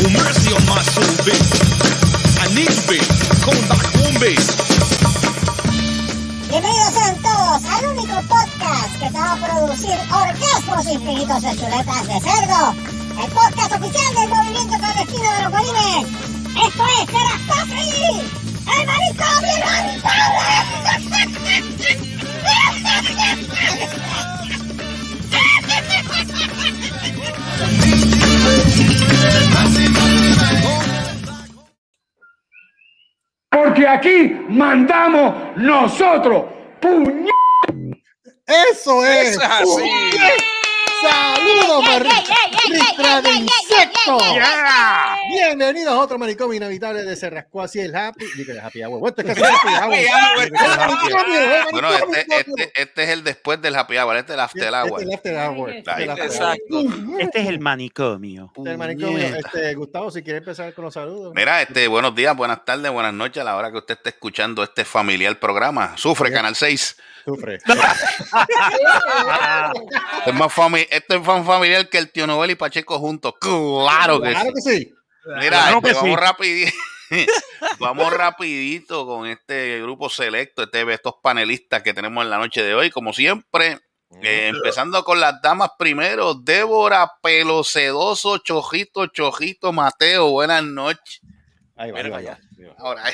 [0.00, 0.50] Well, mercy.
[6.48, 12.06] Bienvenidos sean todos al único podcast que te va a producir orgasmos infinitos de chuletas
[12.06, 12.74] de cerdo.
[13.22, 16.06] El podcast oficial del movimiento clandestino de los bolines.
[16.66, 18.24] Esto es Serastofri,
[18.78, 19.50] el manicomio
[33.50, 36.44] Porque aquí mandamos nosotros.
[36.80, 37.28] ¡Puñ!
[38.46, 39.30] Eso es.
[39.30, 40.49] Eso es así.
[41.00, 41.84] Saludos,
[42.68, 43.46] ristra de ey,
[45.30, 47.62] Bienvenidos a otro manicomio inevitable de Cerrasco.
[47.62, 48.26] Así el happy.
[48.36, 49.00] Digo, el happy hour.
[49.00, 49.38] Bueno, esto es el
[52.02, 55.00] este, este, este es el después del happy hour, este es el after Este hour.
[55.00, 55.70] es el after hour.
[55.70, 56.30] Este es el after hour.
[56.30, 56.80] Exacto.
[57.18, 58.52] Este es el manicomio.
[58.56, 59.18] Este es el manicomio.
[59.18, 61.32] Este, Gustavo, si quieres empezar con los saludos.
[61.34, 64.62] Mira, este, buenos días, buenas tardes, buenas noches a la hora que usted esté escuchando
[64.62, 65.96] este familiar programa.
[65.96, 66.96] Sufre, Canal 6.
[67.24, 67.58] Sufre.
[70.20, 73.34] Este es más, fami este es más familiar que el tío Noel y Pacheco juntos.
[73.40, 74.54] Claro que Claro sí.
[74.54, 74.94] que sí.
[75.38, 76.00] Mira, Claro este, que sí.
[76.02, 76.72] vamos rapidito.
[77.80, 82.74] vamos rapidito con este grupo selecto, este, estos panelistas que tenemos en la noche de
[82.74, 83.78] hoy, como siempre.
[84.22, 91.20] eh, empezando con las damas primero, Débora, Pelo Sedoso, Chojito, Chojito, Mateo, buenas noches.
[91.76, 92.74] Ahí va, Mira ahí va, ahí va.
[92.78, 93.04] Ahora,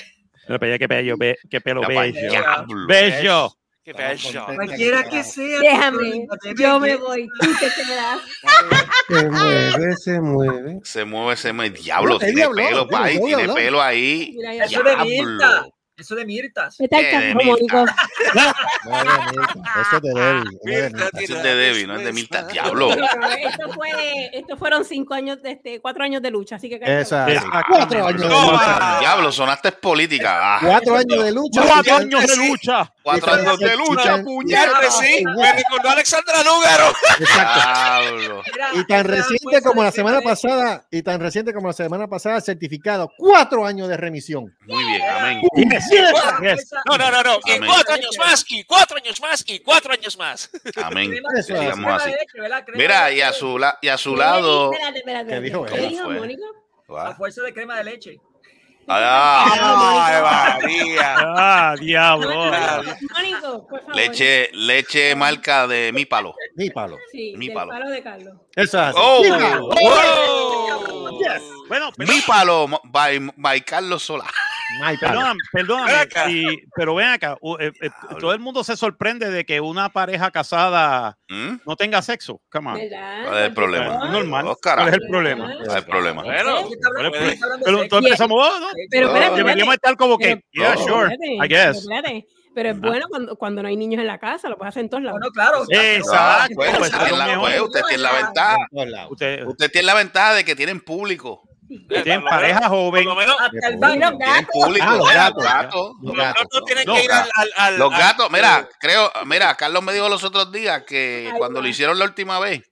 [0.47, 0.89] Pero para allá, qué
[1.61, 2.31] pelo, bello.
[2.31, 2.87] diablo.
[2.87, 3.53] Bello.
[3.87, 4.47] Qué bello.
[4.47, 5.61] Cualquiera que sea.
[5.61, 6.27] Déjame,
[6.59, 8.19] yo me que- voy, tú te quedas.
[9.09, 10.81] Se mueve, se mueve.
[10.83, 14.37] Se mueve ese me- diablo, tiene pelo, ahí, tiene pelo ahí.
[14.69, 15.73] Diablo.
[15.97, 16.77] Eso de Mirtas.
[16.79, 17.85] Eh, Mirta.
[18.35, 19.65] No, de Mirta.
[19.81, 20.27] Eso es de Debbie.
[20.27, 21.21] no es de Mirta.
[21.23, 22.91] Eso es de Debbie, no es de Mirta, diablo.
[22.93, 26.79] Esto, fue, esto fueron cinco años, de este, cuatro años de lucha, así que.
[26.83, 27.33] Esa.
[27.33, 27.61] Exacto.
[27.71, 28.99] Cuatro años de lucha.
[29.01, 30.57] Diablo, sonaste política.
[30.57, 31.63] Ah, Cuatro años de lucha.
[31.65, 32.93] Cuatro años de lucha.
[33.03, 35.25] cuatro años de lucha, Puñete, sí.
[35.25, 36.93] Me recordó a Alexandra Lúgaro.
[37.21, 38.43] Exacto.
[38.75, 43.11] Y tan reciente como la semana pasada, y tan reciente como la semana pasada, certificado
[43.17, 44.55] cuatro años de remisión.
[44.67, 45.41] Muy bien, amén.
[45.91, 46.69] Yes, de- yes.
[46.71, 47.39] fuerza- No, no, no, no.
[47.47, 47.71] Y Amén.
[47.73, 50.51] cuatro años más, y cuatro años más, y cuatro años más.
[50.83, 51.11] Amén.
[51.11, 51.61] crema- Eso es.
[51.61, 52.11] Digamos crema así.
[52.75, 53.39] Mira, de y a leche.
[53.41, 54.73] su, la- y a su ¿Qué lado.
[54.73, 55.65] Espérate, espérate, ¿Qué dijo?
[55.67, 56.15] ¿Qué dijo, fue?
[56.19, 56.47] Mónica?
[56.99, 58.21] A fuerza de crema de leche.
[58.89, 61.15] Ah, María.
[61.19, 62.53] Ah, diablo.
[63.15, 63.97] Mónico, por favor.
[63.97, 66.35] leche, leche marca de mi palo.
[66.55, 66.97] Ni palo.
[67.11, 67.73] Sí, mi palo.
[67.73, 68.35] palo de Carlos.
[68.55, 68.99] Eso es así.
[69.01, 69.23] Oh.
[69.23, 71.19] Mira, Oh.
[71.69, 74.27] Bueno, pero- Mi palo by, by Carlos Solá.
[74.83, 76.31] Ay, perdóname, perdóname, Ven acá.
[76.31, 80.31] y- pero ven acá, eh, eh, todo el mundo se sorprende de que una pareja
[80.31, 81.57] casada ¿Mm?
[81.65, 82.41] no tenga sexo.
[82.51, 82.75] Come on.
[82.77, 83.25] ¿Verdad?
[83.27, 83.99] ¿Cuál es el problema?
[84.01, 84.47] Por Normal.
[84.49, 85.55] Oh, ¿Cuál es el problema?
[85.65, 86.23] No hay problema.
[86.25, 87.19] Bueno, Aquí está hablando-
[87.65, 91.49] Pero- entonces empezamos, oh, no, Pero deberíamos estar como que, Pero- yeah, sure, I pero
[91.49, 91.77] guess.
[91.79, 92.27] espérate.
[92.55, 94.89] Pero es bueno cuando, cuando no hay niños en la casa, lo puedes hacer en
[94.89, 95.19] todos lados.
[95.21, 95.59] Bueno, claro.
[95.61, 96.55] Ah, Exacto.
[96.57, 97.41] pues, pues, usted, tiene la, mejor.
[97.51, 98.57] pues, usted tiene la ventaja.
[99.47, 101.43] Usted tiene la ventaja de que tienen público.
[101.89, 103.05] Tienen pareja joven.
[103.05, 105.45] Por lo menos, Hasta el Los gatos.
[105.45, 105.75] Los gatos.
[105.75, 106.47] Los por lo menos gatos.
[106.53, 107.31] no tienen Los que ir al.
[107.35, 111.31] al, al- Los al- gatos, mira, creo, mira, Carlos me dijo los otros días que
[111.39, 112.63] cuando lo hicieron la última vez,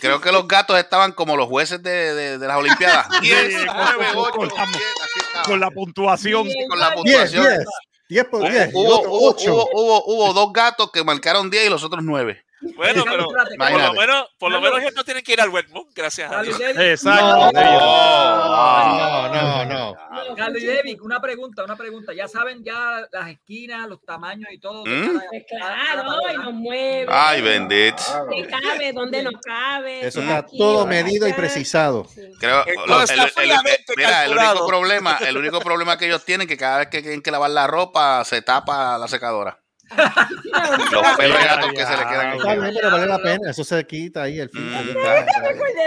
[0.00, 3.08] creo que los gatos estaban como los jueces de, de- de las Olimpiadas.
[3.20, 5.44] 10, 9, 8, con la- 7, así estaban.
[5.46, 6.48] Con la puntuación.
[8.30, 8.68] por diez.
[8.72, 9.54] y Hubo, otro hubo, ocho.
[9.54, 12.43] hubo, hubo, hubo dos gatos que marcaron 10 y los otros 9.
[12.76, 15.94] Bueno, pero por lo menos, por lo menos ellos no tienen que ir al Wetmont,
[15.94, 16.60] gracias a Dios.
[16.60, 17.50] Exacto.
[17.52, 19.96] No, no, no.
[20.36, 22.12] Carlos y una pregunta, una pregunta.
[22.12, 24.84] Ya saben ya las esquinas, los tamaños y todo.
[24.84, 25.20] ¿Mm?
[25.30, 27.06] Pues claro, y nos mueve.
[27.08, 28.02] Ay, bendito.
[28.12, 28.92] ¿Dónde cabe?
[28.92, 30.06] ¿Dónde no cabe?
[30.06, 32.06] Eso está Aquí, todo medido y precisado.
[32.40, 32.64] Creo,
[33.96, 37.22] mira, el único problema, el único problema que ellos tienen que cada vez que tienen
[37.22, 39.63] que lavar la ropa se tapa la secadora.
[40.92, 42.36] Los pelos de gato que se le quedan.
[42.36, 43.50] Está bien, pero vale la pena.
[43.50, 44.80] Eso se quita ahí el filtro.
[44.80, 44.94] Mm.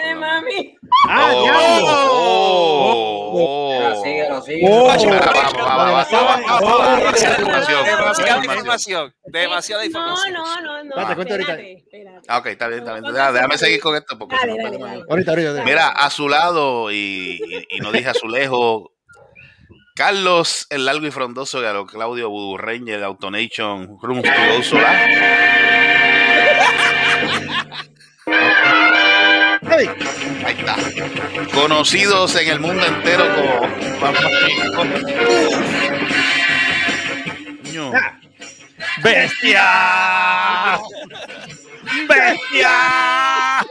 [0.08, 0.78] Me mami.
[1.10, 1.88] Ah, Oh, diablo.
[2.12, 4.04] oh, oh.
[4.04, 4.92] Síguelo, Oh.
[4.92, 7.22] Espera, vamos, vamos, vamos, vamos, vamos, vamos.
[7.86, 9.14] Demasiada información.
[9.26, 10.34] Demasiada información.
[10.34, 11.58] No, no, no, cuenta ahorita.
[12.28, 13.14] Ah, ok, está bien, está bien.
[13.34, 14.36] Déjame seguir con esto porque.
[15.10, 15.64] Ahorita, ahorita.
[15.64, 17.40] Mira, a su lado, y
[17.82, 18.84] no dije a su lejos,
[19.98, 25.10] Carlos el largo y frondoso de Claudio Voodoo Ranger Autonation Room Studio Solar.
[29.64, 29.90] Hey,
[30.46, 30.76] Ahí está.
[31.52, 33.68] Conocidos en el mundo entero como
[37.66, 37.92] Coño.
[39.02, 40.80] ¡Bestia!
[42.08, 43.66] ¡Bestia!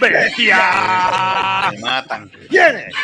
[0.00, 1.70] ¡Bestia!
[1.72, 2.30] Me matan.
[2.48, 2.94] ¿Quién es?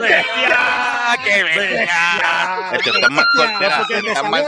[0.00, 1.18] ¡Bestia!
[1.24, 2.70] ¡Qué bestia!
[2.72, 3.26] Este, están más,
[4.30, 4.44] más,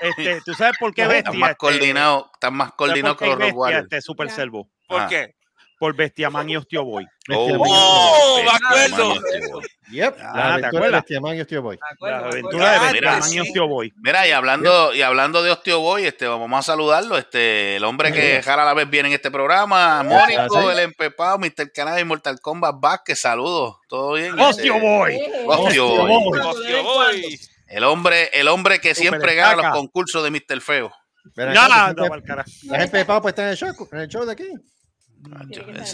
[0.00, 1.38] Este, ¿Tú sabes por qué están bestia?
[1.40, 3.82] más Este, coordinados, están más ¿sabes coordinados por que los bestia Warriors.
[3.84, 4.30] este Super.
[4.30, 4.68] Servo?
[4.88, 5.06] ¿Por Ah.
[5.08, 5.34] qué?
[5.82, 7.04] Por Bestiaman y Ostioboy.
[7.34, 8.40] Oh, ¡Oh!
[8.44, 9.14] ¡Me acuerdo!
[9.90, 10.16] Yep.
[10.20, 11.02] Ah, La ¿te aventura de acuerdas?
[11.02, 11.78] Bestiamán y Hostio Boy.
[12.00, 12.76] Me La aventura de.
[12.76, 13.92] Ah, Bestiaman y Ostioboy.
[13.96, 18.12] Mira, y hablando, y hablando de Osteo Boy, este, vamos a saludarlo, este, el hombre
[18.12, 21.72] que jara a la vez viene en este programa, Mónico, el empepado, Mr.
[21.74, 24.38] Canada y Mortal Kombat Vázquez, saludos, ¿todo bien?
[24.38, 25.16] ¡Ostioboy!
[25.16, 26.22] Eh, Osteo Hostio Boy.
[26.22, 26.38] Boy.
[26.38, 27.40] ¡Hostia, voy!
[27.66, 30.60] El hombre, el hombre que siempre gana los concursos de Mr.
[30.60, 30.92] Feo.
[31.34, 32.50] Ven Ya, acá, anda, ¿estás pa'l carajo.
[32.50, 34.48] ¿Estás empepado para estar en el show, en el show de aquí?
[35.74, 35.90] Es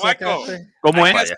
[0.00, 0.72] sacaste.
[0.80, 1.34] ¿Cómo es?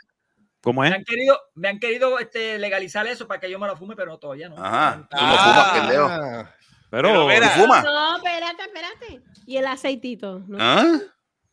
[0.61, 0.95] ¿Cómo Me es?
[0.95, 4.19] han querido, me han querido este, legalizar eso para que yo me lo fume, pero
[4.19, 4.57] todavía no.
[4.57, 5.45] Ajá, tú no Ah.
[5.45, 6.07] fumas, pendejo.
[6.09, 6.55] Ah,
[6.91, 7.85] Pero, Pero mira, ¿Tú fumas?
[7.85, 9.23] No, espérate, espérate.
[9.47, 10.39] Y el aceitito.
[10.47, 10.57] ¿no?
[10.61, 10.99] ¿Ah?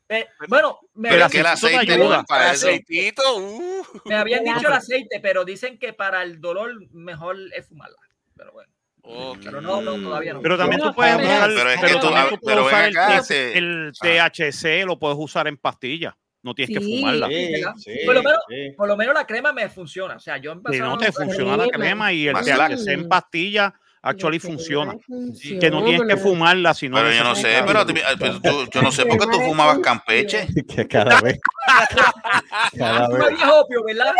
[0.07, 1.97] Eh, bueno, me, Pero que el aceite ayuda.
[2.15, 2.67] no es para El eso.
[2.67, 3.83] aceitito, uh.
[4.05, 7.97] me habían dicho el aceite, pero dicen que para el dolor mejor es fumarla.
[8.37, 8.70] Pero bueno,
[9.03, 9.39] Ok.
[9.43, 10.41] pero no, no, todavía no.
[10.41, 12.85] pero también tú puedes usar, Pero es que pero tú- también tú puedes pero usar
[12.85, 14.29] el, acá, ese- el Ah.
[14.29, 16.13] THC, lo puedes usar en pastillas.
[16.43, 16.99] No tienes que Sí.
[16.99, 17.27] fumarla.
[17.27, 18.71] sí, sí, Por lo menos- sí.
[18.75, 20.15] Por lo menos la crema me funciona.
[20.15, 23.73] O sea, yo Si empecé no te funciona la crema y el THC en pastillas,
[24.03, 24.95] actually funciona.
[25.05, 28.69] funciona, Que no tienes que fumarla, sino Pero yo no sé, pero, tú- pero tú-
[28.71, 30.47] yo no sé por qué tú fumabas campeche.
[30.75, 31.39] Que cada vez.
[32.77, 33.37] cada vez.
[33.51, 34.13] opio, ¿verdad?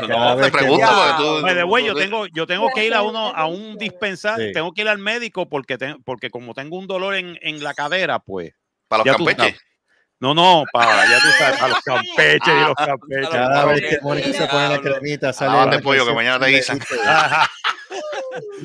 [0.00, 1.78] Cada No, te pregunto porque tú.
[1.86, 4.52] Yo tengo, yo tengo que ir a uno, a un dispensario, Sí.
[4.52, 7.74] tengo que ir al médico porque, te- porque como tengo un dolor en, en la
[7.74, 8.52] cadera, pues.
[8.88, 9.60] Para los tú campeches.
[10.20, 13.28] No, no, para, ya tú sabes, a los campeches y los campeches.
[13.28, 14.08] Cada vez que Diablo.
[14.08, 15.50] Mónica se pone la cremita, sale.
[15.50, 16.78] Agárrate, una pollo, que mañana te guisan.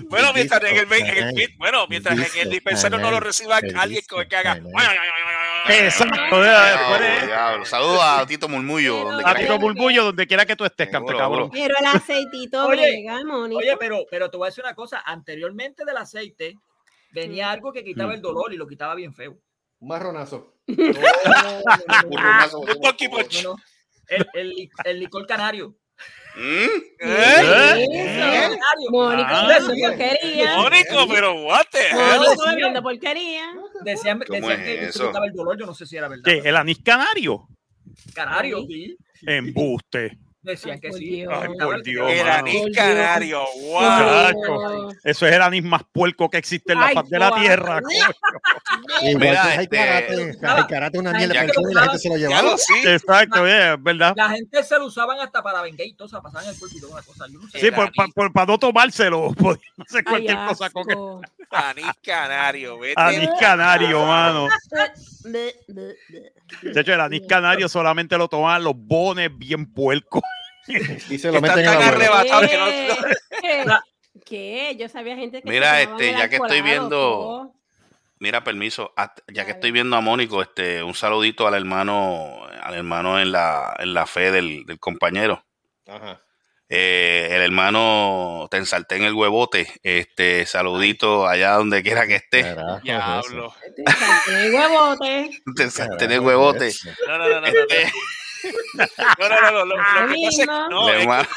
[0.10, 4.02] Bueno, mientras en el, en el- bueno, mientras en el dispensario no lo reciba alguien
[4.30, 4.60] que haga.
[5.70, 7.66] Exacto.
[7.66, 9.04] Saludos a Tito Murmullo.
[9.04, 11.50] Donde a quiera Tito que- Bulbullo, donde quiera que tú estés, cante Seguro, cabrón.
[11.52, 13.06] Pero el aceitito Oye.
[13.56, 15.02] Oye, pero, pero te voy a decir una cosa.
[15.06, 16.58] Anteriormente del aceite
[17.12, 19.38] venía algo que quitaba el dolor y lo quitaba bien feo.
[19.80, 20.56] Un marronazo.
[20.68, 23.44] Un no, ronazo, Un Donkey Punch.
[23.44, 23.56] no, no.
[24.08, 25.76] El, el, li- el licor canario.
[28.92, 29.60] Mónica, Ah.
[29.60, 30.58] porquería.
[30.58, 32.82] Mónico, pero what the hell?
[32.82, 33.54] Porquería.
[33.84, 35.58] Decían, ¿Cómo decían es que quitaba el dolor.
[35.60, 36.24] Yo no sé si era verdad.
[36.24, 36.42] ¿Qué?
[36.44, 37.48] ¿El anís canario?
[38.14, 38.98] Canario, sí.
[39.26, 40.18] Embuste.
[40.42, 41.06] Decían Ay, que por sí.
[41.10, 41.34] Dios.
[41.36, 42.12] Ay, por Dios.
[42.12, 44.90] El anís canario, wow.
[45.04, 47.82] Eso es el anís más puerco que existe en la faz de la tierra.
[49.04, 49.78] Mira, hay este-
[50.40, 50.68] karate.
[50.70, 52.56] Karate una mierda y la gente se lo llevaba.
[52.86, 54.14] Exacto, es verdad.
[54.16, 56.94] La gente se lo usaban hasta para vengar y todo, pasaban el cuerpo y toda
[56.94, 57.26] una cosa.
[57.30, 57.60] Yo no sé.
[57.60, 59.28] Sí, por, pa- por- para no tomárselo,
[59.78, 61.22] hacer Ay, cualquier cosa con.
[61.52, 62.94] Anís canario, vete.
[63.02, 64.48] anís canario, mano.
[65.24, 70.22] De hecho, el anís canario solamente lo toman los bones bien puercos.
[71.10, 71.80] Y se lo meten en la
[73.42, 73.80] que no.
[74.26, 74.76] ¿Qué?
[74.78, 77.54] Yo sabía gente que Mira, este, ya que estoy viendo-.
[78.20, 78.94] Mira, permiso,
[79.28, 83.74] ya que estoy viendo a Mónico, este, un saludito al hermano, al hermano en la,
[83.80, 85.46] en la fe del, del compañero.
[85.88, 86.22] Ajá.
[86.72, 89.68] Eh, el hermano te ensarté en el huevote.
[89.82, 92.44] Este, saludito allá donde quiera que esté.
[92.44, 93.56] Carajo, es Diablo.
[93.66, 95.30] Este, el huevote.
[95.56, 95.64] Te eso.
[95.64, 96.72] ensarté en el huevote.
[97.08, 97.42] No, no, no.
[97.42, 97.92] no, Este,
[98.74, 100.70] No, no, no, no, lo, lo que pasa es mismo.
[100.70, 101.28] no, es que-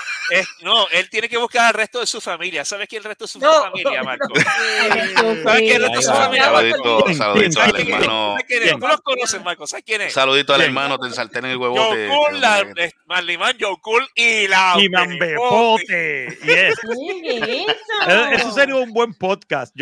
[0.40, 2.64] es- no, él tiene que buscar al resto de su familia.
[2.64, 4.28] ¿Sabes quién es el resto de su No, familia, Marco?
[4.90, 6.60] Ay, ¿Sabes quién es el resto de su familia, Marco?
[6.62, 7.16] saludito, ¿Quién?
[7.16, 7.62] saludito ¿Quién?
[7.62, 8.02] al ¿Sabes quién es?
[8.02, 8.30] hermano.
[8.32, 8.70] ¿Sabes quién es?
[8.72, 9.66] Tú los conoces, Marco.
[9.66, 10.12] ¿Sabes quién es?
[10.12, 10.68] Saludito al ¿Quién?
[10.70, 12.08] hermano, te ensarté en el huevote.
[12.08, 16.28] Cool, la, eh, Marlimán, Cool y la Y Mambepote.
[16.42, 16.74] Yes.
[16.80, 17.66] ¿Qué es Eh,
[18.06, 18.30] eso?
[18.32, 19.74] Eso sería un buen podcast.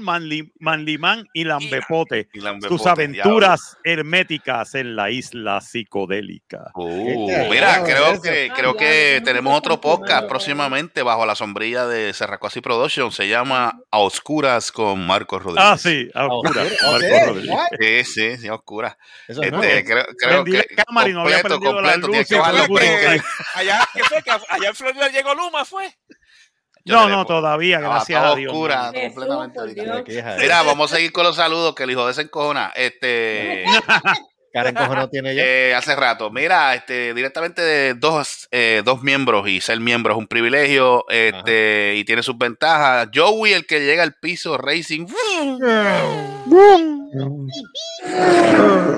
[0.00, 2.28] Manly, Manlimán y Lambepote.
[2.66, 6.70] Sus aventuras herméticas en la isla psicodélica.
[6.74, 9.97] Uh, Este, mira, creo que, creo que no tenemos otro confirmado.
[9.98, 13.12] Podcast próximamente bajo la sombrilla de Serracuasi Production.
[13.12, 15.70] Se llama A Oscuras con Marcos Rodríguez.
[15.70, 17.58] Ah, sí, a oscuras, oscura, Marco ok, Rodríguez.
[17.80, 18.96] Sí, sí, sí, a Oscuras.
[19.26, 22.28] Eso es Este, creo, creo que la cámara y no había completo, la completo, luz
[22.28, 23.22] que bajar los que-.
[23.54, 24.22] Allá, ¿qué fue?
[24.22, 25.94] Que allá en Florida llegó Luma, ¿fue?
[26.84, 28.52] Yo No, no, todavía, gracias a Dios.
[28.52, 29.74] oscura Jesús, completamente.
[29.74, 30.38] Dios.
[30.38, 32.72] Mira, vamos a seguir con los saludos que el hijo de ese encojona.
[32.74, 33.64] Este,
[34.52, 35.42] Karen Cojo no tiene ya.
[35.46, 36.30] eh, hace rato.
[36.30, 41.94] Mira, este, directamente de dos, eh, dos miembros y ser miembro es un privilegio este,
[41.96, 43.08] y tiene sus ventajas.
[43.14, 45.06] Joey, el que llega al piso Racing.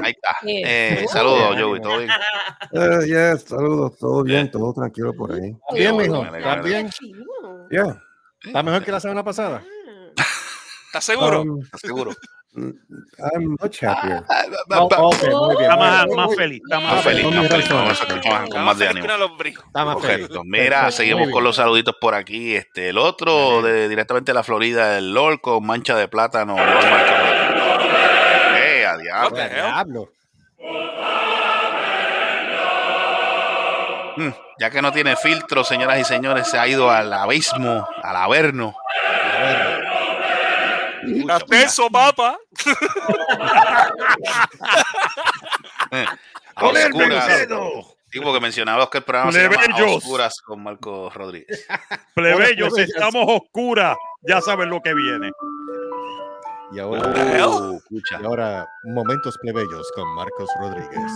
[0.02, 0.37] Ahí está.
[0.47, 1.80] Eh, saludos, Joey.
[1.80, 2.11] ¿Todo bien?
[3.07, 5.57] Yes, saludos, todo bien, todo tranquilo por ahí.
[5.73, 6.25] Bien, mijo.
[6.25, 6.90] ¿Estás bien?
[7.71, 8.02] Yeah.
[8.42, 9.62] ¿Estás mejor que la semana pasada?
[10.87, 11.42] ¿Estás seguro?
[11.42, 12.12] Um, ¿Estás seguro?
[12.52, 14.25] I'm much happier.
[14.76, 15.62] Ok, muy bien.
[15.62, 16.61] Está más, muy más feliz.
[16.64, 17.69] Está Más más feliz, más feliz.
[18.50, 19.04] con de ánimo.
[19.04, 19.59] Una lombriz.
[19.59, 20.26] Está más feliz.
[20.26, 20.42] Correcto.
[20.45, 22.57] Mira, Perfecto, seguimos con los saluditos por aquí.
[22.57, 26.57] Este, el otro de directamente de la Florida, el LOL con mancha de plátano.
[28.57, 28.97] Eh, a.
[28.97, 30.11] Diablo.
[34.16, 38.16] Mm, Ya que no tiene filtro, señoras y señores, se ha ido al abismo, al
[38.16, 38.75] averno.
[41.30, 42.38] Hasta eso, papá.
[45.92, 46.07] Eh,
[46.57, 47.47] a oscuras.
[48.12, 49.97] Sí, porque mencionaba que el programa se llama A Plebeyos.
[49.99, 51.66] Oscuras con Marco Rodríguez.
[52.14, 53.97] Plebeyos, estamos oscuras.
[54.23, 55.30] Ya saben lo que viene.
[56.73, 57.02] Y ahora,
[57.47, 61.12] Oh, escucha, y ahora, momentos plebeyos con Marcos Rodríguez.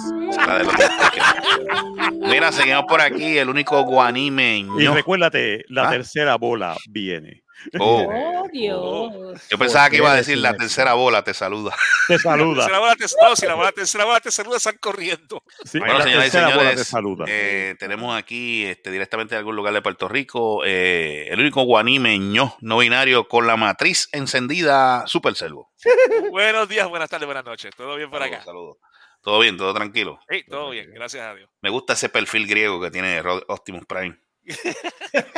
[2.12, 4.94] Mira, seguimos por aquí, el único Y guanimeño.
[4.94, 5.90] recuérdate, la ¿Ah?
[5.90, 7.43] tercera bola viene.
[7.78, 8.06] Oh,
[8.44, 9.42] Oh, Dios.
[9.50, 11.74] yo pensaba que iba a decir la tercera bola, te saluda.
[12.08, 12.64] Te saluda.
[12.66, 15.42] Si la bola te, no, si la bola, tercera bola te saluda, están corriendo.
[15.64, 17.24] Sí, Bueno, la señoras y tercera bola te señores, saluda.
[17.28, 22.56] eh, tenemos aquí este, directamente de algún lugar de Puerto Rico eh, el único guanimeño
[22.60, 25.72] no binario con la matriz encendida Super Servo.
[26.30, 27.70] Buenos días, buenas tardes, buenas noches.
[27.76, 28.42] ¿Todo bien por acá?
[28.44, 28.76] Saludos.
[29.22, 30.18] Todo bien, todo tranquilo.
[30.28, 31.48] Sí, todo bien, gracias a Dios.
[31.62, 34.18] Me gusta ese perfil griego que tiene Rod- Optimus Prime.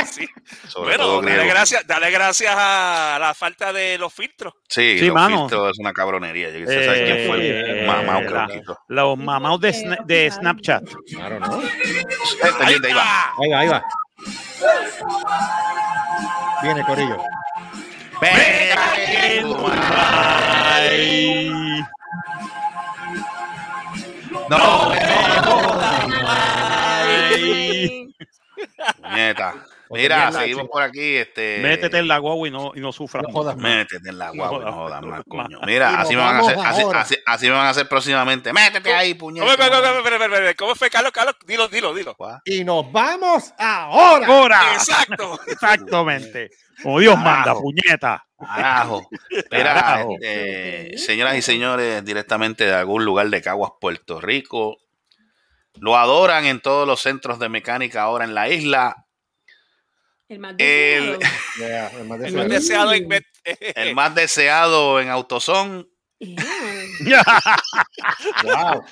[0.07, 0.27] Sí.
[0.69, 4.55] Sobre todo Bueno, dale gracias, dale gracias a la falta de los filtros.
[4.69, 5.41] Sí, Sí, los mano.
[5.41, 6.51] filtros es una cabronería.
[6.51, 8.79] Yo saber quién fue el Eh, la- quitó.
[8.89, 10.83] Los mamados de, Sna- de Snapchat.
[11.15, 11.63] Claro, ¿no?
[11.63, 11.67] Eh,
[12.61, 13.03] ahí va.
[13.03, 13.33] ¡Ah!
[13.43, 13.85] Ahí va, ahí va.
[16.63, 17.17] Viene, Corillo.
[18.19, 19.67] Tu
[20.79, 21.51] Ay.
[24.49, 24.93] No,
[26.29, 28.15] Ay.
[29.15, 29.55] Nieta.
[29.91, 30.73] Mira, seguimos chico.
[30.73, 31.15] por aquí.
[31.17, 33.23] Este, Métete en la guagua y no, y no sufras.
[33.23, 33.57] No jodas.
[33.57, 35.05] Métete en la guagua, No no jodas jodas.
[35.05, 35.61] más, coño.
[35.65, 38.53] Mira, así me van a hacer, así, así, así me van a hacer próximamente.
[38.53, 39.47] Métete ahí, ¿Cómo, puñeta.
[39.47, 41.13] cómo, cómo, espera, espera, espera, ¿Cómo fue, Carlos?
[41.13, 42.17] Carlos, dilo, dilo, dilo.
[42.45, 44.27] Y nos vamos ahora.
[44.27, 44.61] ¡Ahora!
[44.75, 45.39] Exacto.
[45.47, 46.51] Exactamente.
[46.83, 48.27] Como Dios manda, puñeta.
[48.39, 49.09] Carajo.
[49.53, 50.17] Mira, Carajo.
[50.21, 54.79] este, señoras y señores, directamente de algún lugar de Caguas, Puerto Rico.
[55.79, 59.07] Lo adoran en todos los centros de mecánica ahora en la isla.
[60.29, 61.91] El más El- deseado.
[62.01, 62.37] El más El deseado.
[62.37, 63.09] más deseado en
[63.77, 65.89] El más deseado en Autosón.
[66.19, 67.23] Yeah.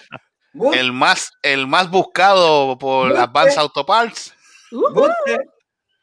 [0.53, 0.73] Wow.
[0.73, 4.33] El más, el más buscado por Advance Auto Parts.
[4.71, 5.09] Uh,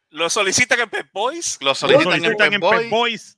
[0.09, 1.57] Lo solicitan en Pep Boys.
[1.61, 2.59] Lo Lo solicitan en.
[2.59, 3.37] Pet Boys.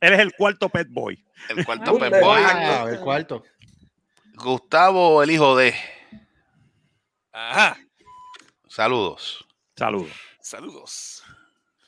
[0.00, 1.24] Él es el cuarto Pet Boy.
[1.48, 2.92] El cuarto Pep Ay, Boy.
[2.92, 3.42] El cuarto.
[4.34, 5.74] Gustavo, el hijo de.
[7.32, 7.76] Ajá.
[8.68, 9.46] Saludos.
[9.76, 10.12] Saludos.
[10.40, 11.22] Saludos.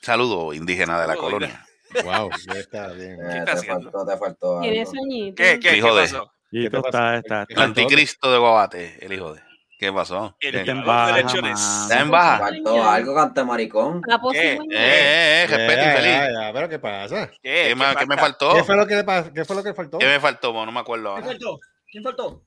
[0.01, 1.67] Saludos, indígena de la Saludos, colonia.
[2.05, 3.19] Wow, está bien.
[3.31, 4.07] ¿Qué está haciendo?
[4.07, 4.61] te faltó.
[4.61, 6.33] ¿Qué, qué, Hijo qué pasó?
[6.51, 9.43] ¿Qué está, está, El anticristo de Guabate, el hijo de.
[9.79, 10.37] ¿Qué pasó?
[10.41, 10.59] El ¿Qué?
[10.61, 11.61] está en Los baja, derechones.
[11.61, 11.83] mano.
[11.83, 12.39] ¿Está en baja?
[12.39, 14.03] Faltó algo, cante maricón.
[14.33, 14.53] ¿Qué?
[14.53, 16.53] Eh, eh, eh, respeto infeliz.
[16.53, 17.27] pero ¿qué pasa?
[17.29, 18.17] ¿Qué, ¿Qué, ¿Qué qué me falta?
[18.21, 18.55] faltó?
[18.55, 19.99] ¿Qué fue lo que, qué fue lo que faltó?
[19.99, 20.53] ¿Qué me faltó?
[20.53, 21.27] Bueno, no me acuerdo ¿Quién ahora.
[21.39, 21.59] faltó?
[21.91, 22.43] ¿Quién faltó?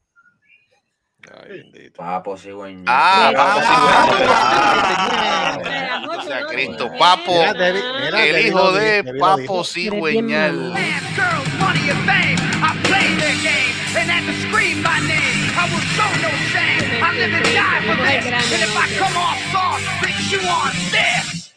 [1.33, 1.97] Ay, bendito.
[1.97, 2.77] Papo, güey.
[2.87, 5.57] Ah, papo, sí, ah.
[5.63, 9.63] Mira, O sea, Cristo, papo, El hijo de Papo.
[9.63, 10.73] Cigüeñal.
[11.15, 12.37] girls, money and fame.
[12.63, 15.51] I play their game and had to scream my name.
[15.57, 17.03] I will show no shame.
[17.03, 18.25] I live and die for this.
[18.53, 21.51] And if I come off soft, bitch, you on this.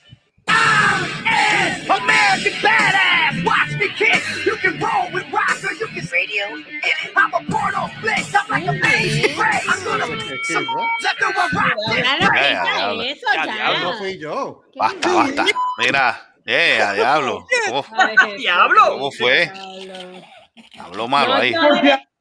[0.48, 3.44] I'm an American badass.
[3.44, 4.22] Watch me kick.
[4.44, 5.29] You can roll with
[7.16, 7.38] I'm a.
[8.34, 9.38] I'm like a maze.
[9.38, 10.06] I'm gonna
[10.44, 10.88] some rock.
[11.00, 13.98] Claro, Ya, eso diablo.
[13.98, 14.62] Fui yo.
[14.72, 15.44] ¿Qué Basta, basta.
[15.78, 17.46] Mira, eh, a diablo.
[17.68, 17.84] ¿Cómo.
[18.38, 18.82] ¡Diablo!
[18.88, 19.50] cómo fue?
[19.52, 20.22] Diablo.
[20.78, 21.52] Habló malo ahí.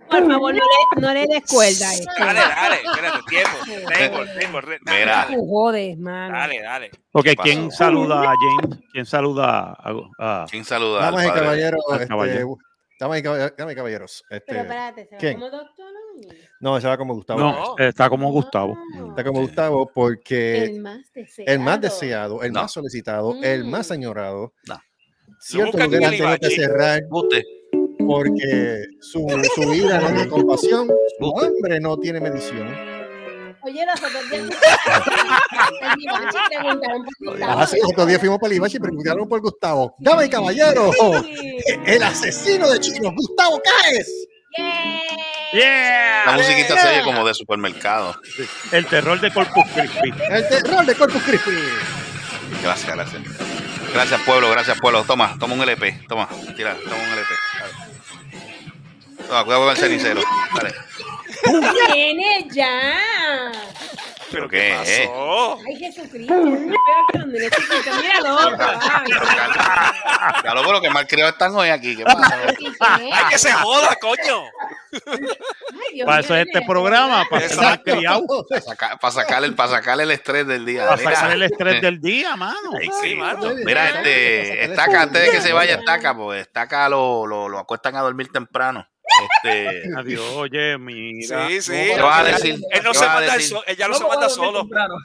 [0.09, 2.11] por favor, no le, no le des cuerda a esto.
[2.17, 3.57] Dale, dale, espérate, tiempo.
[4.61, 5.27] Re- dale, Mira.
[5.27, 6.37] Tú jodes, mano.
[6.37, 6.91] Dale, dale.
[7.11, 8.79] Ok, ¿Qué ¿quién saluda a James?
[8.91, 11.07] ¿Quién saluda a, a- ¿Quién saluda?
[11.07, 11.41] al padre?
[11.41, 12.57] caballeros, al este, caballero.
[12.99, 13.23] Damas y
[13.75, 15.33] caballeros, este, Pero espérate, ¿se va ¿quién?
[15.35, 15.85] como doctor
[16.59, 17.39] no, se va como Gustavo.
[17.39, 18.77] No, está como Gustavo.
[19.09, 21.51] Está como Gustavo porque El más deseado.
[21.53, 22.61] el más deseado, el No.
[22.63, 23.69] más solicitado, el Mm.
[23.69, 24.53] más añorado.
[24.67, 24.77] No.
[25.53, 27.41] Lugares en han el tenido que cerrar Usted.
[28.05, 29.25] porque su,
[29.55, 30.89] su ira no tiene compasión,
[31.19, 32.67] su hambre no tiene medición.
[33.69, 34.49] Oye, los otros días.
[37.43, 39.95] Ah, otro día fuimos para el Ibachi y preguntaron por Gustavo.
[39.99, 41.57] Damas y caballeros, Sí.
[41.85, 44.07] el asesino de chinos, Gustavo Cáez.
[44.57, 45.01] Yeah.
[45.53, 46.23] ¡Yeah!
[46.25, 48.19] La musiquita se oye como de supermercado.
[48.71, 50.11] El terror de Corpus Christi.
[50.31, 51.51] El terror de Corpus Christi.
[52.63, 53.21] Gracias, gracias.
[53.93, 55.03] Gracias, pueblo, gracias, pueblo.
[55.03, 56.05] Toma, toma un LP.
[56.07, 57.33] Toma, tira, toma un LP.
[59.29, 60.21] No, cuidado con el cenicero.
[60.55, 60.73] Dale.
[61.93, 63.51] Viene ya.
[64.31, 65.07] ¿Pero qué es?
[65.07, 65.57] pasó?
[65.67, 66.33] Ay, Jesucristo.
[70.43, 71.95] Ya lo pero que mal criados están hoy aquí.
[71.95, 72.37] ¿Qué pasa?
[72.79, 74.43] ¡Ay, que se joda, coño!
[76.05, 80.11] Para eso es este programa, para criado, Para sacar, para sacarle, el- para sacarle el
[80.11, 80.85] estrés del día.
[80.87, 81.15] para Mira.
[81.15, 82.71] sacar el estrés del día, mano.
[82.79, 83.51] Ay, Sí, sí, mano.
[83.65, 87.95] Mira, este, Estaca, antes de que se vaya Estaca, pues Estaca lo, lo, lo acuestan
[87.95, 88.87] a dormir temprano.
[89.21, 91.47] Este, Adiós, oye, mira.
[91.47, 91.71] Sí, sí.
[91.71, 92.55] ¿Qué vas a decir?
[92.71, 93.57] Él no ¿Qué se vas a manda el decir?
[93.67, 94.59] él ya no se manda solo.
[94.61, 94.95] temprano.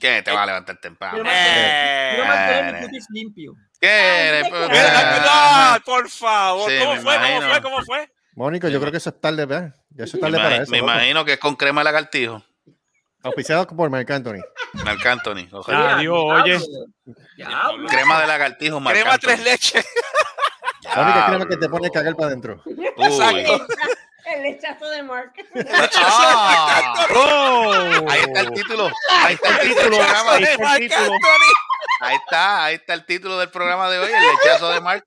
[0.00, 0.22] ¿Qué?
[0.22, 1.14] Te vas a levantar temprano.
[1.14, 3.52] Quiero mantener- mantener mi Eh, cutis limpio.
[3.80, 4.42] ¿Qué?
[4.50, 6.70] Mira, por favor.
[6.70, 7.16] Sí, ¿Cómo me fue?
[7.16, 7.62] ¿Cómo fue?
[7.62, 8.10] ¿Cómo fue?
[8.36, 9.74] Mónico, yo creo que eso es tarde, ¿verdad?
[9.90, 10.70] Ya eso es Me, tarde para imagi- eso.
[10.72, 10.90] me loco.
[10.92, 12.42] imagino que es con crema de lagartijo.
[13.22, 14.42] Auspiciado por Marc Anthony.
[14.84, 15.48] Marc Anthony.
[15.68, 16.58] Ah, Adiós, oye.
[17.36, 17.88] Diablo.
[17.88, 19.26] Crema de lagartijo, Marc Crema Anthony.
[19.28, 19.86] tres leches.
[20.84, 22.62] La única crema que te pone cagar para adentro.
[22.66, 23.66] Exacto.
[24.24, 25.32] El lechazo de Mark.
[25.96, 27.72] Ah, ¡Oh!
[28.08, 28.90] ahí está el título.
[29.22, 30.32] Ahí está el título del programa.
[30.32, 31.18] Ahí está el título.
[32.00, 35.04] Ahí está, ahí está el título del programa de hoy, el lechazo de Marc.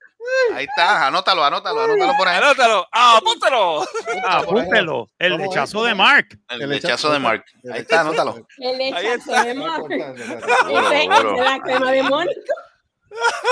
[0.53, 2.38] Ahí está, anótalo, anótalo, anótalo por ahí.
[2.38, 2.88] Anótalo.
[2.91, 3.81] Ah, apúntalo.
[4.25, 5.10] Ah, Apúntelo.
[5.17, 6.27] El lechazo de Mark.
[6.50, 7.46] El lechazo de Marc.
[7.72, 8.46] Ahí está, anótalo.
[8.57, 9.86] El lechazo de Mark.
[9.89, 12.53] La crema de Mónica.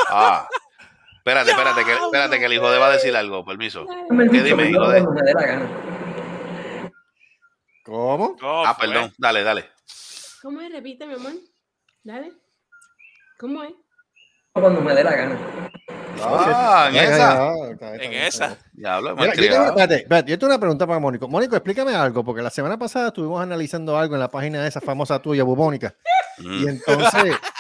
[0.10, 0.48] Ah.
[1.26, 3.88] Espérate, espérate, que, espérate, que el hijo de va a decir algo, permiso.
[4.32, 5.02] ¿Qué dime, hijo de?
[7.84, 8.36] ¿Cómo?
[8.38, 9.66] ¿Cómo Ah, perdón, dale, dale.
[10.44, 10.72] ¿Cómo es?
[10.72, 11.32] Repite, mi amor.
[12.04, 12.32] Dale.
[13.40, 13.74] ¿Cómo es?
[14.54, 15.40] Cuando me dé la gana.
[16.22, 17.54] Ah, en esa.
[18.04, 18.58] En esa.
[18.74, 21.28] Diablo, Mira, yo, tengo, espérate, espérate, yo tengo una pregunta para Mónico.
[21.28, 24.80] Mónico, explícame algo, porque la semana pasada estuvimos analizando algo en la página de esa
[24.80, 25.96] famosa tuya, Bubónica.
[26.38, 26.68] Y Mm.
[26.70, 27.36] entonces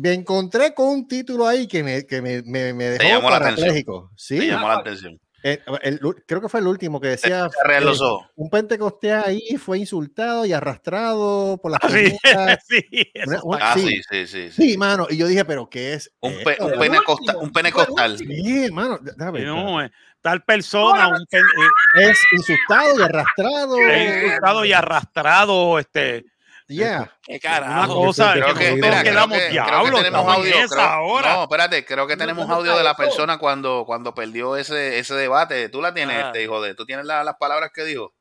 [0.00, 3.36] me encontré con un título ahí que me, que me, me, me dejó llamó la
[3.36, 3.56] atención.
[3.56, 4.02] parapléjico.
[4.12, 5.18] Me Sí, llamó la atención.
[5.42, 8.26] eh, el- creo que fue el último que decía eh, ojos.
[8.36, 12.16] un pentecostés ahí fue insultado y arrastrado por las Ah, Sí,
[12.68, 13.12] sí.
[13.26, 14.76] Una- una- Ah, sí, sí, sí, sí.
[14.78, 15.06] mano.
[15.10, 16.10] Y yo dije, pero ¿qué es?
[16.20, 18.12] Un, pe- un Fue pene el costa- último, un pene fue el costal.
[18.12, 18.32] último.
[18.34, 18.98] Sí, mano.
[19.00, 19.90] déjame no, eh,
[20.22, 23.76] tal persona, un pen- eh, Es insultado y arrastrado.
[23.80, 26.24] es insultado y arrastrado, este,
[26.68, 27.10] Yeah.
[27.22, 27.94] Qué una carajo.
[27.94, 30.54] cosa Creo que que, nosotros mira, creo quedamos que, creo que diablos, tenemos audio.
[30.58, 31.32] esa creo- ahora.
[31.34, 32.96] no, espérate, creo que tenemos ¿dónde audio de la eso?
[32.98, 35.70] persona cuando, cuando perdió ese, ese debate.
[35.70, 36.26] Tú la tienes, Ah.
[36.26, 36.74] este hijo de.
[36.74, 38.12] Tú tienes la- las palabras que dijo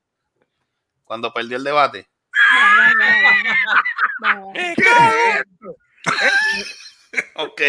[1.04, 2.08] cuando perdió el debate.
[4.24, 4.54] Va.
[7.36, 7.62] Ok.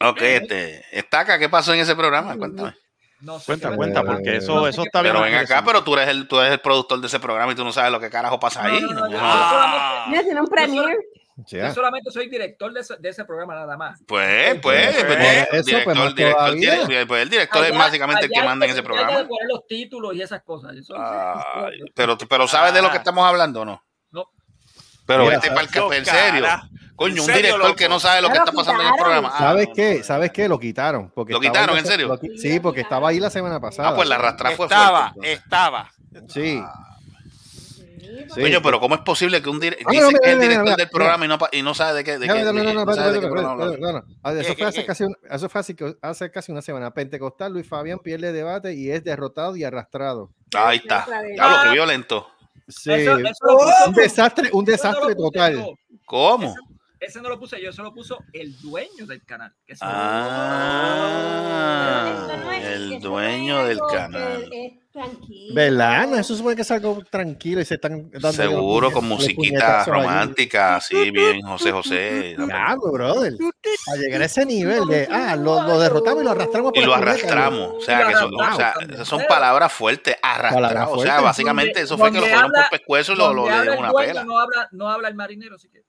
[0.00, 0.84] Ok, este.
[0.96, 2.36] Estaca, ¿qué pasó en ese programa?
[2.36, 2.74] Cuéntame.
[3.20, 5.12] No sé Cuenta, cuenta, porque eso, eso está bien.
[5.14, 7.54] Pero ven acá, pero tú eres el, tú eres el productor de ese programa y
[7.56, 8.80] tú no sabes lo que carajo pasa ahí.
[8.80, 10.06] No, Ah.
[10.40, 10.96] Un premier.
[11.46, 11.68] Yeah.
[11.68, 14.00] Yo solamente soy director de ese, de ese programa nada más.
[14.08, 15.18] Pues, pues, Pues, pues,
[15.52, 18.82] eso, pues, director, director, director, pues el director es básicamente el que manda en ese
[18.82, 19.08] programa.
[19.18, 20.74] que poner los títulos y esas cosas.
[20.74, 22.98] Yo soy- Ay, pero, pero ¿sabes de lo que Ah.
[22.98, 23.84] estamos hablando o no?
[24.10, 24.24] No.
[25.06, 26.42] Pero Mira, este en serio.
[26.42, 26.68] Cara.
[26.98, 27.76] Coño, ¿En un director loco?
[27.76, 29.30] que no sabe lo que Ya lo está pasando en el programa.
[29.32, 29.92] Ah, ¿Sabes no, qué?
[29.92, 30.04] no, no.
[30.04, 30.48] ¿Sabes qué?
[30.48, 31.10] Lo quitaron.
[31.14, 32.08] Porque ¿Lo quitaron, en serio?
[32.08, 33.90] lo sí, porque estaba ahí la semana pasada.
[33.90, 35.32] Ah, pues la arrastra fue Estaba, fuerte.
[35.32, 35.90] estaba.
[36.28, 36.60] Sí.
[38.34, 38.60] Sí, Coño, sí.
[38.62, 40.76] pero ¿cómo es posible que un dire- Ah, dice mira, que es el director mira,
[40.76, 40.90] del mira.
[40.90, 42.18] programa y no, y no sabe de qué?
[42.18, 44.04] De No, no, no, no.
[44.22, 45.60] Ah, Eso ¿Qué, fue hace casi, un- eso fue
[46.02, 46.92] hace, casi una semana.
[46.92, 50.30] Pentecostal Luis Fabián pierde debate y es derrotado y arrastrado.
[50.54, 51.06] Ahí está.
[51.06, 51.70] Qué Ah.
[51.72, 52.26] violento.
[52.66, 52.92] Sí.
[52.92, 55.66] Eso- eso lo puso- un desastre, un desastre lo total.
[56.04, 56.54] ¿Cómo?
[57.00, 59.54] Ese no lo puse yo, eso lo puso el dueño del canal.
[59.64, 59.74] que
[61.30, 64.48] Ah, no es- el dueño del canal.
[64.52, 65.54] es tranquilo.
[65.54, 66.08] ¿Verdad?
[66.08, 68.32] No, eso supone que es algo tranquilo y se están dando.
[68.32, 72.36] Seguro, con musiquita romántica, así bien, José José.
[72.38, 73.34] Diablo, brother.
[73.92, 76.86] A llegar a ese nivel de, ah, lo, lo derrotamos y lo arrastramos Y lo
[76.88, 77.10] la puñeta.
[77.12, 77.74] arrastramos.
[77.76, 80.68] O sea, que son, o sea, esas son palabras fuertes, arrastrados.
[80.68, 83.62] Palabras O sea, básicamente eso fue que lo fueron por pescuezo y lo, lo le
[83.62, 84.24] dieron una pela.
[84.24, 85.82] No habla, no habla el marinero, así que.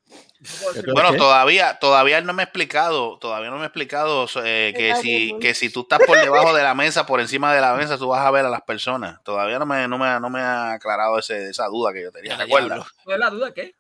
[0.94, 4.96] Bueno, todavía, todavía él no me ha explicado, todavía no me ha explicado eh, que
[4.96, 7.98] si, que si tú estás por debajo de la mesa, por encima de la mesa,
[7.98, 8.99] tú vas a ver a las personas.
[9.24, 12.38] Todavía no me, no me, no me ha aclarado ese, esa duda que yo tenía.
[12.38, 12.78] ¿Te acuerdas?
[12.78, 12.86] Diablo.
[13.04, 13.54] ¿Cuál es la duda?
[13.54, 13.76] ¿Qué?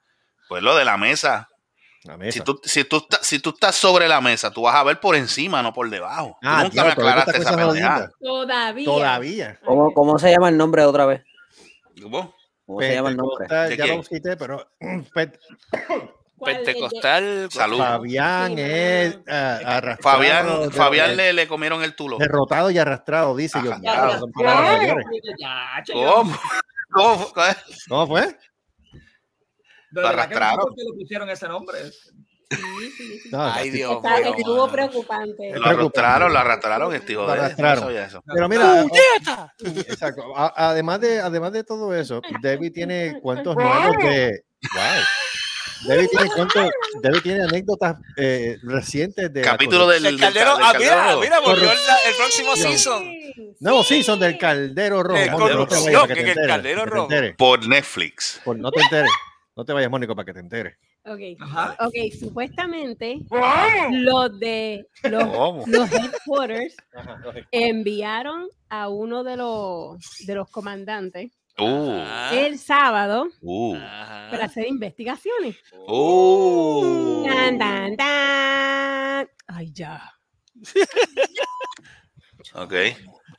[0.47, 1.49] Pues lo de la mesa.
[2.03, 2.31] La mesa.
[2.31, 4.99] Si tú, si, tú estás, si tú estás sobre la mesa, tú vas a ver
[4.99, 6.37] por encima, no por debajo.
[6.41, 8.11] Tú Ah, nunca claro, me aclaraste esa jodidas.
[8.21, 8.85] Todavía.
[8.85, 9.59] Todavía.
[9.65, 11.23] ¿Cómo, ¿Cómo se llama el nombre otra vez?
[12.01, 12.33] ¿Cómo?
[12.65, 13.47] ¿Cómo se llama el nombre?
[13.47, 14.69] Pentecostal, ¿De ya lo quité, pero
[16.45, 17.47] El Pentecostal.
[17.51, 17.77] Salud.
[17.77, 19.23] Fabián Sí, es mano.
[19.29, 20.17] ah, arrastrado.
[20.17, 22.17] Fabián, de- Fabián le, le comieron el tulo.
[22.17, 23.71] derrotado y arrastrado, dice yo.
[25.93, 26.37] ¿Cómo?
[26.91, 27.17] ¿Cómo?
[27.27, 27.55] fue?
[27.87, 28.37] ¿Cómo fue?
[29.91, 30.59] No sé arrastraron.
[30.59, 31.79] por qué le pusieron ese nombre.
[33.31, 33.77] No, Ay, sí.
[33.77, 34.71] Dios Está- mío, estuvo mano.
[34.71, 35.51] preocupante.
[35.53, 37.39] Lo arrastraron, lo arrastraron, este hijo Lo de...
[37.39, 37.83] arrastraron.
[37.93, 38.23] no eso.
[38.25, 39.53] Pero mira, ¡Puñeta!
[39.87, 40.23] exacto.
[40.35, 44.43] además de, además de todo eso, Debbie tiene cuentos nuevos de.
[44.73, 44.81] Wow.
[45.87, 49.41] Debbie tiene anécdotas eh, recientes de.
[49.41, 51.19] la Capítulo del, El del caldero, del ah, mira, Caldero.
[51.21, 53.03] mira, volvió el, el próximo season.
[53.59, 55.19] Nuevo season del Caldero Rojo.
[55.19, 57.03] De Mónico, no te vayas, que el Caldero Rojo.
[57.03, 57.35] enteres.
[57.37, 58.41] Por Netflix.
[58.43, 59.11] Por- no te enteres.
[59.55, 60.77] No te vayas, Mónico, para que te enteres.
[61.05, 61.75] Ok, Ajá.
[61.79, 63.17] ok, supuestamente
[63.91, 66.75] los de los, los headquarters
[67.51, 73.75] enviaron a uno de los de los comandantes Uh, el sábado uh,
[74.31, 75.57] para hacer investigaciones.
[75.87, 77.25] uh.
[79.47, 80.13] Ay, ya.
[82.53, 82.73] Ok.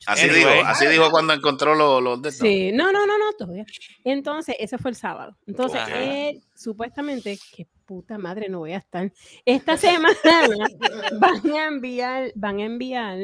[0.07, 0.39] Así Anyway.
[0.39, 2.33] dijo, así dijo cuando encontró los, los de.
[2.33, 3.67] Sí, no, no, no, no, todavía.
[4.05, 5.37] Entonces, ese fue el sábado.
[5.47, 9.13] Entonces, él, supuestamente, que puta madre no voy a estar.
[9.45, 10.15] Esta semana
[11.21, 13.19] van a enviar, van a enviar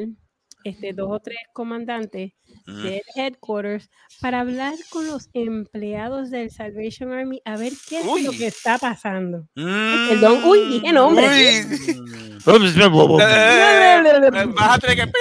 [0.68, 2.32] este, dos o tres comandantes
[2.66, 2.82] Mm.
[2.82, 3.88] del headquarters
[4.20, 8.24] para hablar con los empleados del Salvation Army a ver qué es Uy.
[8.24, 9.46] lo que está pasando.
[9.54, 10.08] Mm.
[10.08, 11.26] Perdón, uy, dije nombre.
[11.26, 11.32] Mm.
[11.32, 13.16] Eh, eh,
[14.54, 15.12] Vas a tener que.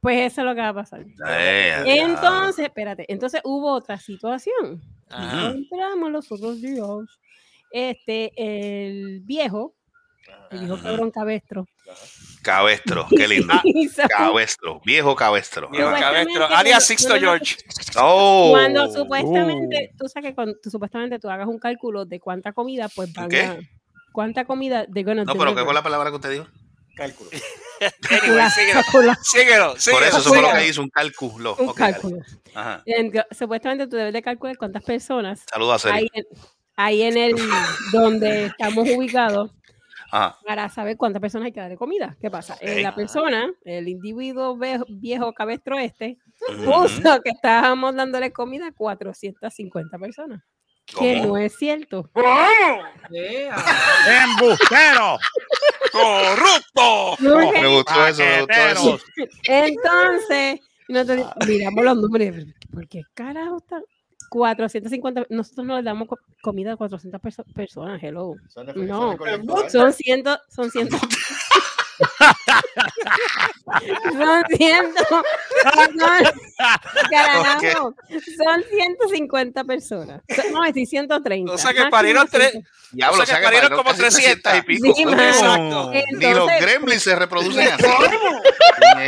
[0.00, 1.06] Pues eso es lo que va a pasar.
[1.30, 4.82] Eh, Entonces, espérate, entonces hubo otra situación.
[5.08, 5.52] Ajá.
[5.52, 6.86] Encontramos los otros días.
[7.70, 9.73] Este, el viejo,
[10.50, 10.82] el Ajá.
[10.82, 11.66] cabrón cabestro.
[12.42, 13.54] Cabestro, qué lindo.
[14.08, 15.68] Cabestro, viejo cabestro.
[15.70, 17.56] Viejo cabestro, alias Sixto George.
[17.96, 18.48] Oh.
[18.50, 22.88] Cuando supuestamente, tú sabes que cuando tú, supuestamente tú hagas un cálculo de cuánta comida,
[22.88, 23.42] pues van ¿Qué?
[23.42, 23.58] a.
[24.12, 26.46] ¿Cuánta comida de No, pero ¿qué fue la palabra que usted dijo?
[26.96, 27.30] Cálculo.
[28.50, 28.80] Síguelo.
[28.80, 29.98] calcula- Síguelo, síguelo.
[29.98, 31.56] Por eso, eso fue lo que hizo, un cálculo.
[31.58, 31.92] Un Ok, dale.
[31.94, 32.16] cálculo.
[32.54, 32.82] Ajá.
[32.86, 36.10] En- supuestamente tú debes de calcular cuántas personas Saludos a hay Celi.
[36.14, 36.24] en,
[36.76, 37.34] hay en el
[37.92, 39.50] donde estamos ubicados
[40.16, 40.38] Ajá.
[40.46, 42.16] para saber cuántas personas hay que darle comida.
[42.20, 42.56] ¿Qué pasa?
[42.60, 42.82] Eh, Ok.
[42.82, 44.56] la persona, el individuo
[44.88, 46.18] viejo cabestro este,
[46.64, 50.42] puso que estábamos dándole comida a 450 personas.
[50.86, 52.10] Que no es cierto.
[53.10, 53.56] Yeah.
[54.24, 55.18] ¡Embustero!
[55.90, 57.16] ¡Corrupto!
[57.20, 58.98] No es Me gustó eso, me gustó eso.
[58.98, 59.04] ¡Paqueteros!
[59.48, 62.44] Entonces, nosotros miramos los números.
[62.72, 63.80] ¿Por qué carajo está?
[64.28, 65.26] 450.
[65.30, 68.02] Nosotros no le damos co- comida a 400 perso- personas.
[68.02, 68.34] Hello.
[68.48, 69.16] Son No,
[69.70, 70.96] son ciento, son ciento.
[74.12, 75.02] son ciento.
[75.08, 75.22] Son,
[77.10, 77.94] carajo,
[78.36, 80.22] son 150 personas.
[80.34, 81.52] Son- No, es 130.
[81.52, 82.64] O sea que parieron tres- 100.
[82.92, 84.94] Diablo, O sea, que que parieron como casi 300 y pico.
[84.94, 85.02] Sí.
[85.02, 85.90] Exacto.
[85.92, 87.84] Ni los Entonces- gremlins se reproducen así.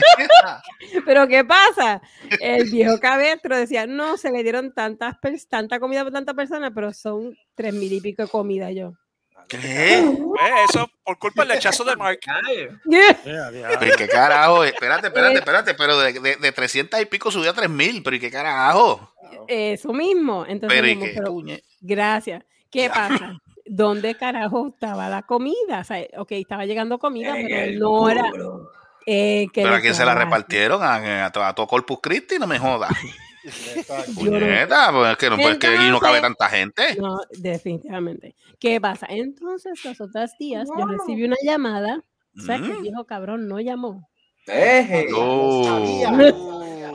[1.05, 2.01] Pero ¿qué pasa?
[2.41, 5.17] El viejo cabestro decía, no, se le dieron tantas
[5.49, 8.95] tanta comida por tanta persona, pero son tres mil y pico de comida yo.
[9.49, 9.99] ¿Qué?
[9.99, 10.15] Eh,
[10.69, 12.19] Eso por culpa del lechazo de Mark.
[12.85, 14.65] Pero ¿y qué carajo?
[14.65, 15.75] Espérate, espérate, espérate.
[15.75, 18.03] Pero de, de, de 300 y pico subió a 3000.
[18.03, 19.13] Pero ¿y qué carajo?
[19.49, 20.45] Eso mismo.
[20.47, 21.15] Entonces, Pero ¿y dijimos, qué?
[21.19, 22.45] pero, gracias.
[22.71, 23.39] ¿Qué pasa?
[23.65, 25.81] ¿Dónde carajo estaba la comida?
[25.81, 28.31] O sea, ok, estaba llegando comida, pero no era.
[29.07, 30.83] eh, que ¿Pero a quién se la repartieron?
[30.83, 32.39] ¿A, a, to- a todo Corpus Christi?
[32.39, 32.91] No me jodas.
[33.47, 36.97] No- Puñeta, pues es que no, pues es que aquí no cabe tanta gente.
[36.99, 38.35] No, definitivamente.
[38.59, 39.07] ¿Qué pasa?
[39.09, 42.03] Entonces, los otros días yo recibí una llamada.
[42.39, 42.83] O sea, que el Mm.
[42.83, 44.09] viejo cabrón no llamó.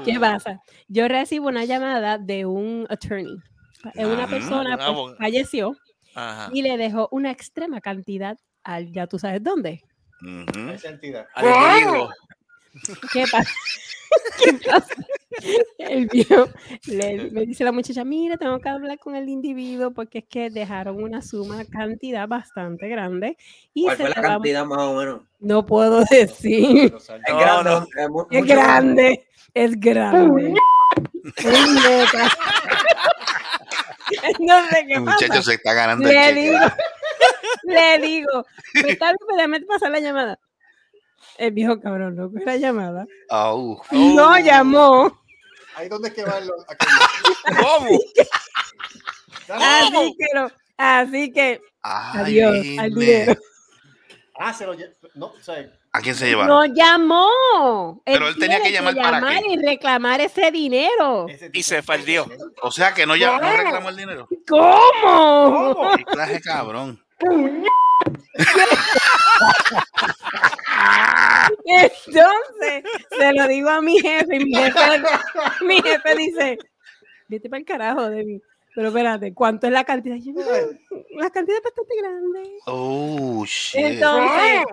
[0.05, 0.59] ¿Qué pasa?
[0.87, 3.35] Yo recibo una llamada de un attorney.
[3.95, 5.17] Eh, Una Ajá, persona un pues, abogado.
[5.17, 5.75] falleció
[6.15, 6.49] Ajá.
[6.53, 9.81] y le dejó una extrema cantidad al, ya tú sabes dónde.
[10.73, 11.25] Esa entidad.
[11.33, 11.45] Al
[11.79, 12.09] individuo.
[13.11, 13.49] ¿Qué pasa?
[14.43, 14.93] ¿Qué pasa?
[15.77, 16.49] El viejo
[16.87, 20.49] le, me dice la muchacha, mira, tengo que hablar con el individuo porque es que
[20.49, 23.37] dejaron una suma cantidad bastante grande
[23.73, 25.21] y ¿Cuál se fue la cantidad más o menos?
[25.39, 26.93] no puedo decir.
[26.97, 27.69] Es No, grande.
[28.09, 28.27] no.
[28.29, 30.53] es grande, es grande.
[34.39, 35.15] No sé qué El pasa.
[35.25, 36.41] muchacho se está ganando el Le cheque.
[36.41, 36.59] digo,
[37.63, 40.39] le digo, "Pues está bien, pero déjame pasar la llamada.
[41.37, 43.05] El viejo cabrón no coge la llamada.
[43.29, 43.81] Au.
[43.91, 45.19] No llamó.
[45.75, 46.51] Ahí donde es que va el.
[47.57, 47.99] ¿Cómo?
[49.49, 53.35] Así que, no, así que Ay, adiós al dinero.
[54.39, 56.47] Ah, se lo lle- No, o sea, ¿A quién se llevaron?
[56.47, 58.01] No llamó.
[58.05, 59.51] Pero él tenía que llamar para llamar qué.
[59.53, 61.27] y reclamar ese dinero.
[61.27, 62.25] ese Y se faldió.
[62.61, 64.27] O sea que no, ya, no reclamó el dinero.
[64.47, 65.91] ¿Cómo?
[65.97, 67.03] ¿Qué clase cabrón?
[71.65, 72.83] Entonces,
[73.17, 74.79] se lo digo a mi jefe y mi jefe,
[75.61, 76.57] mi jefe dice,
[77.27, 78.41] vete para el carajo de mí.
[78.73, 80.15] Pero espérate, ¿cuánto es la cantidad?
[80.15, 80.41] Yo, "No,
[81.21, 82.49] la cantidad es bastante grande.
[82.67, 83.75] Oh, shit.
[83.83, 84.63] Entonces,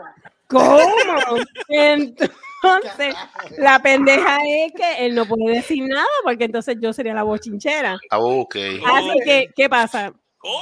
[0.47, 1.37] ¿cómo?
[1.69, 3.15] Entonces,
[3.59, 7.99] la pendeja es que él no puede decir nada porque entonces yo sería la bochinchera.
[8.11, 8.57] Ah, ok.
[8.87, 10.13] Así que, ¿qué pasa?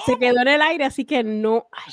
[0.06, 1.68] Se quedó en el aire, así que no.
[1.72, 1.92] ay,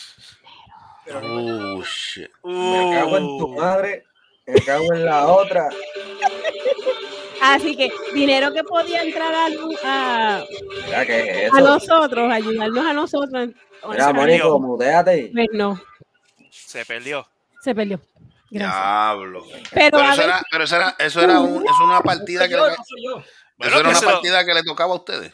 [1.11, 2.29] Oh, shit.
[2.43, 4.05] Me cago en tu madre.
[4.45, 5.69] Me cago en la otra.
[7.41, 9.45] Así que dinero que podía entrar a,
[9.83, 10.43] a,
[10.85, 13.49] Mira, ¿qué es a nosotros, ayudarnos a nosotros.
[13.89, 15.29] Mira, Mónico, muteate.
[15.33, 15.79] Pues no,
[16.49, 17.27] Se perdió.
[17.61, 17.99] se perdió.
[18.49, 18.71] Gracias.
[18.81, 19.43] Diablo.
[19.73, 22.55] Pero, Pero eso ver- era, pero eso era, eso era un- es una partida que
[22.55, 25.33] le, eso era una partida que le tocaba a ustedes.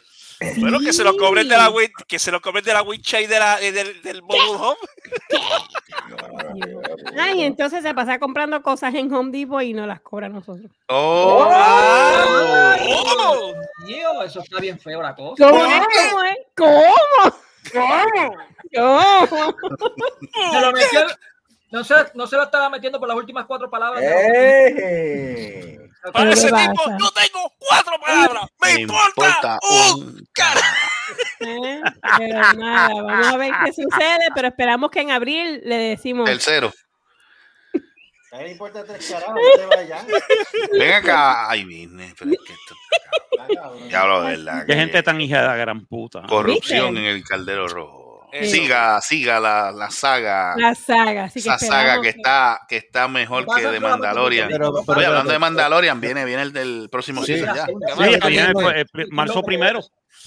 [0.58, 3.20] Bueno, que se lo cobren de la win, que se lo cobren de la wincha
[3.20, 4.78] y de la, eh, del, del mobile home.
[7.18, 10.70] Ay, entonces se pasa comprando cosas en Home Depot y no las cobra a nosotros.
[10.88, 11.46] Oh,
[12.88, 13.52] ¡Oh!
[13.86, 15.46] Tío, eso está bien feo la cosa.
[15.46, 15.60] ¿Cómo?
[15.60, 16.38] ¿Cómo es?
[16.56, 16.84] ¿Cómo?
[17.72, 18.36] ¿Cómo?
[18.74, 19.54] ¿Cómo?
[20.52, 21.00] Se lo metió,
[21.70, 24.02] no, se, no se lo estaba metiendo por las últimas cuatro palabras.
[24.02, 25.89] ¡Eh!
[26.12, 26.70] Para ¿qué ese pasa?
[26.70, 28.44] tipo, yo tengo cuatro palabras.
[28.60, 30.60] Me, me importa, importa un un cara.
[31.40, 31.80] ¿Eh?
[32.18, 36.28] Pero nada, vamos a ver qué sucede, pero esperamos que en abril le decimos.
[36.30, 36.72] el cero.
[38.32, 40.06] A él le importa tres carajos, no te vayas.
[40.78, 41.50] Ven acá.
[41.50, 42.14] Ay, vine.
[42.16, 42.74] Pero es que esto.
[43.88, 44.60] Ya lo de verdad.
[44.60, 46.22] Qué que gente tan hija de la gran puta.
[46.28, 47.08] Corrupción ¿Viste?
[47.08, 47.99] en el caldero rojo.
[48.32, 50.54] Eh, Siga, siga la, la saga.
[50.56, 54.48] La saga, así que esa saga que está, que está mejor que de Mandalorian.
[54.48, 57.36] Pero- pero- Oye, hablando de pero- Mandalorian, viene, viene el del próximo Sí.
[57.38, 57.66] season ya.
[57.66, 59.80] Sí, el pri- marzo primero.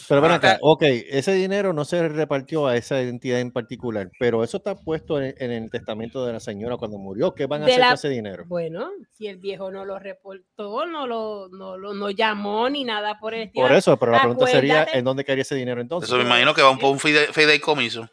[0.10, 4.10] Pero ven Ah, acá, ok, ese dinero no se repartió a esa entidad en particular,
[4.20, 7.34] pero eso está puesto en, en el testamento de la señora cuando murió.
[7.36, 8.44] ¿Qué van a De hacer la- con ese dinero?
[8.48, 13.20] Bueno, si el viejo no lo reportó, no lo, no lo no llamó ni nada
[13.20, 13.68] por el estilo.
[13.68, 16.10] Por eso, pero la pregunta sería, ¿en dónde caería ese dinero entonces?
[16.10, 18.10] Eso me imagino que va un poco un fide- fideicomiso.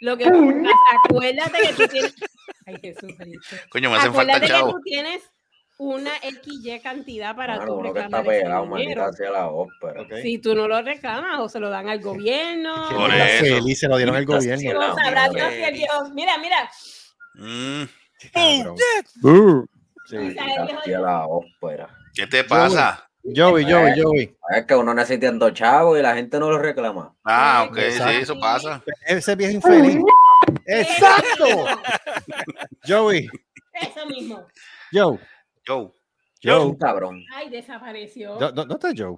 [0.00, 2.14] Lo que acuérdate que tú tienes.
[2.66, 3.56] Ay, Jesucristo.
[3.70, 4.74] Coño, me hacen falta Acuérdate que chavos.
[4.74, 5.22] tú tienes
[5.78, 8.66] una XY cantidad para que está reclamar ese pegado, dinero.
[8.66, 10.02] maldita sea la ópera.
[10.02, 10.12] Ok.
[10.22, 12.88] Si tú no lo reclamas o se lo dan al gobierno.
[12.90, 13.54] Por Está eso.
[13.56, 14.94] feliz, se lo dieron al gobierno.
[14.94, 16.08] sabrá Dios si el viejo.
[16.14, 16.70] Mira, mira.
[17.34, 17.82] Mm.
[19.22, 19.64] Uh,
[20.06, 20.36] Sí.
[20.86, 21.88] La ópera.
[22.14, 23.08] ¿Qué te pasa?
[23.24, 24.36] Joey, Joey, Joey.
[24.54, 27.14] Es que uno necesita chavos y la gente no lo reclama.
[27.24, 28.82] Ah, ok, sí, eso pasa.
[29.06, 29.96] Ese viejo infeliz.
[30.66, 31.46] ¡Exacto!
[32.86, 33.28] Joey,
[33.72, 34.46] Eso mismo.
[34.92, 35.18] Joe,
[35.68, 35.92] Un
[36.42, 36.76] Joe.
[36.78, 37.24] cabrón.
[37.34, 38.34] Ay, desapareció.
[38.38, 39.16] ¿Dó- dó- ¿Dónde está Joe?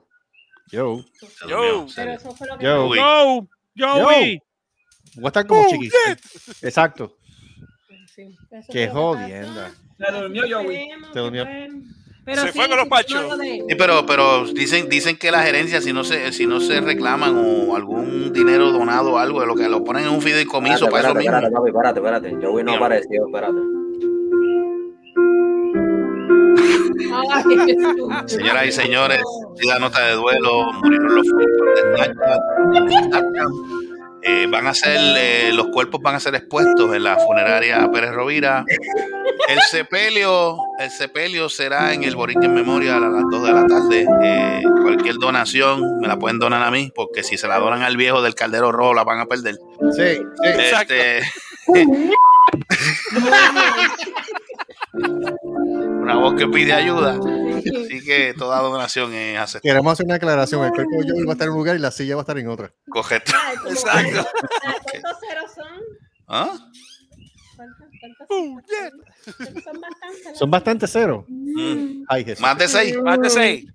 [0.70, 1.04] Joe.
[1.46, 2.66] Mío, Pero eso fue lo que.
[2.66, 3.46] Joe,
[3.78, 4.40] Joey.
[5.16, 5.96] Voy a estar como chiquito.
[6.62, 7.16] Exacto.
[8.14, 8.36] Sí,
[8.70, 9.70] Qué jodienda.
[9.98, 10.88] Se durmió Joey.
[11.12, 11.46] Se durmió.
[12.24, 13.22] Pero Se sí, fue con los pachos.
[13.28, 16.80] no Sí, pero, pero dicen, dicen que la gerencia, si no se, si no se
[16.80, 20.90] reclaman o algún dinero donado o algo, lo que lo ponen en un fideicomiso Espérate,
[20.90, 21.82] para eso espérate, espérate, mismo.
[21.82, 22.46] papi, espérate, espérate.
[22.46, 23.58] Joey no apareció, espérate.
[28.26, 29.22] Señoras y señores,
[29.64, 31.26] la nota de duelo, murieron los.
[34.28, 38.12] Eh, van a ser, eh, los cuerpos van a ser expuestos en la funeraria Pérez
[38.12, 38.64] Rovira.
[39.48, 44.06] El sepelio, el sepelio será en el Borinquen Memorial a las 2 de la tarde.
[44.24, 47.96] Eh, cualquier donación me la pueden donar a mí, porque si se la donan al
[47.96, 49.58] viejo del Caldero Rojo la van a perder.
[49.92, 50.22] Sí, sí.
[50.42, 50.94] Exacto.
[56.06, 57.18] Una voz que pide ayuda.
[57.18, 59.72] Así que toda donación es aceptada.
[59.72, 60.64] Queremos hacer una aclaración.
[60.64, 62.22] El cuerpo de Joey va a estar en un lugar y la silla va a
[62.22, 62.72] estar en otra.
[62.88, 63.32] Correcto.
[63.68, 64.24] Exacto.
[64.62, 65.82] ¿Cuántos ceros son?
[66.28, 66.58] ¿Ah?
[67.56, 68.28] ¿Cuántos, cuántos
[68.68, 69.64] ceros?
[69.64, 70.38] Son bastantes.
[70.38, 71.24] Son bastante cero.
[71.26, 72.04] Mm.
[72.06, 72.40] Ay, Jesús.
[72.40, 72.96] Más de seis.
[73.02, 73.66] Más de seis.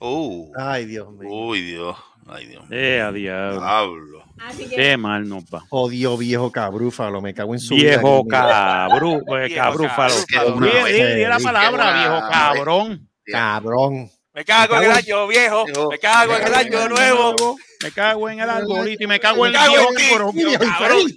[0.00, 0.52] Uh.
[0.56, 1.28] Ay, Dios mío.
[1.28, 1.96] Uy, Dios.
[2.28, 2.64] Ay, Dios.
[2.70, 4.24] Eh, a diablo.
[4.74, 5.62] Qué mal nos va.
[5.70, 7.20] Odio viejo cabrúfalo.
[7.22, 8.38] Me cago en su Viejo vida.
[8.88, 10.14] cabru, eh, Viejo cabrúfalo.
[11.28, 13.08] la palabra, viejo cabrón.
[13.24, 14.10] Cabrón.
[14.34, 15.64] Me cago en el año viejo.
[15.90, 17.56] Me cago en el año nuevo.
[17.82, 19.60] Me cago en el arbolito y me cago en el
[20.34, 21.12] viejo cabrón.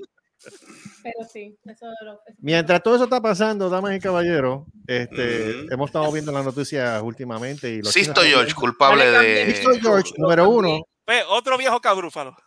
[1.01, 2.19] Pero sí, eso lo.
[2.39, 7.69] Mientras todo eso está pasando, damas y caballeros, este, hemos estado viendo las noticias últimamente.
[7.69, 9.45] Y los Sisto George, culpable de.
[9.55, 10.81] Sixto George, número uno.
[11.09, 12.37] Ve, otro viejo cabrúfalo.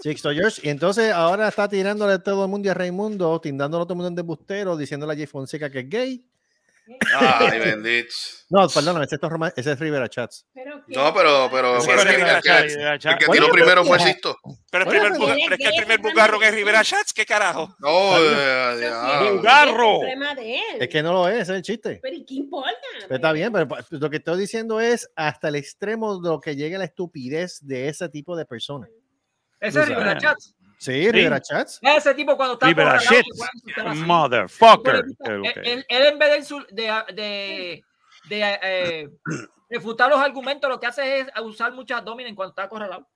[0.00, 0.60] Sixto George.
[0.64, 4.08] Y entonces ahora está tirándole todo el mundo y a Raimundo, tindándolo todo el mundo
[4.08, 6.24] en embustero, diciéndole a Jay Fonseca que es gay.
[7.16, 8.14] Ay, bendito.
[8.50, 10.46] No, perdóname, ese es, Roma- ese es Rivera Chats.
[10.52, 12.50] Pero No, pero, pero, Sí, pero pero el, que-
[13.08, 13.98] el Oye, tiró primero fue.
[14.00, 14.36] Sisto.
[14.70, 17.74] Pero el primer, pero- es que el primer bugarro que es Rivera Chats, ¿qué carajo?
[17.78, 19.30] No, eh.
[19.32, 20.00] Bugarro.
[20.80, 22.00] es que no lo es, es el chiste.
[22.02, 22.70] Pero ¿y qué importa?
[23.02, 26.40] Pero está bien, pero pues, lo que estoy diciendo es hasta el extremo de lo
[26.40, 28.88] que llega la estupidez de ese tipo de personas.
[29.60, 30.54] Ese es Rivera Chats.
[30.80, 31.78] Sí, Rivera Chats.
[31.82, 33.14] Ese tipo cuando está Rivera así.
[34.06, 35.04] Motherfucker.
[35.24, 35.56] Él, Ok.
[35.62, 37.84] él- él en vez de, de, de,
[38.24, 39.08] de, eh,
[39.68, 43.06] refutar los argumentos, lo que hace es usar muchas abdomen cuando está acorralado.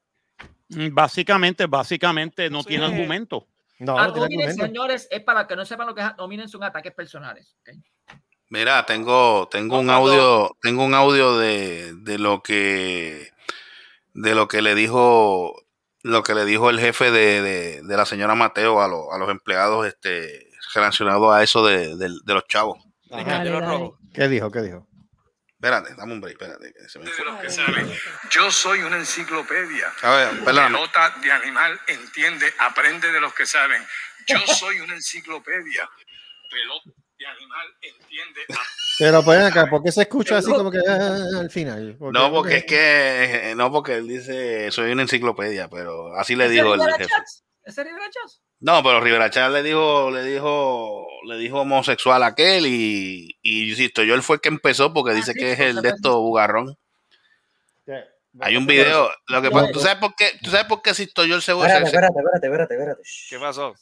[0.68, 3.46] Mm, Básicamente, básicamente no tiene argumento.
[3.78, 7.56] No, hominem, señores, es para que no sepan lo que es hominem, son ataques personales.
[8.50, 13.32] Mira, tengo, tengo un audio, tengo un audio de, de lo que
[14.12, 15.63] de lo que le dijo
[16.04, 19.18] lo que le dijo el jefe de, de- de la señora Mateo a, los- a
[19.18, 22.78] los empleados este relacionado a eso de, de- de los chavos.
[23.10, 23.90] Dale, dale.
[24.12, 24.50] ¿Qué dijo?
[24.50, 24.86] ¿Qué dijo?
[25.54, 26.72] Espérate, dame un break, espérate.
[26.74, 27.06] que se me
[27.40, 27.90] que saben.
[28.30, 29.92] Yo soy una enciclopedia.
[30.02, 30.76] A ver, perdóname.
[30.76, 33.82] Pelota de animal entiende, aprende de los que saben.
[34.26, 35.88] Yo soy una enciclopedia.
[36.50, 38.40] Pelota de animal entiende,
[38.98, 41.96] Pero pues acá, ¿por qué se escucha así como que ah, al final?
[41.98, 46.74] No, porque es que no porque él dice soy una enciclopedia, pero así le dijo
[46.74, 47.10] el Rivera jefe.
[47.10, 47.44] Chats?
[47.64, 48.40] ¿Ese es Rivera Chats?
[48.60, 53.70] No, pero Rivera Chávez le dijo, le dijo, le dijo homosexual a aquel y, y
[53.70, 56.20] insisto, yo él fue el que empezó porque Ah, dice que es el de esto
[56.20, 56.76] bugarrón.
[58.40, 60.32] Hay un video, lo que pasa, ¿tú sabes por qué?
[60.42, 61.66] ¿Tú sabes por qué Sisto yo el seguro?
[61.66, 63.02] Espérate, espérate, espérate, espérate, espérate.
[63.30, 63.74] ¿Qué pasó?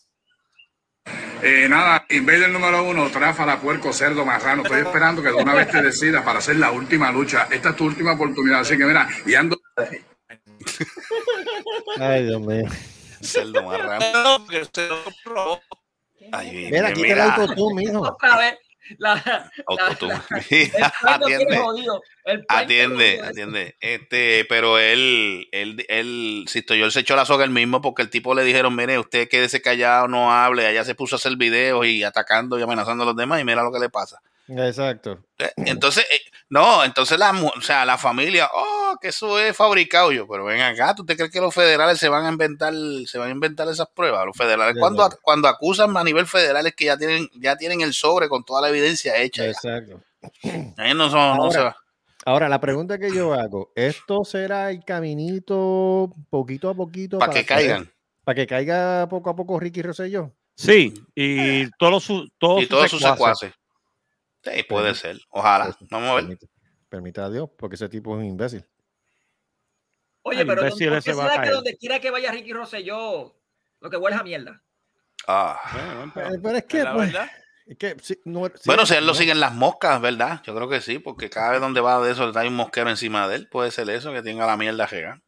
[1.42, 4.62] Eh, nada, Invader número uno, tráfala, puerco, cerdo, marrano.
[4.62, 7.48] Estoy esperando que de una vez te decidas para hacer la última lucha.
[7.50, 8.60] Esta es tu última oportunidad.
[8.60, 9.60] Así que mira, y ando.
[11.98, 12.64] Ay, Dios mío.
[13.20, 14.46] Cerdo marrano.
[16.30, 18.02] Ay, Mira, mira, quita el autotune, mijo.
[18.02, 18.58] Otra vez.
[18.98, 19.14] La,
[21.02, 21.56] Atiende.
[21.56, 22.02] jodido.
[22.48, 23.76] Atiende.
[23.80, 28.02] Este, pero él, él, él, Sisto yo él se echó la soga él mismo porque
[28.02, 30.66] el tipo le dijeron, mire, usted quédese callado, no hable.
[30.66, 33.62] Allá se puso a hacer videos y atacando y amenazando a los demás y mira
[33.62, 34.20] lo que le pasa.
[34.48, 35.24] Exacto.
[35.38, 40.12] Eh, Entonces, eh, no, entonces la, o sea, la familia, oh, que eso es fabricado
[40.12, 42.74] yo, pero ven acá, ¿tú te crees que los federales se van a inventar,
[43.06, 44.26] se van a inventar esas pruebas?
[44.26, 47.94] Los federales cuando, cuando acusan a nivel federal es que ya tienen, ya tienen el
[47.94, 49.44] sobre con toda la evidencia hecha.
[49.44, 49.50] ya.
[49.50, 50.00] Exacto.
[50.76, 51.76] Ahí no, son- no se Ahora, va.
[52.26, 57.18] ahora, la pregunta que yo hago, ¿esto será el caminito poquito a poquito?
[57.18, 57.90] Pa' que caigan.
[58.24, 60.32] Para que caiga poco a poco Ricky Rosselló.
[60.54, 63.52] Sí, y todos los su- todos Y todos sus secuaces.
[64.44, 65.18] Sí, puede ser.
[65.30, 65.76] Ojalá.
[65.90, 66.24] Vamos a ver.
[66.24, 66.46] Permita,
[66.88, 68.64] permita a Dios, porque ese tipo es un imbécil.
[70.22, 73.36] Oye, pero imbécil ¿por qué será que donde quiera que vaya Ricky Rosselló,
[73.80, 74.62] lo que huele es a mierda?
[75.26, 76.10] Ah.
[76.14, 77.30] Pero, pero es que, la pues, verdad.
[77.66, 80.40] es que si- no- si- Bueno, si él lo no- siguen las moscas, ¿verdad?
[80.44, 83.28] Yo creo que sí, porque cada vez donde va de eso hay un mosquero encima
[83.28, 83.48] de él.
[83.48, 85.22] Puede ser eso, que tenga la mierda regada.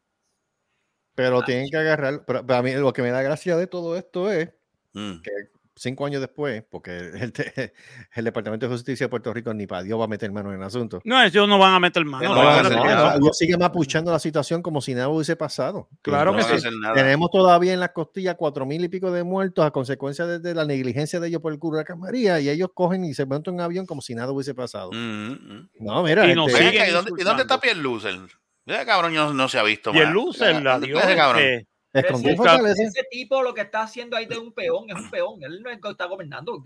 [1.17, 2.25] Pero tienen que agarrar.
[2.27, 4.51] Pero, pero a mí lo que me da gracia de todo esto es
[4.93, 5.21] Mm.
[5.23, 5.31] que
[5.77, 7.73] cinco años después, porque el, te-
[8.15, 10.59] el Departamento de Justicia de Puerto Rico ni para Dios va a meter mano en
[10.61, 11.01] el asunto.
[11.05, 12.29] No, ellos no van a meter mano.
[12.29, 13.09] No no van a van a hacer meter nada.
[13.11, 13.21] mano.
[13.25, 15.89] Ellos siguen mapuchando la situación como si nada hubiese pasado.
[16.03, 16.69] Claro No que sí.
[16.95, 20.55] Tenemos todavía en las costillas cuatro mil y pico de muertos a consecuencia de, de
[20.55, 23.61] la negligencia de ellos por el huracán María y ellos cogen y se montan en
[23.61, 24.91] un avión como si nada hubiese pasado.
[24.93, 25.69] Mm, mm.
[25.81, 27.61] No, mira, Y este, Ven siguen acá, ¿y dónde, y dónde está insultando.
[27.61, 28.21] Pierlucer?
[28.67, 30.11] Ese cabrón no, no se ha visto más.
[30.11, 30.97] loser, la ¿Dónde dio.
[30.97, 31.43] está ese cabrón?
[31.43, 31.67] que-
[32.01, 32.83] escondido en Ese, Fortaleza.
[32.83, 35.43] ese tipo lo que está haciendo ahí de un peón es un peón.
[35.43, 36.63] Él no es que está gobernando.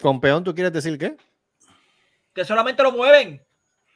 [0.00, 1.16] Con peón, ¿tú quieres decir qué?
[2.34, 3.42] Que solamente lo mueven.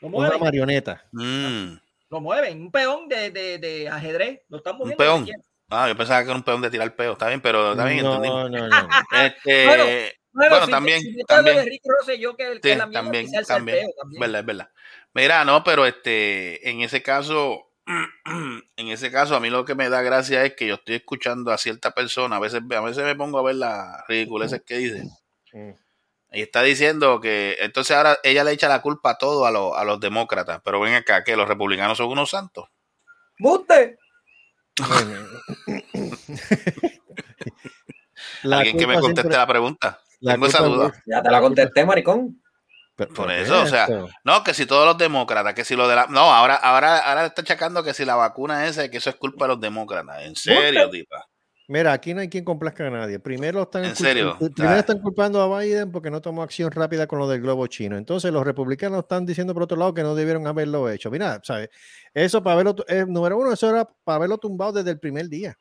[0.00, 0.40] Lo Una mueven.
[0.40, 1.04] marioneta.
[1.12, 1.74] Mm,
[2.11, 2.61] Lo mueven.
[2.62, 4.42] Un peón de, de, de ajedrez.
[4.48, 4.98] Lo están un moviendo.
[4.98, 5.14] peón.
[5.20, 5.42] donde quiera.
[5.70, 7.12] Ah, yo pensaba que era un peón de tirar peo.
[7.12, 8.28] Está bien, pero está bien, no, entendí.
[8.28, 8.88] no, no, no.
[9.24, 11.57] Este, Bueno, bueno, Bueno, si- también, si también.
[11.64, 11.64] de
[12.37, 13.78] que, Sí, la también, quizá el ser también.
[13.78, 14.20] peo también.
[14.20, 14.68] Verdad, es verdad.
[15.14, 17.70] Mira, no, pero este, en ese caso,
[18.77, 21.53] en ese caso, a mí lo que me da gracia es que yo estoy escuchando
[21.53, 25.05] a cierta persona, a veces, a veces me pongo a ver las ridiculeces que dice.
[25.53, 25.70] Mm.
[26.33, 29.77] Y está diciendo que entonces ahora ella le echa la culpa a todo a, los-
[29.77, 32.68] a los demócratas, pero ven acá, que los republicanos son unos santos.
[33.38, 33.99] ¡Buste!
[38.42, 40.01] La Alguien que me conteste siempre- la pregunta.
[40.20, 40.92] la Tengo esa duda.
[41.07, 42.42] Ya te la contesté, maricón.
[42.96, 44.09] Pero- Por ¿por eso, o sea, esto?
[44.24, 46.07] no, que si todos los demócratas, que si lo de la...
[46.07, 49.46] No, ahora, ahora, ahora está achacando que si la vacuna esa, que eso es culpa
[49.46, 50.22] de los demócratas.
[50.22, 51.26] En serio, tipa.
[51.66, 53.18] Mira, aquí no hay quien complazca a nadie.
[53.18, 54.36] Primero están, ¿En serio?
[54.38, 54.78] primero Ah.
[54.78, 57.97] están culpando a Biden porque no tomó acción rápida con lo del globo chino.
[57.97, 61.11] Entonces los republicanos están diciendo por otro lado que no debieron haberlo hecho.
[61.11, 61.70] Mira, ¿sabes?
[62.12, 65.26] Eso para verlo, tu- eh, número uno, eso era para haberlo tumbado desde el primer
[65.28, 65.57] día.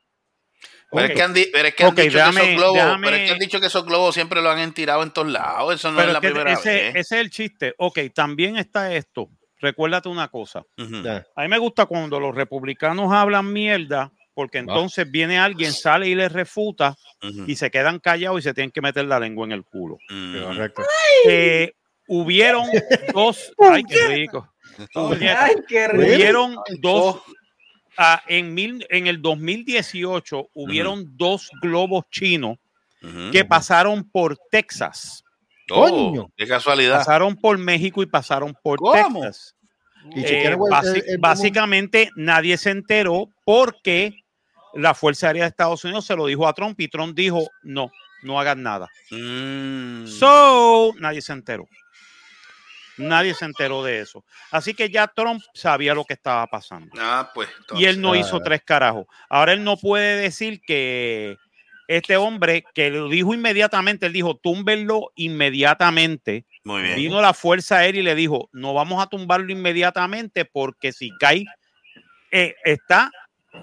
[0.94, 3.06] Pero, es que han, di- pero es que han Ok, dicho que esos globos, déjame-
[3.06, 5.76] pero es que han dicho que esos globos siempre lo han tirado en todos lados.
[5.76, 6.90] Eso no Pero es la es primera ese, vez.
[6.96, 7.74] ese es el chiste.
[7.78, 9.30] Ok, también está esto.
[9.60, 10.64] Recuérdate una cosa.
[10.78, 16.16] A mí me gusta cuando los republicanos hablan mierda, porque entonces viene alguien, sale y
[16.16, 17.46] les refuta Ujú.
[17.48, 19.98] y se quedan callados y se tienen que meter la lengua en el culo.
[20.44, 20.84] Correcto.
[21.28, 21.72] Eh,
[22.08, 22.66] hubieron
[23.14, 23.54] dos.
[23.58, 24.50] Ay, qué rico.
[24.96, 26.04] Ay, qué rico.
[26.14, 27.22] Hubieron dos,
[27.98, 32.58] ah, en, mil, en el 2018 hubieron dos globos chinos
[33.32, 35.24] que pasaron por Texas.
[35.70, 36.28] Oh, Coño.
[36.38, 37.00] qué casualidad.
[37.00, 39.22] Pasaron por México y pasaron por ¿Cómo?
[39.22, 39.56] Texas.
[40.16, 40.54] Y Eh, el-
[41.08, 44.14] el- básicamente nadie se enteró porque
[44.74, 47.92] la Fuerza Aérea de Estados Unidos se lo dijo a Trump y Trump dijo no,
[48.22, 48.90] no hagan nada.
[49.12, 50.08] Mm.
[50.08, 51.68] So, nadie se enteró.
[52.98, 54.24] Nadie se enteró de eso.
[54.52, 56.92] Así que ya Trump sabía lo que estaba pasando.
[57.00, 57.50] Ah, pues.
[57.76, 59.08] Y él no hizo tres carajos.
[59.30, 61.38] Ahora él no puede decir que
[61.88, 66.46] este hombre que lo dijo inmediatamente, él dijo, túmbenlo inmediatamente.
[66.64, 66.96] Muy bien.
[66.96, 71.46] Vino la Fuerza Aérea y le dijo, no vamos a tumbarlo inmediatamente porque si cae,
[72.32, 73.12] eh, está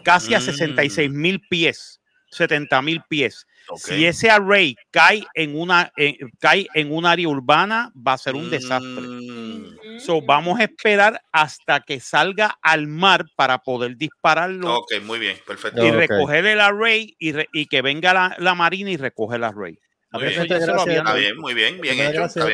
[0.04, 0.42] casi a Mm.
[0.42, 2.00] 66 mil pies,
[2.30, 3.46] 70 mil pies.
[3.76, 8.34] Si ese array cae en una en- cae en un área urbana, va a ser
[8.34, 9.00] un desastre.
[9.00, 10.00] Mm.
[10.00, 15.36] So, vamos a esperar hasta que salga al mar para poder dispararlo Ok, muy bien,
[15.46, 15.84] perfecto.
[15.84, 19.44] y recoger el array y, re- y que venga la, la marina y recoge el
[19.44, 19.78] array.
[20.12, 20.42] Muy bien.
[20.52, 22.24] Está bien, muy bien, bien hecho.
[22.24, 22.48] Está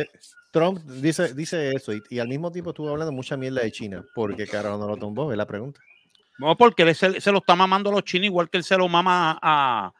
[0.00, 3.70] es- Trump dice, dice eso y, y al mismo tiempo estuvo hablando mucha mierda de
[3.72, 4.02] China.
[4.14, 5.30] ¿Por qué carajo no lo tumbó?
[5.30, 5.80] Es la pregunta.
[6.38, 8.76] No, porque él se, se lo está mamando a los chinos igual que él se
[8.76, 9.90] lo mama a,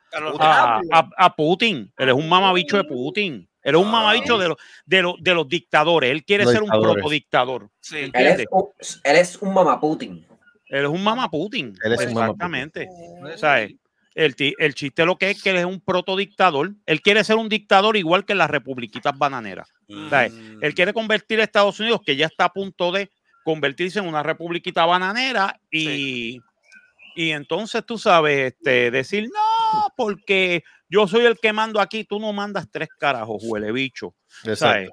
[0.41, 1.93] A Putin.
[1.97, 3.49] Él es un mamabicho de Putin.
[3.63, 6.11] Él es un mamabicho de, los de, los de los dictadores.
[6.11, 7.69] Él quiere Los ser un protodictador.
[7.81, 8.11] Sí.
[8.13, 8.65] Él es, un,
[9.03, 10.27] él es un mamaputin.
[10.69, 11.77] Él es un mama Putin.
[11.83, 12.89] Él es un mama Exactamente.
[13.37, 13.75] ¿Sabes?
[14.15, 16.73] El, ti- el chiste lo que es que él es un protodictador.
[16.87, 19.69] Él quiere ser un dictador igual que las republiquitas bananeras.
[20.11, 20.33] ¿sabes?
[20.33, 20.65] Mm.
[20.65, 23.11] Él quiere convertir a Estados Unidos, que ya está a punto de
[23.45, 26.41] convertirse en una republiquita bananera y,
[27.15, 29.56] y entonces tú sabes, este, decir, no,
[29.97, 34.15] porque yo soy el que mando aquí, tú no mandas tres carajos, huele bicho.
[34.57, 34.91] ¿sabes?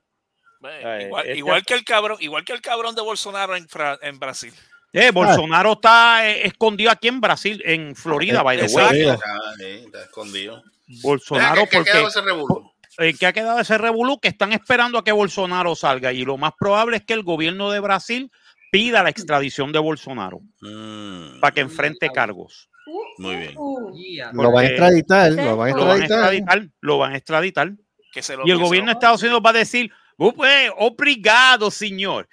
[0.65, 3.99] Eh, igual, este- igual que el cabrón, igual que el cabrón de Bolsonaro en, Fra-
[4.01, 4.53] en Brasil.
[4.93, 9.05] Eh, Bolsonaro está eh, escondido aquí en Brasil, en Florida, by the way.
[9.09, 10.63] Ah, está escondido.
[11.01, 12.71] Bolsonaro, ¿qué- qué porque quedó ese revolú?
[12.99, 14.19] ¿en qué ha quedado ese revolú?
[14.19, 17.71] Que están esperando a que Bolsonaro salga y lo más probable es que el gobierno
[17.71, 18.31] de Brasil
[18.71, 22.69] pida la extradición de Bolsonaro Mm, para que enfrente cargos.
[23.17, 23.55] Muy bien.
[23.95, 24.31] Yeah.
[24.33, 26.67] Lo van a extraditar, lo van a Lo van a extraditar.
[26.81, 27.71] lo van a extraditar.
[28.11, 31.71] Que se lo, Y el gobierno de Estados Unidos va a decir, "Oh, pues, obrigado,
[31.71, 32.27] señor.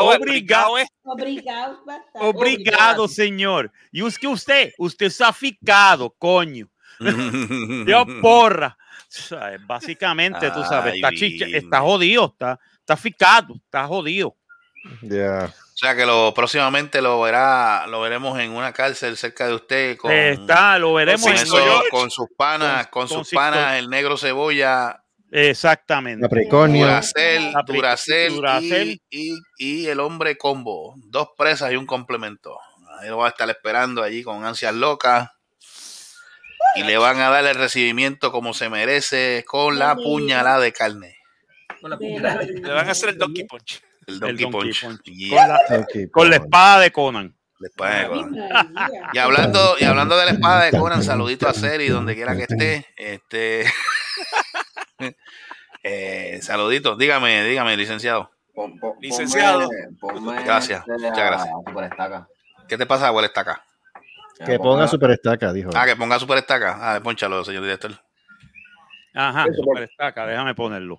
[0.00, 0.74] Obrigado.
[1.04, 2.18] Obrigado, bastante.
[2.20, 3.70] Obrigado, señor.
[3.92, 6.68] Y es que usted, usted está ficado, coño.
[7.86, 8.76] Dios porra.
[9.66, 14.36] Básicamente, tú sabes, está, chicha- está jodido, está, está ficado, está jodido.
[15.02, 15.46] Ya.
[15.46, 19.96] O sea que lo próximamente lo verá, lo veremos en una cárcel cerca de usted
[19.96, 25.00] con, Está, lo veremos con, eso- con sus panas, Con- sus panas, el negro cebolla,
[25.30, 26.22] Exactamente.
[26.22, 26.86] Capricornio.
[26.86, 29.00] Duracel, Duracel, Duracell.
[29.10, 30.94] Y, y- y el hombre combo.
[30.98, 32.56] Dos presas y un complemento.
[33.00, 35.30] Ahí lo va a estar esperando allí con ansias locas.
[36.76, 41.16] Y le van a dar el recibimiento como se merece con la puñalada de carne.
[41.80, 42.36] Con la De puñalada.
[42.42, 43.82] la- Le van a hacer el Donkey Punch.
[44.06, 44.82] El El Donkey Donkey Punch.
[44.84, 45.02] Punch.
[45.04, 45.38] Yeah.
[45.38, 47.36] Con la, Ok, con la espada de Conan.
[47.60, 48.72] La espada de Ay, Conan.
[48.74, 49.10] María.
[49.12, 52.42] Y hablando, y hablando de la espada de Conan, saludito a Seri donde quiera que
[52.42, 52.86] esté.
[52.96, 53.64] Este
[55.82, 58.30] eh, saludito, dígame, dígame, licenciado.
[58.54, 59.68] Pon- pon- Licenciado.
[59.68, 61.54] ponme- ponme Gracias, este muchas gracias.
[62.68, 63.62] ¿Qué te pasa, abuela estaca?
[64.44, 65.70] Que ponga super estaca, dijo.
[65.74, 66.76] Ah, que ponga super estaca.
[66.80, 67.92] Ah, ponchalo, señor director.
[69.14, 70.98] Ajá, super estaca, déjame ponerlo.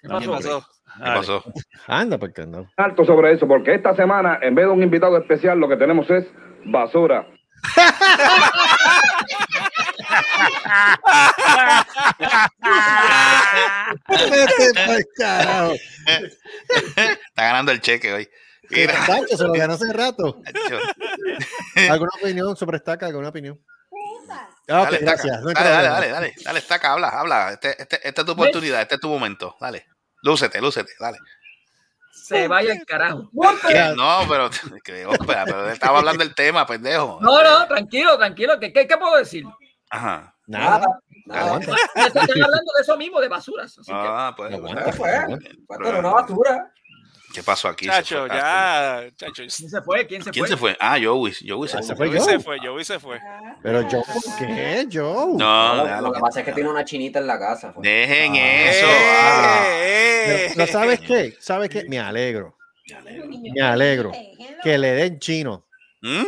[0.00, 0.66] ¿Qué ¿Qué pasó?
[0.96, 1.16] ¿Qué Dale.
[1.16, 1.44] pasó?
[1.86, 2.70] Anda, porque no.
[2.76, 6.08] alto sobre eso, porque esta semana, en vez de un invitado especial, lo que tenemos
[6.10, 6.24] es
[6.66, 7.26] basura.
[16.06, 18.28] Está ganando el cheque hoy.
[18.70, 20.40] Mira, Sancho se lo ganó hace rato.
[21.90, 23.06] ¿Alguna opinión sobre estaca?
[23.06, 23.60] ¿Alguna opinión?
[24.68, 25.44] Ah, ok, dale, gracias.
[25.44, 27.50] dale, dale, dale, dale, dale, estaca, habla, habla.
[27.52, 29.54] Este, este- esta es tu oportunidad, este es tu momento.
[29.60, 29.86] Dale.
[30.24, 31.18] Lúcete, lúcete, dale.
[32.10, 33.28] Se vaya el carajo.
[33.94, 34.48] No, pero,
[34.84, 37.18] que, ópera, pero estaba hablando del tema, pendejo.
[37.20, 38.58] No, no, tranquilo, tranquilo.
[38.58, 39.44] ¿Qué, qué, qué puedo decir?
[39.90, 40.34] Ajá.
[40.46, 40.86] Nada.
[41.26, 41.42] Nada.
[41.42, 41.72] Aguanta.
[41.94, 43.78] Están hablando de eso mismo, de basuras.
[43.78, 44.54] Así que, Ah, pues.
[44.54, 44.92] Aguanta.
[44.94, 45.10] Fue
[45.68, 46.72] pero una basura.
[47.32, 47.86] ¿Qué pasó aquí?
[47.86, 48.36] Se Chacho, fue.
[48.36, 49.04] ya.
[49.16, 50.06] Chacho, ¿Quién se fue?
[50.06, 50.48] ¿Quién se ¿Quién fue?
[50.48, 50.76] se fue?
[50.78, 51.34] Ah, Joey.
[51.46, 52.06] Joey se Ah, se fue.
[52.08, 53.18] Joey se fue, Joey se fue.
[53.62, 54.86] Pero yo, ¿por qué?
[54.88, 55.30] Yo.
[55.36, 57.72] No, Lo- que pasa es que tiene una chinita en la casa.
[57.72, 57.82] fue.
[57.82, 58.86] Dejen Eh, eso.
[58.88, 59.64] ah.
[59.68, 60.52] eh.
[60.54, 61.34] Pero ¿sabes qué?
[61.40, 61.84] ¿Sabes qué?
[61.88, 62.56] Me alegro.
[63.54, 64.12] Me alegro.
[64.62, 65.66] Que le den chino.
[66.02, 66.22] ¿Mm?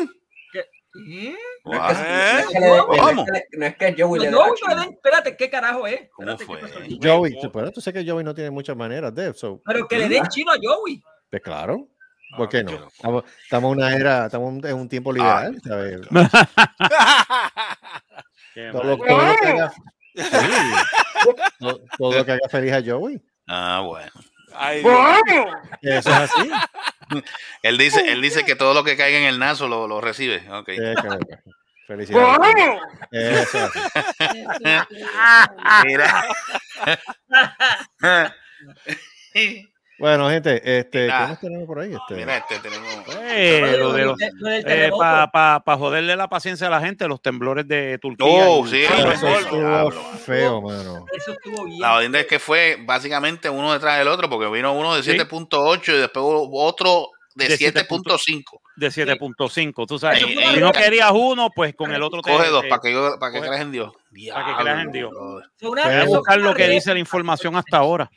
[0.53, 0.65] ¿Qué?
[0.95, 1.37] No que-
[1.67, 3.13] no es que le- ¿Cómo?
[3.13, 4.37] no es que le- no es que Joey le dé
[4.91, 6.09] espérate, ¿qué carajo es?
[7.03, 9.61] Joey, tú, pero tú sabes que Joey no tiene muchas maneras de eso.
[9.65, 11.03] Pero que le den chino a Joey.
[11.31, 11.89] Pues claro.
[12.37, 12.89] ¿Por qué no?
[12.89, 16.01] Estamos, estamos en una era, estamos en un tiempo liberal, ¿sabes?
[18.73, 19.07] Todo, lo- mal.
[19.09, 19.71] todo lo que haga,
[20.15, 20.25] sí,
[21.59, 23.21] todo, todo lo que haga feliz a Joey.
[23.47, 24.11] Ah, bueno.
[24.55, 24.83] Ay,
[25.83, 26.51] Eso es así.
[27.63, 30.43] Él dice, él dice que todo lo que caiga en el naso lo, lo recibe.
[30.51, 30.71] Ok.
[31.87, 32.81] Felicidades.
[33.13, 33.71] Eso.
[35.85, 36.27] Mira.
[39.99, 41.95] Bueno, gente, este, ¿qué más tenemos por ahí?
[41.95, 42.87] Este, Mira, este tenemos.
[43.31, 44.91] Eh, lo de los- Lo del eh,
[45.33, 48.27] para joderle la paciencia a la gente, los temblores de Turquía.
[48.29, 51.07] Oh, y- sí, eso estuvo feo, mano.
[51.17, 51.81] Eso estuvo bien.
[51.81, 55.13] La jodienda es que fue básicamente uno detrás del otro, porque vino uno de Sí.
[55.13, 58.61] 7.8 y después hubo otro de, De 7.5.
[58.77, 59.87] de 7.5.
[59.87, 62.63] Tú sabes, Eso fue si no querías uno, pues con el otro te- Coge dos
[62.63, 63.93] te- para que, yo- para que creas en Dios.
[64.33, 65.13] para que creas en Dios.
[65.61, 68.11] eso buscar lo que dice la información hasta ahora.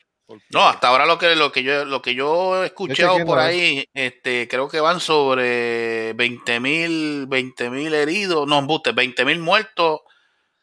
[0.52, 3.84] No, hasta ahora lo que lo que yo lo que yo he escuchado por ahí,
[3.96, 10.02] este, creo que van sobre 20 mil 20 mil heridos, no, embuste, 20 mil muertos,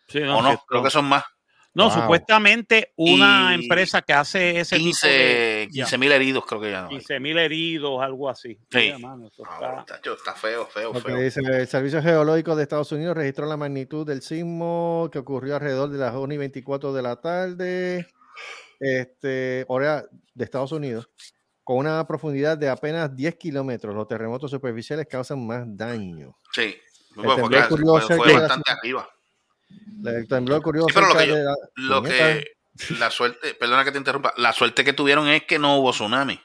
[0.09, 1.25] Sí, o no, creo que son más.
[1.77, 2.01] No, Wow.
[2.01, 6.71] supuestamente una Y empresa que hace ese tipo 15 de 15 mil heridos, creo que
[6.71, 6.89] ya.
[6.89, 8.55] 15 mil heridos, algo así.
[8.71, 8.79] Sí.
[8.79, 11.17] Mira, mano, Ah, está- está feo, feo, Lo que feo.
[11.21, 15.91] dice el Servicio Geológico de Estados Unidos registró la magnitud del sismo que ocurrió alrededor
[15.91, 18.07] de las 1 y 24 de la tarde,
[18.81, 20.05] este, hora
[20.35, 21.11] de Estados Unidos,
[21.63, 23.95] con una profundidad de apenas 10 kilómetros.
[23.95, 26.37] Los terremotos superficiales causan más daño.
[26.53, 26.75] Sí.
[27.17, 29.09] El Bueno, porque fue, fue la bastante arriba.
[30.05, 32.25] El temblor ocurrió Sí, pero lo que yo- de la- Lo puñeta.
[32.35, 32.45] que
[32.99, 36.41] la suerte, perdona que te interrumpa, la suerte que tuvieron es que no hubo tsunami.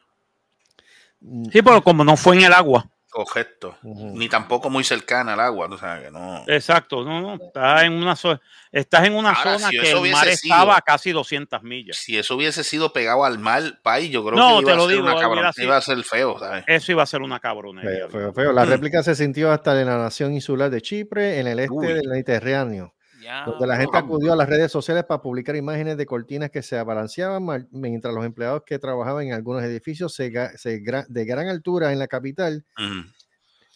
[1.51, 2.88] Sí, pero como no fue en el agua.
[3.11, 3.78] Correcto.
[3.84, 6.45] Ni tampoco muy cercana al agua, o sea, que no.
[6.47, 8.39] Exacto, no, no, estás en una, zo-
[8.72, 11.97] estás en una Ahora, zona si que el mar sido- estaba a casi 200 millas.
[11.97, 14.84] Si eso hubiese sido pegado al mar, país, yo creo No, que te iba lo
[14.84, 16.63] a ser digo, una cabrón, iba a ser feo, ¿sabes?
[16.67, 18.07] Eso iba a ser una cabronería.
[18.07, 18.53] Feo, feo, feo.
[18.53, 18.69] La Mm.
[18.69, 21.88] réplica se sintió hasta en la nación insular de Chipre, en el este Uy.
[21.88, 26.05] del Mediterráneo, ya, donde la gente acudió a las redes sociales para publicar imágenes de
[26.05, 31.47] cortinas que se abalanceaban mientras los empleados que trabajaban en algunos edificios se de gran
[31.47, 32.65] altura en la capital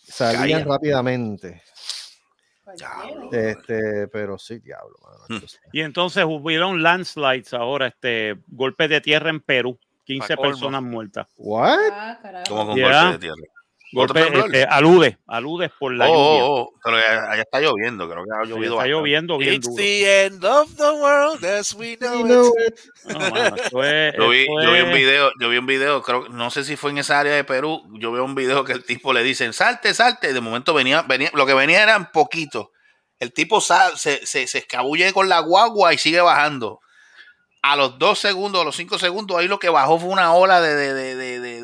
[0.07, 1.61] salían rápidamente.
[2.77, 3.29] Diablo.
[3.31, 5.41] Este, pero sí, diablo, mano,
[5.71, 10.51] Y entonces hubieron landslides ahora, este golpes de tierra en Perú, 15 Pa' colmo.
[10.51, 11.27] personas muertas.
[11.37, 11.77] ¿What?
[11.91, 12.43] Ah.
[12.49, 13.03] Como con Ya.
[13.03, 13.51] golpe de tierra.
[13.93, 16.45] ¿Otro Golpe, este, alude, aludes por la Oh, lluvia.
[16.45, 18.89] oh, oh, pero allá, está lloviendo, creo que ha Sí, llovido está bastante.
[18.91, 19.77] lloviendo bien It's duro.
[19.77, 22.25] the end of the world as we know,
[22.57, 22.73] it.
[22.73, 22.79] it.
[23.13, 26.01] No, mano, esto es- Yo vi, esto yo vi un video, yo vi un video,
[26.01, 28.73] creo, no sé si fue en esa área de Perú, yo veo un video que
[28.73, 32.11] el tipo le dicen, salte, salte, y de momento venía, venía, lo que venía eran
[32.11, 32.67] poquitos.
[33.19, 36.81] El tipo sal- se, se, se escabulle con la guagua y sigue bajando.
[37.61, 40.59] A los dos segundos, a los cinco segundos, ahí lo que bajó fue una ola
[40.61, 41.61] de, de, de, de,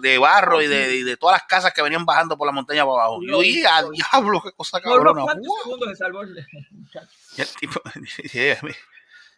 [0.00, 2.84] de, barro y de, y de todas las casas que venían bajando por la montaña
[2.84, 3.20] para abajo.
[3.26, 5.22] Yo, y a diablo, qué cosa cabrona.
[5.22, 7.08] cuantos segundos se salvó el muchacho.
[7.36, 7.82] Y el tipo-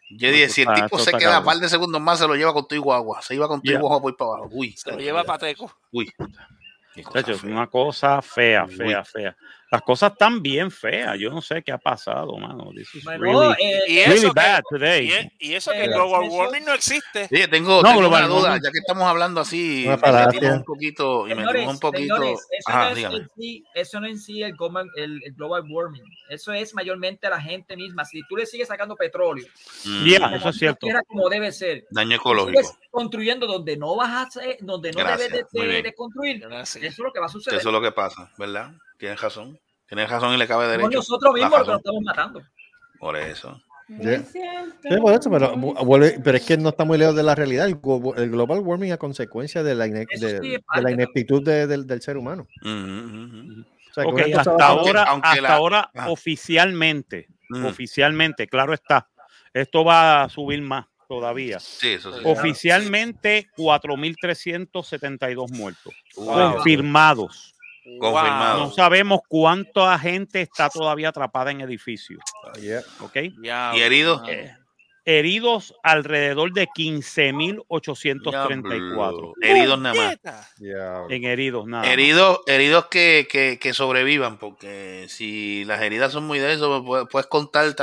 [0.09, 2.53] yo dije, si el tipo se queda un par de segundos más, se lo lleva
[2.53, 3.21] con tu guagua.
[3.21, 4.49] Se iba con tu guagua por para abajo.
[4.51, 5.75] Uy, Se lo lleva Pateco.
[5.91, 6.11] Uy.
[7.43, 8.75] Una cosa fea, Uy.
[8.75, 9.35] fea, fea.
[9.75, 11.17] Las cosas están bien feas.
[11.19, 12.71] Yo no sé qué ha pasado, mano.
[12.73, 15.07] This is Bueno, really, eh, Y really eso, que, bad today.
[15.07, 17.27] y, e- y eso que Eh, global eso- warming no existe.
[17.31, 18.63] Oye, tengo, No, tengo global una duda, warming.
[18.63, 22.15] ya que estamos hablando así, me metimos un poquito, y Señores, metimos un poquito.
[22.15, 25.63] señores, eso, Ajá, no es sí, eso no en sí el, global- el- el global
[25.69, 26.03] warming.
[26.29, 28.05] Eso es mayormente la gente misma.
[28.05, 29.45] Si tú le sigues sacando petróleo,
[29.83, 30.87] Mm, Yeah, eso es cierto.
[31.07, 31.85] como debe ser.
[31.91, 32.61] Daño ecológico.
[32.61, 36.41] sigues construyendo donde no vas a hacer, donde no Gracias, debes de, de- de construir.
[36.63, 36.79] Sé.
[36.79, 37.59] Eso es lo que va a suceder.
[37.59, 38.71] Eso es lo que pasa, ¿verdad?
[38.97, 39.59] Tienes razón.
[39.87, 40.89] Tienes razón y le cabe derecho.
[40.89, 42.41] nosotros mismos los que nos estamos matando.
[42.99, 43.61] Por eso.
[43.87, 44.23] Yeah.
[44.23, 44.39] Sí,
[44.99, 47.67] por eso, pero, es que no está muy lejos de la realidad.
[47.67, 51.67] El, glo- el global warming a consecuencia de la, ine- de, sí la ineptitud de-
[51.67, 52.47] del, del ser humano.
[52.63, 54.03] O sea,
[54.39, 56.09] hasta Aunque- ahora, aunque hasta la- ahora Ajá.
[56.09, 57.65] oficialmente, Mm.
[57.65, 59.07] oficialmente, claro está,
[59.53, 61.59] esto va a subir más todavía.
[61.59, 62.21] Sí, eso sí.
[62.25, 66.53] Oficialmente, 4.372 muertos Wow.
[66.55, 67.54] confirmados.
[67.99, 68.59] Confirmado.
[68.65, 72.19] No sabemos cuánta gente está todavía atrapada en edificios.
[72.61, 72.81] Ya,
[73.75, 74.21] ¿Y heridos?
[74.27, 74.51] Eh,
[75.05, 79.33] heridos alrededor de 15.834 Diablo.
[79.41, 80.17] Heridos nada más.
[80.57, 81.03] Yeah.
[81.09, 81.83] en heridos, nada.
[81.83, 81.91] más.
[81.91, 87.07] Heridos, heridos que, que, que sobrevivan, porque si las heridas son muy de eso, puedes,
[87.11, 87.75] puedes contar,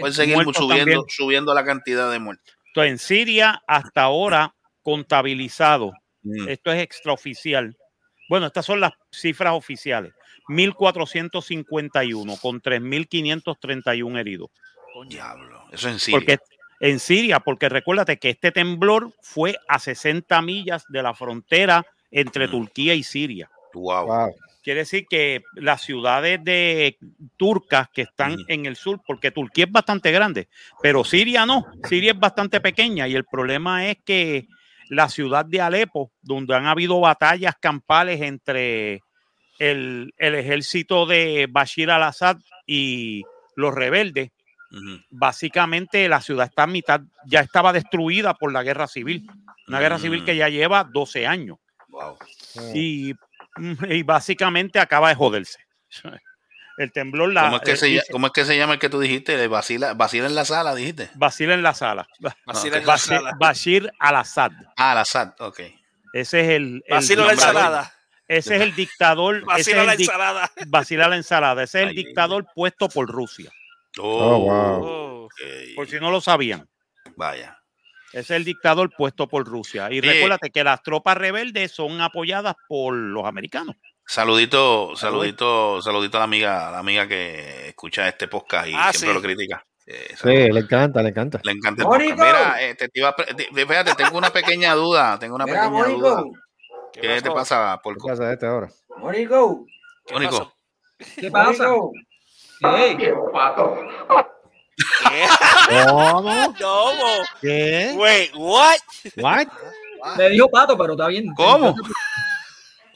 [0.00, 1.00] puedes seguir Muertos subiendo, también.
[1.08, 2.54] subiendo la cantidad de muertos.
[2.66, 5.92] Entonces, en Siria, hasta ahora, contabilizado,
[6.22, 6.48] Mm.
[6.48, 7.76] esto es extraoficial.
[8.28, 10.12] Bueno, estas son las cifras oficiales.
[10.48, 14.50] 1.451 con 3.531 heridos.
[15.08, 15.64] Diablo.
[15.70, 16.18] Eso en Siria.
[16.18, 16.38] Porque
[16.80, 22.48] en Siria, porque recuérdate que este temblor fue a 60 millas de la frontera entre
[22.48, 23.50] Turquía y Siria.
[23.74, 24.34] Wow.
[24.62, 26.98] Quiere decir que las ciudades de
[27.36, 30.48] turcas que están en el sur, porque Turquía es bastante grande,
[30.82, 34.46] pero Siria no, Siria es bastante pequeña y el problema es que
[34.88, 39.02] la ciudad de Alepo, donde han habido batallas campales entre
[39.58, 43.24] el, el ejército de Bashir al-Assad y
[43.56, 44.30] los rebeldes,
[45.10, 49.26] básicamente la ciudad está a mitad, ya estaba destruida por la guerra civil,
[49.66, 51.58] una guerra civil que ya lleva 12 años.
[52.74, 53.14] Y,
[53.88, 55.58] y básicamente acaba de joderse.
[56.78, 57.42] El temblor la.
[57.44, 59.36] ¿Cómo es, que se, eh, lla- cómo es que se llama el que tú dijiste?
[59.36, 61.10] De Vacila, vacila en la sala, dijiste.
[61.14, 62.08] Bashir en la sala.
[62.46, 63.32] Bashir en la Bashir- sala.
[63.38, 64.52] Bashir al-Assad.
[64.76, 65.60] Ah, al Assad, ok.
[66.12, 66.82] Ese es el.
[66.86, 67.92] el Vacilo la ensalada.
[68.28, 69.44] Ese es el dictador.
[69.46, 70.50] Vacila la el ensalada.
[70.68, 71.62] Vacila la ensalada.
[71.64, 73.50] Ese es el dictador puesto por Rusia.
[73.98, 75.28] Oh, wow.
[75.74, 76.68] Por si no lo sabían.
[77.16, 77.58] Vaya.
[78.12, 79.88] Ese es el dictador puesto por Rusia.
[79.90, 80.00] Y Sí.
[80.02, 83.76] recuérdate que las tropas rebeldes son apoyadas por los americanos.
[84.08, 88.90] Saludito, saludito, saludito a la amiga, a la amiga que escucha este podcast y Ah,
[88.90, 89.14] siempre sí.
[89.14, 89.62] lo critica.
[89.86, 91.38] Eh, Sí, le encanta, le encanta.
[91.44, 92.12] Le encanta el podcast.
[92.18, 95.60] Mira, este, te iba a pre- te- fíjate, tengo una pequeña duda, tengo una Mira,
[95.64, 96.08] pequeña Mónico.
[96.08, 96.22] duda.
[96.94, 98.06] ¿Qué, te pasa, Porco?
[98.06, 98.68] ¿Qué pasa este ahora?
[98.96, 99.66] Mónico.
[100.10, 100.54] Mónico.
[101.20, 101.68] ¿Qué pasa?
[105.10, 105.26] ¿Qué?
[105.86, 106.54] ¿Cómo?
[106.58, 107.24] ¿Cómo?
[107.42, 107.92] ¿Qué?
[107.94, 108.78] Wait, what?
[109.18, 109.46] What?
[110.16, 111.26] Me dijo pato, pero está bien.
[111.36, 111.74] ¿Cómo?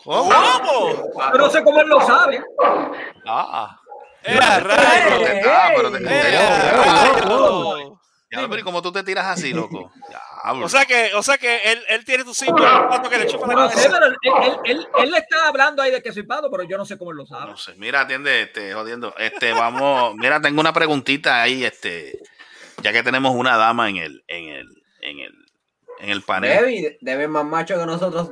[0.05, 0.31] ¿Cómo?
[1.33, 2.43] Pero no sé cómo él lo sabe.
[3.27, 3.79] Ah.
[4.25, 5.27] Era rayo.
[5.51, 7.99] Ah, pero te rayo.
[8.31, 9.93] Ya, pero ¿y cómo tú te tiras así, loco?
[10.43, 10.65] Diablo.
[10.65, 13.47] O sea que, o sea que él, él tiene tu símbolo, pato que le chupa
[13.47, 13.91] la No sé, cabeza.
[13.93, 16.79] pero él, él, él, él le está hablando ahí de que soy pato, pero yo
[16.79, 17.51] no sé cómo él lo sabe.
[17.51, 19.15] No sé, mira, atiende, este, jodiendo.
[19.19, 22.19] Este, vamos, mira, tengo una preguntita ahí, este,
[22.83, 25.35] ya que tenemos una dama en el, en el, en el,
[26.01, 26.51] en el panel.
[26.59, 28.31] Debbie, debe más macho que nosotros.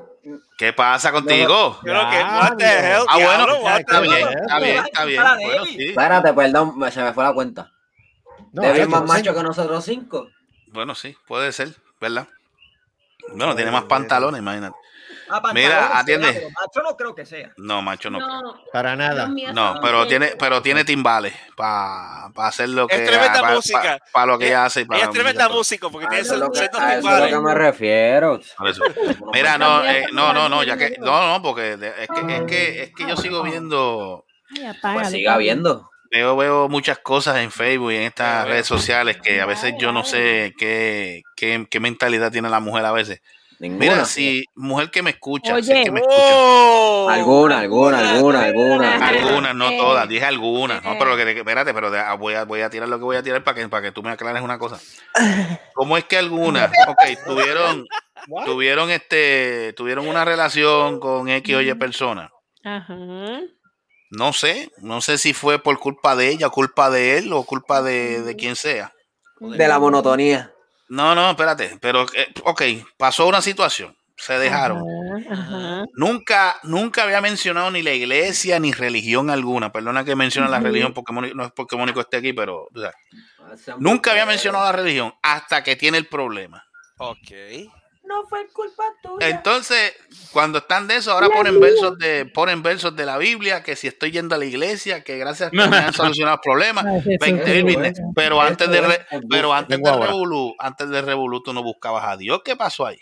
[0.59, 1.79] ¿Qué pasa contigo?
[1.83, 5.23] Creo que, what the hell, Ah, bueno, está bien, está bien, está bien.
[5.43, 5.89] Bueno, sí.
[5.89, 7.73] Espérate, perdón, se me fue la cuenta.
[8.53, 10.29] No, Debbie es más macho que nosotros cinco.
[10.69, 12.29] Bueno, sí, puede ser, ¿verdad?
[13.35, 14.77] Bueno, tiene más pantalones, imagínate.
[15.33, 16.27] Ah, Mira, atiende.
[16.29, 17.53] será, pero macho no creo que sea.
[17.57, 18.19] No, macho, no.
[18.19, 19.29] No, Para nada.
[19.53, 23.99] No, pero tiene, pero tiene timbales para hacer lo que Es tremenda para, música.
[24.27, 24.81] lo que ella hace.
[24.83, 27.41] y para es tremenda música porque A tiene esos a eso es lo que timbales.
[27.43, 28.41] me refiero.
[29.33, 32.83] Mira, no, eh, no, no, no, ya que, no, no, porque es que, es que,
[32.85, 34.25] es que yo sigo viendo,
[34.83, 35.91] Pues siga viendo.
[36.11, 39.93] veo, veo muchas cosas en Facebook y en estas redes sociales que a veces yo
[39.93, 43.21] no sé qué, qué, qué mentalidad tiene la mujer a veces.
[43.61, 43.79] Ninguna.
[43.79, 45.85] Mira, si mujer que me escucha, si es Oye.
[45.85, 47.09] que me escucha, Oh.
[47.11, 48.97] Alguna, alguna, alguna, alguna.
[49.09, 52.89] algunas, no todas, dije algunas, no, pero que, espérate, pero voy a, voy a tirar
[52.89, 54.81] lo que voy a tirar para que, para que tú me aclares una cosa.
[55.75, 57.87] ¿Cómo es que algunas, ok, tuvieron,
[58.47, 62.31] tuvieron este, tuvieron una relación con X o Y persona?
[62.65, 62.97] Ajá.
[64.11, 67.83] No sé, no sé si fue por culpa de ella, culpa de él o culpa
[67.83, 68.95] de, de quien sea.
[69.39, 70.55] De la monotonía.
[70.91, 72.63] No, no, espérate, pero, eh, ok,
[72.99, 74.83] pasó una situación, se dejaron.
[75.31, 75.85] Ajá.
[75.95, 79.71] Nunca, nunca había mencionado ni la iglesia ni religión alguna.
[79.73, 82.79] Perdona que mencione la religión porque Mónico- no es porque Mónico esté aquí, pero o
[82.79, 82.93] sea,
[83.79, 86.63] nunca había mencionado la religión hasta que tiene el problema.
[86.99, 87.31] Ok.
[88.11, 89.29] No fue culpa tuya.
[89.29, 89.95] Entonces,
[90.33, 93.87] cuando están de eso, ahora ponen versos de, ponen versos de la Biblia, que si
[93.87, 96.83] estoy yendo a la iglesia, que gracias a que me han solucionado el problema.
[96.85, 98.01] Ay, Jesús, 20 mil qué business.
[98.17, 99.93] Pero antes de re- pero antes de.
[99.93, 102.41] Revolú, antes de Revolú, tú no buscabas a Dios.
[102.45, 102.99] ¿Qué pasó ahí?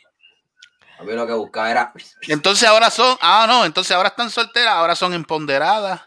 [0.99, 1.93] A mí lo que buscaba era.
[2.29, 6.03] Entonces ahora son, ah, no, entonces ahora están solteras, ahora son empoderadas,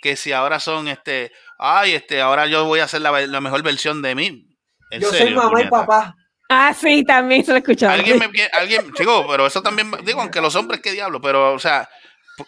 [0.00, 3.62] que si ahora son, este, ay, este, ahora yo voy a hacer la, la mejor
[3.62, 4.44] versión de mí.
[4.92, 6.14] Yo soy mamá y papá.
[6.48, 7.92] Ah, sí, también se lo he escuchado.
[7.92, 8.26] Alguien me
[8.58, 11.88] alguien, chico, pero eso también, digo, aunque los hombres, qué diablo, pero, o sea,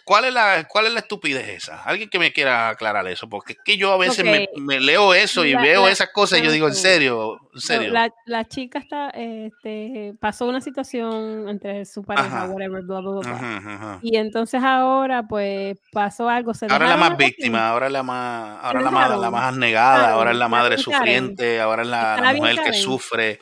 [0.03, 1.83] ¿cuál es la, cuál es la estupidez esa?
[1.83, 5.45] Alguien que me quiera aclarar eso, porque es que yo a veces me, leo eso
[5.45, 7.91] y La- veo la- esas cosas y yo digo, en serio, en serio.
[7.91, 12.45] La, la chica está, este, pasó una situación entre su pareja, Ajá.
[12.47, 13.31] whatever, bla, bla, bla.
[13.31, 13.99] Ajá, ajá.
[14.01, 16.53] Y entonces ahora, pues, pasó algo.
[16.53, 19.55] Se Ahora es la más víctima, ahora es la más, ahora la más, la más
[19.55, 23.39] Karen, ahora es la madre sufriente, ahora es la, mujer que sufre,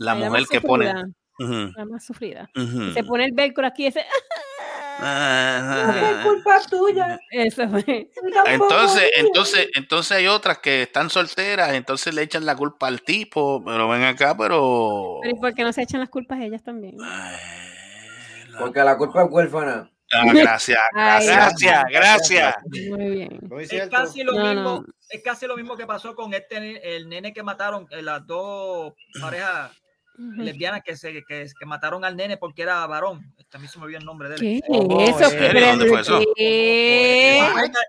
[0.00, 0.92] la La mujer que pone.
[1.38, 2.50] La más sufrida.
[2.94, 4.04] Se pone el velcro aquí, ese.
[5.02, 6.22] Ajá.
[6.22, 7.18] culpa tuya.
[7.30, 8.10] Eso fue.
[8.46, 13.62] Entonces, entonces, entonces hay otras que están solteras, entonces le echan la culpa al tipo,
[13.64, 16.96] pero ven acá, pero Pero ¿y por qué no se echan las culpas ellas también?
[18.58, 19.90] Porque la culpa es huérfana.
[20.12, 21.84] Ah, gracias, Ay, gracias.
[21.88, 22.88] Gracias, gracias.
[22.90, 23.38] Muy bien.
[23.48, 24.84] Muy Es casi lo No, mismo, no.
[25.08, 28.92] es casi lo mismo que pasó con este el nene que mataron, eh, las dos
[29.20, 29.70] parejas.
[30.36, 33.34] Lesbianas que se que, que mataron al nene porque era varón.
[33.48, 34.40] también se me olvidó el nombre de él.
[34.40, 35.24] ¿Qué Oh, es eso?
[35.32, 35.66] ¿en serio?
[35.66, 36.20] ¿Dónde fue eso?
[36.36, 37.38] ¿Qué?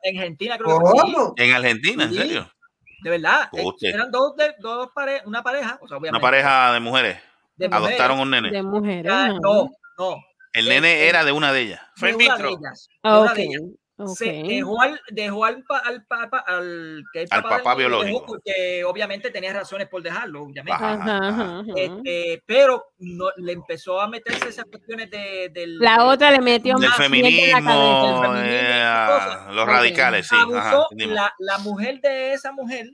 [0.03, 0.99] En Argentina creo que fue.
[1.01, 1.33] ¿Cómo?
[1.37, 2.17] En Argentina, ¿en Sí.
[2.17, 2.51] serio?
[3.03, 3.49] De verdad.
[3.53, 3.89] eh, Hostia.
[3.89, 5.77] eran dos, de, dos pare- una pareja.
[5.81, 7.17] O sea, Una pareja de mujeres
[7.57, 7.87] de mujeres.
[7.87, 8.51] adoptaron un nene.
[8.51, 9.11] De mujeres.
[9.11, 10.17] Ah, no, no.
[10.53, 11.81] El nene eh, era de una de ellas.
[11.95, 12.87] Fue de in una de ellas.
[12.89, 13.61] de Ah, una ok, de ellas.
[14.07, 18.25] Se dejó al, dejó al, pa- al papa, al, que el Al papá biológico.
[18.25, 20.71] Porque obviamente tenía razones por dejarlo, obviamente.
[20.73, 20.93] Ajá.
[20.93, 21.63] Ajá, ajá, ajá.
[21.75, 26.75] Este, pero no, le empezó a meterse esas cuestiones de, del, La otra le metió
[26.77, 28.21] Del más mierda en la cabeza.
[28.21, 30.35] feminismo, eh, los radicales, sí.
[30.39, 32.87] Abusó, la, la mujer de esa mujer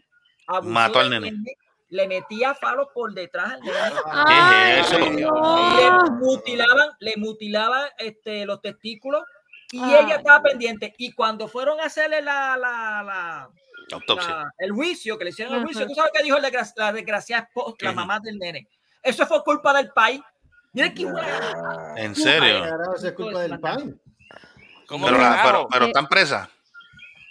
[0.47, 1.33] abusó Mató al nene.
[1.89, 4.99] le metía falos por detrás al ¿Qué es eso?
[4.99, 6.11] le no.
[6.19, 9.23] mutilaban, le mutilaban este, los testículos
[9.71, 10.05] y Ay.
[10.05, 10.93] ella estaba pendiente.
[10.97, 13.49] Y cuando fueron a hacerle la, la, la,
[13.91, 14.29] Autopsia.
[14.35, 15.65] la- el juicio, que le hicieron el Ajá.
[15.67, 18.67] juicio, ¿tú sabes qué dijo desgra- la desgraciada esposa, la mamá del nene?
[19.03, 20.21] Eso fue culpa del país.
[20.73, 21.93] Mira qué buena.
[21.95, 22.63] ¿En serio?
[22.95, 23.99] Es culpa del pan.
[24.87, 25.47] ¿Cómo Pero, la- carajo?
[25.47, 26.47] pero, pero Eh, están presas.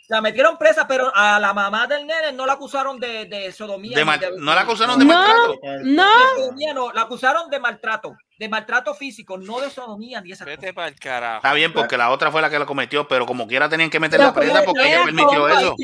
[0.09, 3.97] La metieron presa, pero a la mamá del nene no la acusaron de, de sodomía.
[3.97, 5.13] De ni mal- de- no la acusaron de No.
[5.15, 5.55] maltrato.
[5.85, 10.31] No, de sodomía, no, la acusaron de maltrato, de maltrato físico, no de sodomía ni
[10.31, 10.75] esas Vete cosas.
[10.75, 11.37] para el carajo.
[11.39, 13.99] Está bien, porque la otra fue la que lo cometió, pero como quiera tenían que
[13.99, 15.75] meterla presa porque ella permitió eso.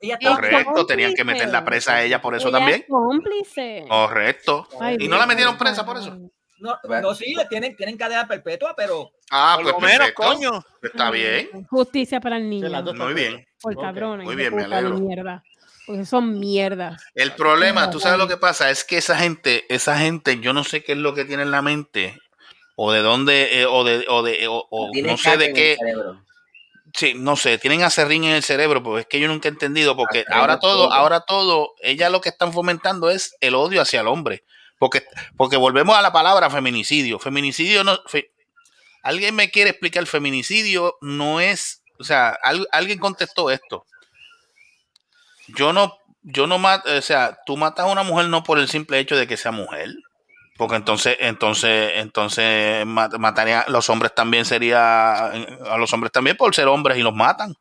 [0.00, 2.80] Ella Correcto, tenían que meterla presa a ella por eso ella también.
[2.82, 3.84] es cómplice.
[3.88, 4.68] Correcto.
[4.80, 6.16] Ay, Y no la metieron presa por eso.
[6.62, 10.22] No, no, sí, le tienen, tienen cadena perpetua, pero Ah, Por pues lo menos, perfecto.
[10.22, 10.64] coño.
[10.82, 11.48] Está bien.
[11.70, 12.68] Justicia para el niño.
[12.94, 13.46] Muy bien.
[13.60, 14.24] Por Ok, cabrones.
[14.26, 14.98] muy bien, me alegro.
[14.98, 15.42] mierda.
[15.86, 17.02] Porque son mierdas.
[17.14, 20.62] El problema, tú sabes lo que pasa, es que esa gente, esa gente, yo no
[20.64, 22.16] sé qué es lo que tiene en la mente,
[22.76, 25.76] o de dónde, eh, o de, o de, o, o no sé de qué,
[26.94, 29.96] sí, no sé, tienen acerrín en el cerebro, porque es que yo nunca he entendido,
[29.96, 30.92] porque ahora todo.
[30.92, 34.44] ahora todo, ella lo que están fomentando es el odio hacia el hombre,
[34.82, 35.04] porque,
[35.36, 38.00] porque volvemos a la palabra feminicidio, feminicidio no,
[39.04, 43.86] alguien me quiere explicar, feminicidio no es, o sea, al- alguien contestó esto,
[45.56, 48.66] yo no, yo no mato, o sea, tú matas a una mujer no por el
[48.68, 49.90] simple hecho de que sea mujer.
[50.58, 56.52] Porque entonces, entonces, entonces ma- mataría los hombres también sería a los hombres también por
[56.56, 57.54] ser hombres y los matan.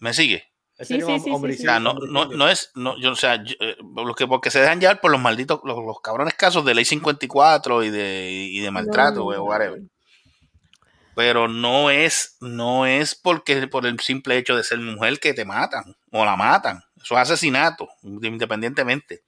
[0.00, 0.51] ¿Me sigue?
[0.82, 2.38] Ese Sí, sería sí, un sí, sí, O homicidio, sea, no, no, homicidio.
[2.38, 3.76] no es, no, yo, o sea, yo, eh,
[4.16, 7.84] que porque se dejan llevar por los malditos, los, los cabrones casos de ley 54
[7.84, 9.80] y de, y de maltrato, whatever.
[11.14, 15.44] Pero no es, no es porque por el simple hecho de ser mujer que te
[15.44, 16.82] matan o la matan.
[16.96, 19.22] Eso es asesinato, independientemente.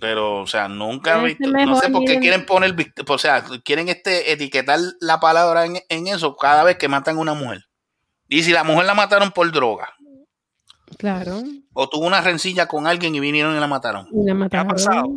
[0.00, 2.74] Pero, o sea, nunca he Parece visto, no sé por qué quieren poner,
[3.06, 7.20] o sea, quieren este etiquetar la palabra en, en eso cada vez que matan a
[7.20, 7.64] una mujer.
[8.28, 9.94] Y si la mujer la mataron por droga,
[10.98, 11.42] Claro.
[11.72, 14.06] o tuvo una rencilla con alguien y vinieron y la mataron.
[14.12, 14.68] Y la mataron.
[14.68, 15.08] pasado?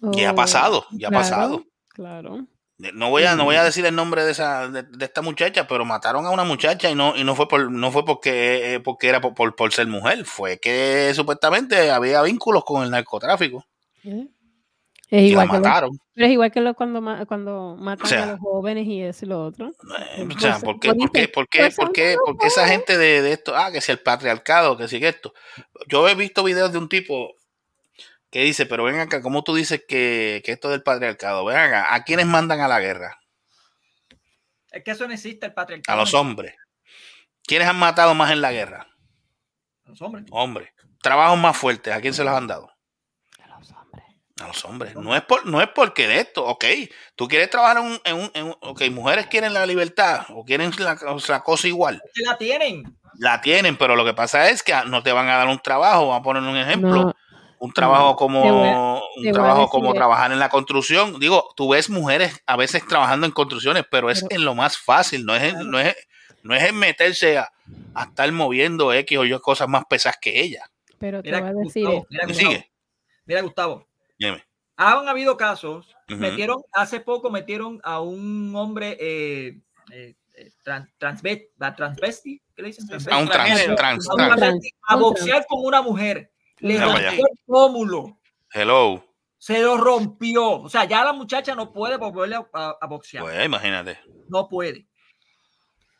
[0.00, 1.64] Ya ha Oh, pasado, ya ha claro, pasado.
[1.88, 2.46] Claro.
[2.78, 5.68] No voy a, no voy a decir el nombre de esa, de, de esta muchacha,
[5.68, 8.80] pero mataron a una muchacha y no, y no fue por, no fue porque, eh,
[8.80, 13.64] porque era por, por, por ser mujer, fue que supuestamente había vínculos con el narcotráfico
[14.02, 14.26] ¿Eh?
[15.14, 15.90] Es la igual, que lo- mataron.
[16.14, 19.26] pero es igual que lo- cuando, cuando matan O sea, a los jóvenes y eso
[19.26, 19.68] y lo otro.
[20.16, 22.46] Eh, O sea, ¿por qué, por qué, dicen, por qué, pues por qué, por qué
[22.46, 25.34] esa gente de, de esto, ah, que si el patriarcado, que si que esto?
[25.88, 27.34] Yo he visto videos de un tipo
[28.30, 31.44] que dice, pero ven acá, ¿cómo tú dices que, que esto del patriarcado?
[31.44, 33.18] Ven acá, ¿a quiénes mandan a la guerra?
[34.70, 35.98] es que eso no existe, el A patriarcado.
[36.00, 36.54] los no hombres.
[37.46, 38.86] ¿Quiénes han matado más en la guerra?
[39.84, 40.24] a Los hombres.
[40.30, 40.70] Hombres.
[41.02, 42.71] Trabajos más fuertes, ¿a quién se los han dado?
[44.42, 44.94] A los hombres.
[44.96, 46.64] No es, por, no es porque de esto, ok.
[47.16, 50.44] Tú quieres trabajar en un, en un, en un- ok, mujeres quieren la libertad o
[50.44, 52.02] quieren la, la cosa igual.
[52.14, 52.82] Que la tienen.
[53.18, 56.08] La tienen, pero lo que pasa es que no te van a dar un trabajo.
[56.08, 56.90] Vamos a poner un ejemplo.
[56.90, 57.14] No,
[57.58, 58.10] un trabajo no.
[58.10, 61.20] A- como un trabajo como trabajar en la construcción.
[61.20, 64.76] Digo, tú ves mujeres a veces trabajando en construcciones, pero es Pero- en lo más
[64.78, 65.94] fácil, no es en- no es
[66.42, 67.52] no es en meterse a,
[67.94, 70.64] a estar moviendo X o Y cosas más pesadas que ella.
[70.98, 72.72] pero te Mira, voy a decir Gustavo, mira, ¿Me Gustavo, sigue?
[73.26, 73.86] mira, Gustavo.
[74.26, 74.44] Dime.
[74.76, 76.18] Han habido casos, Ujú.
[76.18, 79.60] metieron, hace poco metieron a un hombre eh,
[79.92, 82.86] eh, eh, tran- transve- la transvesti, ¿qué le dicen?
[82.90, 83.74] A un trans, Transgénero.
[83.76, 84.60] trans, A trans.
[84.98, 86.30] boxear con una mujer.
[86.58, 88.18] Le para rompió el pómulo,
[88.52, 89.04] Hello.
[89.36, 90.62] se lo rompió.
[90.62, 93.24] O sea, ya la muchacha no puede volverle a, a- a boxear.
[93.24, 93.98] Pues imagínate.
[94.28, 94.86] No puede.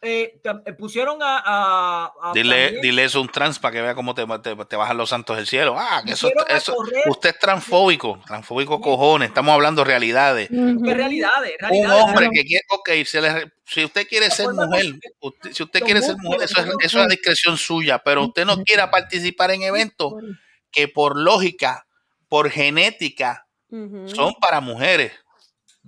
[0.05, 1.39] Eh, eh, pusieron a.
[1.45, 4.57] a- a Dile, también- dile eso a un trans para que vea cómo te, te,
[4.65, 5.77] te bajan los santos del cielo.
[5.79, 7.05] Ah, que eso, eso correr.
[7.09, 10.49] usted es transfóbico, transfóbico cojones, estamos hablando realidades.
[10.49, 11.53] ¿Qué realidades?
[11.71, 14.87] Un hombre que quiere, ok, se le- si usted quiere ser mujer,
[15.21, 18.57] usted- si usted quiere ser mujer, eso es, eso es discreción suya, pero usted no
[18.65, 20.15] quiera participar en eventos
[20.73, 21.87] que por lógica,
[22.29, 23.47] por genética,
[24.07, 25.13] son para mujeres.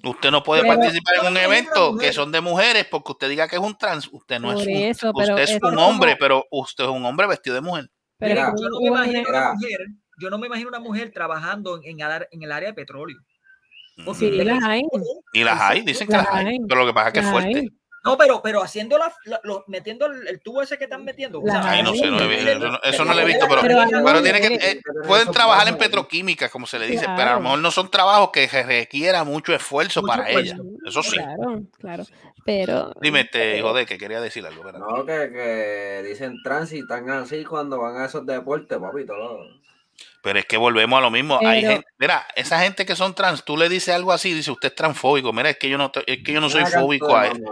[0.04, 3.48] Usted no puede Pero- participar en un evento que son de mujeres porque usted diga
[3.48, 4.08] que es un trans.
[4.12, 6.84] Usted no es un, eso, pero usted es eso un es hombre, como- pero usted
[6.84, 7.88] es un hombre vestido de mujer.
[8.18, 9.78] Pero Mira, yo no me imagino una- mujer,
[10.20, 12.74] yo no me imagino una mujer trabajando en, en el ar- en el área de
[12.74, 13.16] petróleo.
[13.96, 14.82] Sí, usted- las hay.
[15.32, 16.46] Y las hay, dicen que Las hay.
[16.46, 16.58] hay.
[16.68, 17.68] Pero lo que pasa es que es fuerte.
[18.04, 21.40] No, pero, pero haciendo la, la- lo- metiendo el, el tubo ese que están metiendo.
[21.40, 23.24] o sea, Las Ay, no sé, no he visto, eso no, eso no lo he
[23.24, 27.06] visto, pero, Pero lo tiene que, eh, pueden trabajar en petroquímica, como se le dice,
[27.16, 30.54] pero a lo mejor no son trabajos que se requiera mucho esfuerzo Mucho para esfuerzo.
[30.54, 30.62] ella.
[30.86, 31.16] Eso sí.
[31.16, 32.04] Claro, claro.
[32.44, 32.92] Pero.
[33.00, 34.80] Dime, este hijo de que quería decir algo, ¿verdad?
[34.80, 39.16] No, que, que dicen trans y están así cuando van a esos deportes, papito.
[39.16, 39.38] ¿no?
[40.24, 41.38] Pero es que volvemos a lo mismo.
[41.46, 44.70] Hay gente, mira, esa gente que son trans, tú le dices algo así, dice usted
[44.70, 45.34] es transfóbico.
[45.34, 47.44] Mira, es que yo no, es que yo no soy fóbico a él.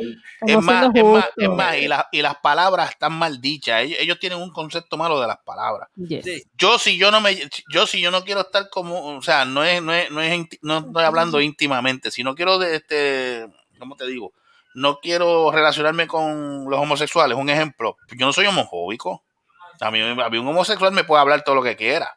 [0.47, 3.83] Es más, es más, es más, y, las y las palabras están mal dichas.
[3.83, 5.91] Ellos, ellos tienen un concepto malo de las palabras.
[5.97, 6.25] Yes.
[6.25, 6.45] Sí.
[6.57, 7.39] Yo si yo no me,
[7.71, 10.47] yo si yo no quiero estar como, o sea, no es, no es, no es,
[10.63, 13.49] no estoy hablando íntimamente, si no quiero de este,
[13.79, 14.33] ¿cómo te digo?
[14.75, 17.37] No quiero relacionarme con los homosexuales.
[17.37, 19.25] Un ejemplo, yo no soy homofóbico.
[19.79, 22.17] A mí, a mí un homosexual me puede hablar todo lo que quiera.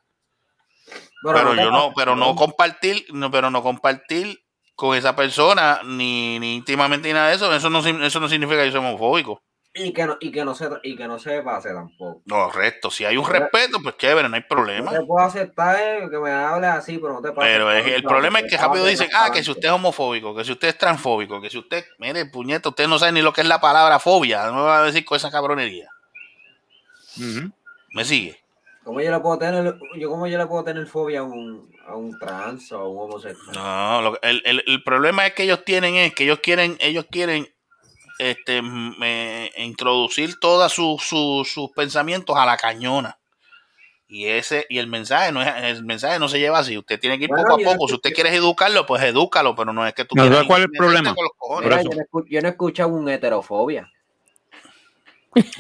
[1.34, 4.40] Bueno, pero te yo no, pero no compartir, no, pero no compartir
[4.76, 8.60] con esa persona ni, ni íntimamente ni nada de eso, eso no, eso no significa
[8.62, 9.42] que yo soy homofóbico.
[9.74, 12.22] Y que no, y que no se y que no se pase tampoco.
[12.30, 14.92] Correcto, si hay un respeto, pues chévere, no hay No problema.
[14.92, 17.52] te puedo aceptar eh, que me hables así, pero no te pases.
[17.52, 20.46] Pero es- el problema es que rápido dicen, ah, que si usted es homofóbico, que
[20.46, 23.42] si usted es transfóbico, que si usted, mire, puñeta, usted no sabe ni lo que
[23.42, 25.90] es la palabra fobia, no me va a decir con esa cabronería.
[27.94, 28.40] ¿Me sigue?
[28.86, 31.96] ¿Cómo yo le puedo tener, yo cómo yo le puedo tener fobia a un, a
[31.96, 33.56] un trans o a un homosexual?
[33.56, 37.08] No, lo- el, el- el problema es que ellos tienen es que ellos quieren, ellos
[37.10, 37.48] quieren
[38.20, 38.62] este,
[39.02, 43.18] eh, introducir todos sus sus- sus pensamientos a la cañona.
[44.08, 46.78] Y ese, y el mensaje no es, el mensaje no se lleva así.
[46.78, 47.88] Usted tiene que ir Bueno, poco a poco.
[47.88, 50.62] Si usted quiere educarlo, pues edúcalo, pero no es que tú No, quieras ¿sabes cuál
[50.62, 51.16] es el problema?
[51.60, 53.92] Mira, yo, no yo no he escuchado un heterofobia.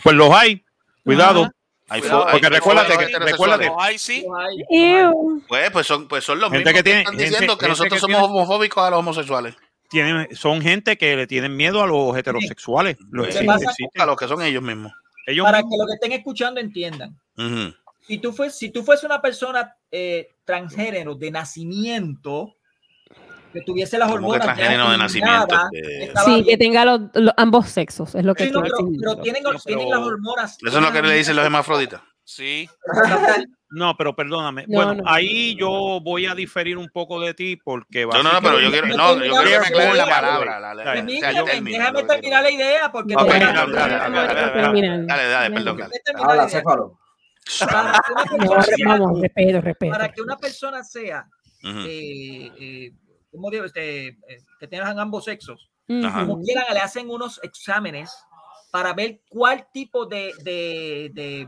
[0.04, 0.64] Pues los hay.
[1.04, 1.50] Cuidado.
[1.88, 3.66] Hay Cuidado, fo- porque hay- recuérdate que- recuérdate.
[3.68, 4.26] Los hay, sí.
[5.48, 7.70] Pues, pues son, pues son los Gente mismos que que, están gente- diciendo que gente
[7.70, 9.56] nosotros que somos tiene- homofóbicos a los homosexuales.
[9.90, 12.98] Tienen, son gente que le tienen miedo a los heterosexuales.
[13.12, 14.92] Los a los que son ellos mismos.
[15.28, 15.72] Ellos para mismos.
[15.72, 17.20] que lo que estén escuchando entiendan.
[17.38, 17.74] Ujú.
[18.08, 22.56] Si tú, fues, si tú fueses una persona eh, transgénero de nacimiento,
[23.56, 25.36] que tuviese las ¿Cómo que hormonas ya transgénero de nacimiento?
[25.46, 26.46] eliminadas, Que- estaba Sí, bien.
[26.46, 29.44] que tenga los, los- ambos sexos, es lo que Sí, no, pero, tienen, No, tienen
[29.88, 30.58] pero- las hormonas.
[30.66, 32.02] Eso es lo que le dicen los hermafroditas.
[32.24, 32.70] Sí.
[33.72, 34.64] No, pero perdóname.
[34.70, 35.10] No, bueno, no.
[35.12, 38.72] ahí yo voy a diferir un poco de ti porque No, no, no, pero yo
[38.72, 40.60] quiero, no, yo quiero que me aclaren la palabra.
[40.62, 43.74] la- la- o sea, el Permíteme, término, déjame terminar la idea porque dale, dale, dale,
[43.74, 45.06] dale, dale, terminar.
[45.08, 45.78] Dale, dale, perdón.
[45.78, 46.02] dale.
[46.06, 46.50] terminar la Habla.
[46.50, 47.00] Céfalo.
[47.60, 49.92] Para que una No, persona sea- vamos, respeto, respeto.
[49.92, 51.26] para que una persona sea,
[51.86, 52.92] eh, eh,
[53.36, 53.66] ¿cómo digo?
[53.66, 54.18] Este,
[54.60, 55.70] que tengan ambos sexos,
[56.04, 56.22] Ajá.
[56.26, 58.12] como quieran, le hacen unos exámenes
[58.72, 61.48] para ver cuál tipo de, de, de-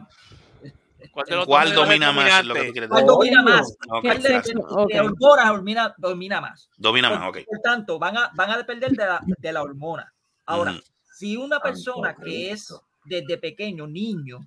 [1.12, 2.44] ¿Cuál de ¿Cuál domina más?
[2.44, 4.56] Lo que cuál domina más, cuál de, gracias.
[4.56, 4.90] de- Ok.
[4.92, 6.70] de hormonas domina, domina más.
[6.78, 7.40] Domina más, ok.
[7.46, 10.12] por tanto, van a, van a depender de la, de la hormona.
[10.46, 10.82] Ahora, Ujú.
[11.14, 12.74] si una persona que es
[13.06, 14.40] desde pequeño, niño,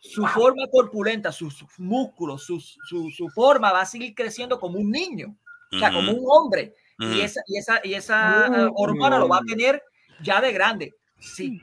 [0.00, 4.78] su forma corpulenta, sus, sus músculos, sus- su, su forma va a seguir creciendo como
[4.78, 5.36] un niño,
[5.72, 6.20] o sea, como Ujú.
[6.22, 6.74] un hombre.
[6.98, 7.12] Ujú.
[7.12, 9.82] Y esa, y esa, y esa eh, hormona lo va a tener
[10.22, 10.94] ya de grande.
[11.18, 11.60] Si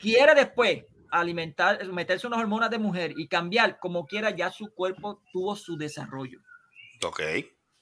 [0.00, 5.22] quiere después alimentar, meterse unas hormonas de mujer y cambiar como quiera, ya su cuerpo
[5.32, 6.38] tuvo su desarrollo.
[7.04, 7.20] Ok,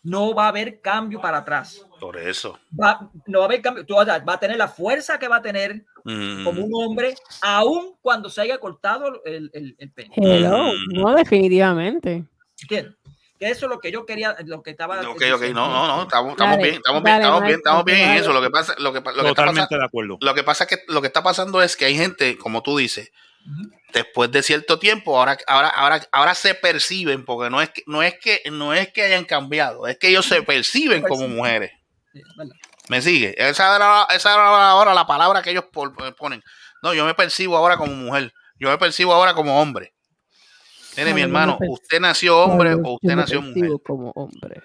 [0.02, 1.84] No va a haber cambio para atrás.
[1.98, 2.58] por eso.
[2.80, 3.84] Va, no va a haber cambio.
[3.84, 6.44] Tú vas a, va a tener la fuerza que va a tener Mm.
[6.44, 10.14] como un hombre, aun cuando se haya cortado el, el, el pene.
[10.14, 10.92] Hello, Mm.
[11.00, 12.24] no, definitivamente.
[12.62, 12.94] ¿Entiendes?
[13.38, 15.00] Que eso es lo que yo quería, lo que estaba.
[15.00, 17.84] Ok, ok, no, no, no, estamos, estamos Dale, bien, estamos dale, bien, estamos bien, estamos
[17.84, 18.32] bien en eso.
[18.32, 20.18] Lo que pasa, lo que, lo que está totalmente pasando, de acuerdo.
[20.20, 22.76] lo que pasa es que lo que está pasando es que hay gente, como tú
[22.78, 23.10] dices,
[23.92, 28.02] después de cierto tiempo, ahora, ahora, ahora, ahora se perciben, porque no es que, no
[28.02, 31.72] es que, no es que hayan cambiado, es que ellos se perciben como mujeres.
[32.12, 32.22] Sí.
[32.88, 33.34] ¿Me sigue?
[33.36, 36.42] Esa era, esa era ahora la palabra que ellos por- ponen.
[36.82, 38.32] No, yo me percibo ahora como mujer.
[38.58, 39.92] Yo me percibo ahora como hombre.
[40.96, 43.54] Mire, No, mi yo me hermano, usted nació hombre Yo o usted nació mujer.
[43.54, 44.62] percibo como hombre.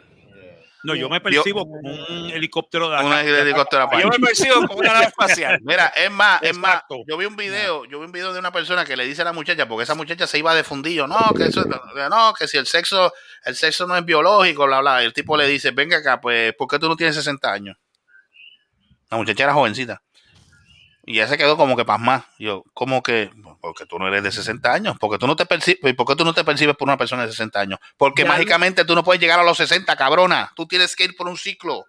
[0.84, 4.94] No, yo me percibo como un helicóptero de Un helicóptero Yo me percibo como una
[4.94, 5.60] nave espacial.
[5.64, 8.52] Mira, es más, es más, yo vi un video, yo vi un video de una
[8.52, 11.20] persona que le dice a la muchacha, porque esa muchacha se iba de fundillo, no,
[11.36, 13.14] que eso, no, que si el sexo,
[13.46, 16.54] el sexo no es biológico, bla, bla, y el tipo le dice, venga acá, pues,
[16.56, 17.78] ¿por qué tú no tienes 60 años?
[19.12, 20.02] La muchacha era jovencita.
[21.12, 22.26] Y ella se quedó como que pasmada.
[22.40, 25.94] Yo, como que, porque tú no eres de 60 años, porque tú no te percibes,
[25.96, 27.80] ¿por qué tú no te percibes por una persona de 60 años?
[27.98, 28.30] Porque Ya.
[28.30, 30.52] mágicamente tú no puedes llegar a los 60, cabrona.
[30.56, 31.86] Tú tienes que ir por un ciclo.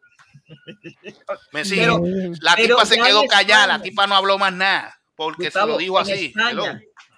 [1.52, 1.82] Me sigue.
[1.82, 2.00] Pero-
[2.40, 4.98] la pero tipa se ya quedó callada, la tipa no habló más nada.
[5.14, 6.32] Porque se lo Gustavo, dijo así.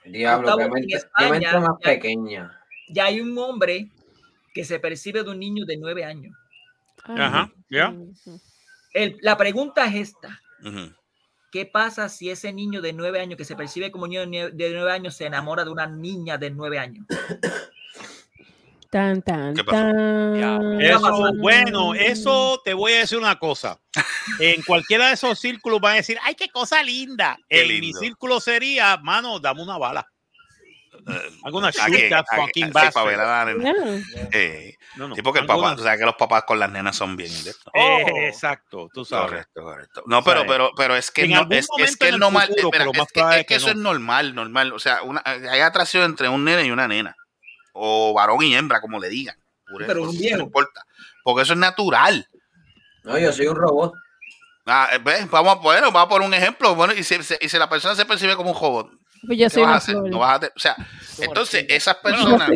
[0.04, 2.60] Diablo, Gustavo, España más ya- pequeña.
[2.88, 3.88] Ya hay un hombre
[4.52, 6.36] que se percibe de un niño de nueve años.
[7.04, 7.94] Ajá, ya.
[9.22, 10.40] La pregunta es esta.
[10.62, 10.92] Ujú.
[11.54, 14.50] ¿Qué pasa si ese niño de nueve años que se percibe como niño de nue-
[14.50, 17.06] de nueve años se enamora de una niña de nueve años?
[18.90, 19.78] Tan, tan, ¿Qué pasó?
[19.78, 20.80] tan.
[20.80, 23.80] Eso, bueno, eso te voy a decir una cosa.
[24.40, 27.36] En cualquiera de esos círculos van a decir, ¡ay, qué cosa linda!
[27.48, 30.04] Qué en mi círculo sería, mano, dame una bala.
[31.44, 32.08] Alguna ¿A shoot qué?
[32.08, 32.40] that ¿A qué?
[32.42, 33.06] fucking Sí, para bastard.
[33.06, 33.72] ver a la nena.
[33.72, 34.02] No.
[34.32, 36.70] Eh, No, no, sí, porque el alguna- papá, o sea que los papás con las
[36.70, 37.70] nenas son bien de esto.
[37.74, 39.28] Eh, exacto, tú sabes.
[39.30, 40.02] Correcto, correcto.
[40.06, 40.52] No, pero, ¿Sabes?
[40.52, 43.66] pero, pero es que no, es, que es normal, futuro, espera, pero es que, eso
[43.66, 43.72] no.
[43.72, 44.72] es normal, normal.
[44.72, 47.16] O sea, una, hay atracción entre un nene y una nena.
[47.72, 49.36] O varón y hembra, como le digan.
[49.78, 50.36] Pero un viejo.
[50.38, 50.82] No importa.
[51.24, 52.28] Porque eso es natural.
[53.02, 53.92] No, yo soy un robot.
[54.66, 55.28] Ah, eh, ¿ves?
[55.30, 56.74] Vamos, a- bueno, vamos a poner un ejemplo.
[56.74, 58.90] Bueno, y si, si- y si la persona se percibe como un robot,
[59.26, 59.94] Pues yo ¿qué soy vas a una hacer?
[59.94, 60.10] flor.
[60.10, 60.76] No vas a o sea,
[61.18, 62.50] entonces esas personas,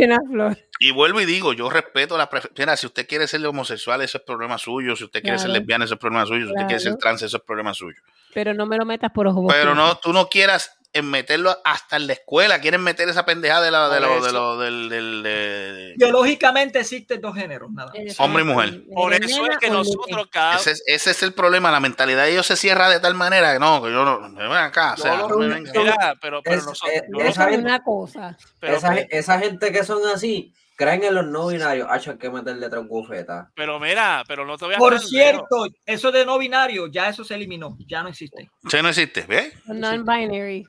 [0.81, 2.77] y vuelvo y digo, yo respeto la preferencia.
[2.77, 4.95] Si usted quiere ser homosexual, eso es problema suyo.
[4.95, 6.47] Si usted quiere ser lesbiana, eso es problema suyo.
[6.47, 8.01] Si usted quiere ser trans, eso es problema suyo.
[8.33, 9.47] Pero no me lo metas por ojo.
[9.49, 12.61] Pero no, tú no quieras en meterlo hasta en la escuela.
[12.61, 17.21] Quieren meter esa pendejada de la, de lo, de lo- del, del- de- Biológicamente existen
[17.21, 17.93] dos géneros, nada.
[17.95, 18.19] más.
[18.21, 18.83] hombre y mujer.
[18.95, 21.71] Por eso es que nosotros cada Ese es, ese es el problema.
[21.71, 24.43] La mentalidad de ellos se cierra de tal manera que no, que yo no, me
[24.43, 24.95] ven acá.
[24.95, 25.73] O sea, No, no me venga.
[25.75, 28.37] Mira, pero, pero Es- nosotros, esa es gente- una cosa.
[28.59, 31.89] pero, esa, esa gente que son así, creen en los no binarios.
[31.91, 33.49] Hacho, hay que meterle tres bufetas.
[33.55, 37.25] pero mira, pero no te voy a Por cierto, eso de no binario, ya eso
[37.25, 38.49] se eliminó, ya no existe.
[38.65, 39.53] Eso no existe, ¿ves?
[39.67, 40.67] Non-binary.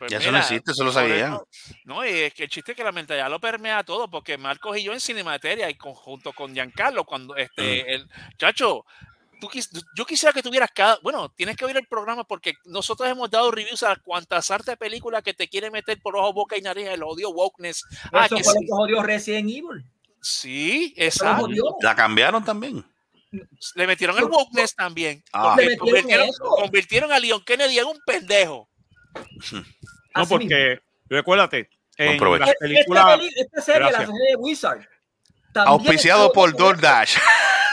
[0.00, 1.38] Pues Ya eso no existe, eso lo sabía.
[1.84, 4.78] No, y es que el chiste es que la mentalidad lo permea todo, porque Marcos
[4.78, 7.88] y yo en Cinemateria y conjunto con Giancarlo, cuando este, Mm.
[7.88, 8.08] el
[8.38, 8.84] chacho,
[9.40, 9.48] tú
[9.96, 13.50] yo quisiera que tuvieras cada, bueno, tienes que oír el programa porque nosotros hemos dado
[13.50, 16.86] reviews a cuantas artes de películas que te quieren meter por ojo, boca y nariz,
[16.88, 17.84] el odio wokeness.
[18.12, 19.84] Ah, eso que fue sí, lo que jodió Resident Evil.
[20.20, 21.48] sí, exacto.
[21.80, 22.84] La cambiaron también.
[23.76, 25.22] Le metieron el wokeness también.
[25.32, 25.54] Ah.
[25.58, 28.68] Le Porque metieron convirtieron, a Leon Kennedy en un pendejo.
[30.14, 34.00] No, porque recuérdate, en Esta, películas, peli- esta serie, Gracias.
[34.00, 34.80] la serie de Wizard.
[35.54, 36.56] Auspiciado por.
[36.56, 37.16] DoorDash.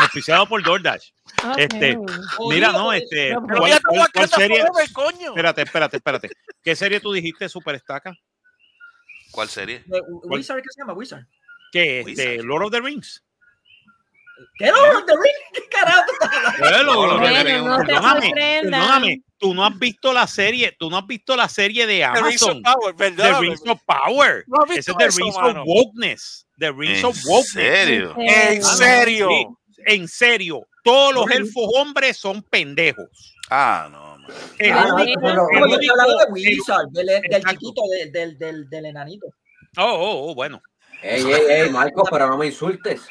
[0.00, 1.10] auspiciado por DoorDash.
[1.44, 1.58] Ok.
[1.58, 1.96] Este,
[2.36, 4.64] Jodida mira, no, este, ¿cuál, cuál- cuál serie?
[4.66, 5.28] Forever, coño.
[5.30, 6.30] Espérate, espérate, espérate.
[6.62, 8.14] ¿Qué serie tú dijiste, Super Estaca?
[9.30, 9.82] ¿Cuál serie?
[9.86, 10.92] De- Wizard, ¿qué se llama?
[10.94, 11.24] Wizard.
[11.72, 12.00] ¿Qué?
[12.00, 12.42] Este.
[12.42, 13.22] Lord of the Rings.
[14.56, 15.46] ¿Qué Lord of the Rings?
[15.52, 16.02] ¿Qué carajo?
[16.58, 21.86] Bueno, No, perdóname, tú no has visto la serie, tú no has visto la serie
[21.86, 23.40] de The Rings of Amazon, Power, The ¿verdad?
[23.40, 24.44] Rings of Power.
[24.46, 25.62] No has Ese es The eso, Rings mano.
[25.62, 26.46] of Wokeness.
[26.58, 27.50] The Rings ¿En of Wokeness.
[27.52, 28.14] serio?
[28.18, 29.57] En serio.
[29.86, 30.66] En serio.
[30.84, 33.34] Todos los elfos hombres son pendejos.
[33.50, 34.18] Ah, no.
[34.18, 34.30] man.
[34.58, 37.50] El Ah, no, único- pero- el No, único- de el- Wizard, del, del Exacto.
[37.50, 39.26] chiquito, del, del, del, del enanito.
[39.76, 40.60] Oh, oh, oh, bueno.
[41.02, 43.02] Ey, ey, ey, Marco, pero no me insultes.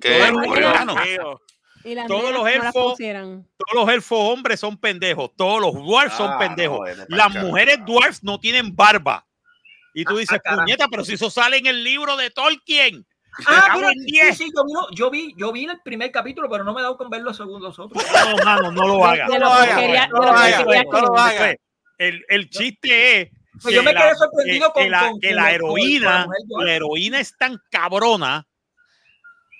[0.00, 0.18] ¿Qué?
[0.18, 0.42] Bueno,
[2.08, 3.46] Todos los no elfos- pusieran.
[3.56, 5.30] Todos los elfos hombres son pendejos.
[5.36, 6.80] Todos los dwarfs son Ah, pendejos.
[7.08, 9.24] no, Las mujeres dwarfs no tienen barba.
[9.94, 13.06] Y tú Ah, dices, ah, puñeta, pero si eso sale en el libro de Tolkien.
[13.46, 16.80] Ah, mira, sí, sí, yo yo vi, yo vi el primer capítulo, pero no me
[16.80, 18.04] he dado con ver los segundos los otros.
[18.12, 19.28] No, mano, no lo hagas.
[19.28, 20.64] No lo hagas, lo hagas,
[21.02, 21.54] lo hagas.
[21.98, 23.28] El, el chiste es
[23.62, 26.26] Pues yo me la- quedé sorprendido que- con- que la, con- que heroína, con la
[26.26, 26.66] mujer dwarf.
[26.66, 28.46] la heroína es tan cabrona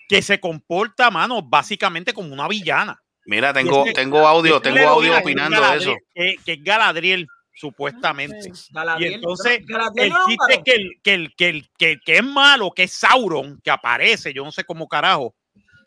[0.09, 3.01] que se comporta, mano, básicamente como una villana.
[3.27, 5.95] Mira, tengo, Y es que- tengo audio, tengo audio opinando de eso.
[6.15, 7.27] Que, que es Galadriel,
[7.59, 8.53] supuestamente.
[8.99, 12.25] Y entonces, Galadriel el chiste es que el, que, el, que, el, que, que es
[12.25, 15.35] malo, que es Sauron, que aparece, yo no sé cómo carajo,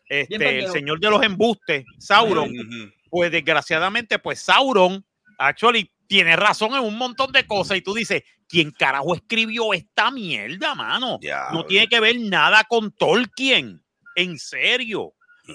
[0.08, 2.52] este, el señor de los embustes, Sauron,
[3.08, 5.04] pues desgraciadamente, pues Sauron,
[5.38, 10.10] actually, tiene razón en un montón de cosas y tú dices, ¿quién carajo escribió esta
[10.10, 11.18] mierda, mano?
[11.52, 13.82] No tiene que ver nada con Tolkien,
[14.14, 15.14] en serio.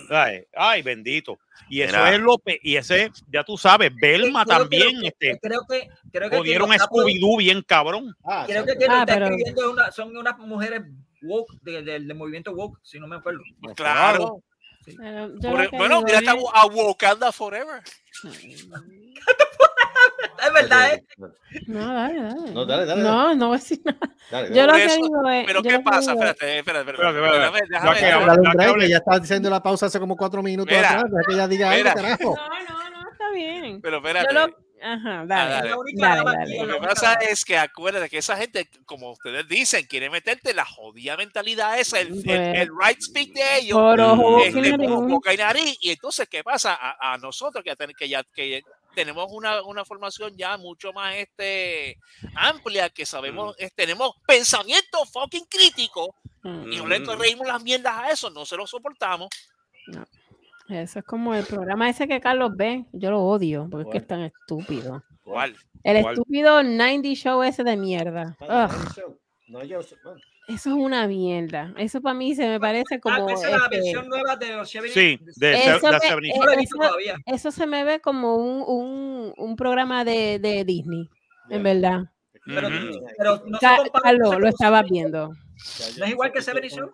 [0.10, 1.38] Ay, ay, bendito.
[1.70, 2.14] Y eso Mira.
[2.16, 5.62] es lo pe- y ese, ya tú sabes, Belma Creo también, creo este, que- Creo
[5.68, 8.16] que, creo que jodieron a Scooby-Doo bien cabrón.
[8.24, 10.82] Ah, Creo que quien Ah, está pero- escribiendo es una- son unas mujeres
[11.24, 13.42] woke de- del del movimiento woke, si no me acuerdo.
[13.76, 14.44] Claro.
[14.86, 17.82] Pero yo Por- que bueno, mira, está es- a Wakanda Forever.
[20.48, 21.04] Es verdad, ¿eh?
[21.68, 22.52] No, dale, dale.
[22.52, 23.02] No, dale, dale.
[23.04, 24.00] No, no voy a decir nada.
[24.32, 24.68] Dale, Yo dale.
[24.68, 25.46] lo que digo es.
[25.46, 26.14] Pero ¿qué pasa?
[26.14, 27.18] Espérate, espérate, espérate.
[27.18, 27.68] Espérate, espérate.
[27.70, 31.00] Déjame, Ya que Dale ya ya está diciendo la pausa hace como cuatro minutos Mira,
[31.00, 31.12] atrás.
[31.28, 32.36] Que ella diga algo, carajo.
[32.36, 33.82] No, no, no, está bien.
[33.82, 34.34] Pero espérate.
[34.34, 35.52] lo, Ajá, Ah, dale.
[35.54, 35.76] dale.
[35.76, 36.58] Única Dale, dale.
[36.58, 40.54] es Lo que pasa es que acuérdate que esa gente, como ustedes dicen, quiere meterte
[40.54, 44.78] la jodida mentalidad esa, el, el, Pues, el right speak de ellos, Por ojo, este,
[44.88, 45.78] boca y nariz.
[45.82, 46.78] y entonces, ¿qué pasa?
[46.80, 48.62] A, a nosotros que, ya que ya que
[48.98, 51.98] tenemos una, una formación ya mucho más este,
[52.36, 57.06] amplia, que sabemos, es- tenemos pensamiento fucking crítico Mm, y no le Mm.
[57.06, 59.28] corregimos las mierdas a eso, no se lo soportamos.
[60.70, 62.86] Eso es como el programa ese que Carlos ve.
[62.94, 65.04] Yo lo odio porque es que es tan estúpido.
[65.24, 65.56] ¿Cuál?
[65.84, 66.14] El ¿Cuál?
[66.14, 68.36] estúpido 90 show ese de mierda.
[69.48, 71.74] No, yo, bueno, eso es una mierda.
[71.78, 73.30] Eso para mí se me parece Ah, como.
[73.30, 74.90] esa es la este, versión nueva de los Chevy.
[74.90, 77.16] Sí, de Eso se- me- de 70 No la he visto eso- todavía.
[77.26, 81.10] eso se me ve como un, un, un programa de, de Disney,
[81.50, 82.02] en verdad.
[82.46, 82.70] Pero,
[83.18, 85.28] pero no se Ca- Carlos, lo estabas viendo.
[85.98, 86.90] ¿No es igual que Seven Show?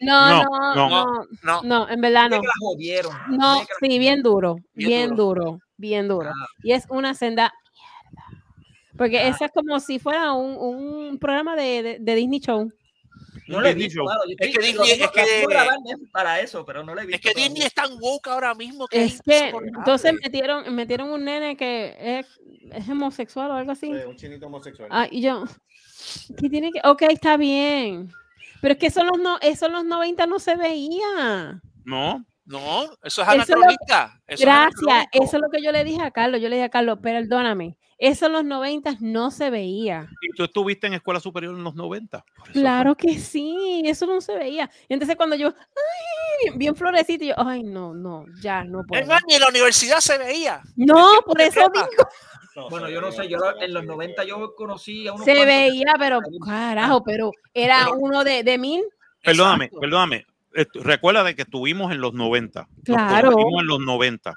[0.00, 0.88] No, No, no, no.
[0.88, 2.40] no, No, no, en verdad no.
[3.28, 6.30] No, sí, bien duro, Bien bien duro, bien duro.
[6.30, 6.46] Ah.
[6.62, 7.52] Y es una senda.
[9.00, 9.28] Porque Ah.
[9.28, 12.70] eso es como si fuera un, un programa de, de, de Disney Show.
[13.48, 14.20] No lo he visto, claro.
[14.28, 17.26] Es que Disney- es que- para eso, pero no lo he visto.
[17.28, 17.40] es que.
[17.40, 21.96] Disney es tan woke ahora mismo que Es que entonces metieron, metieron un nene que
[21.98, 22.26] es,
[22.72, 23.86] es homosexual o algo así.
[23.86, 24.88] Sí, un chinito homosexual.
[24.92, 25.44] Ah, y yo,
[26.38, 26.80] ¿qué tiene que?
[26.84, 28.10] Ok, está bien.
[28.60, 31.62] Pero es que eso en los, no, eso en los 90 no se veía.
[31.86, 34.20] No, No, eso es anacronista.
[34.26, 36.40] eso es Gracias, eso es lo que yo le dije a Carlos.
[36.42, 40.08] Yo le dije a Carlos, perdóname, eso en los 90 no se veía.
[40.22, 42.24] y tú estuviste en escuela superior en los 90.
[42.36, 44.70] por eso Claro que sí, eso no se veía.
[44.88, 49.02] Y entonces cuando yo, ay, bien, florecito, yo, ay, no, no, ya, no puedo.
[49.28, 50.62] Ni en la universidad se veía.
[50.76, 55.12] No, por eso digo, Bueno, yo no sé, yo en los 90 yo conocí a
[55.12, 58.82] unos se veía, pero carajo, pero era Pero- uno de, de mil.
[59.22, 59.80] Perdóname, Exacto.
[59.80, 60.26] perdóname.
[60.74, 62.66] Recuerda de que estuvimos en los 90.
[62.68, 63.30] Nos Claro.
[63.32, 64.34] conocimos en los 90.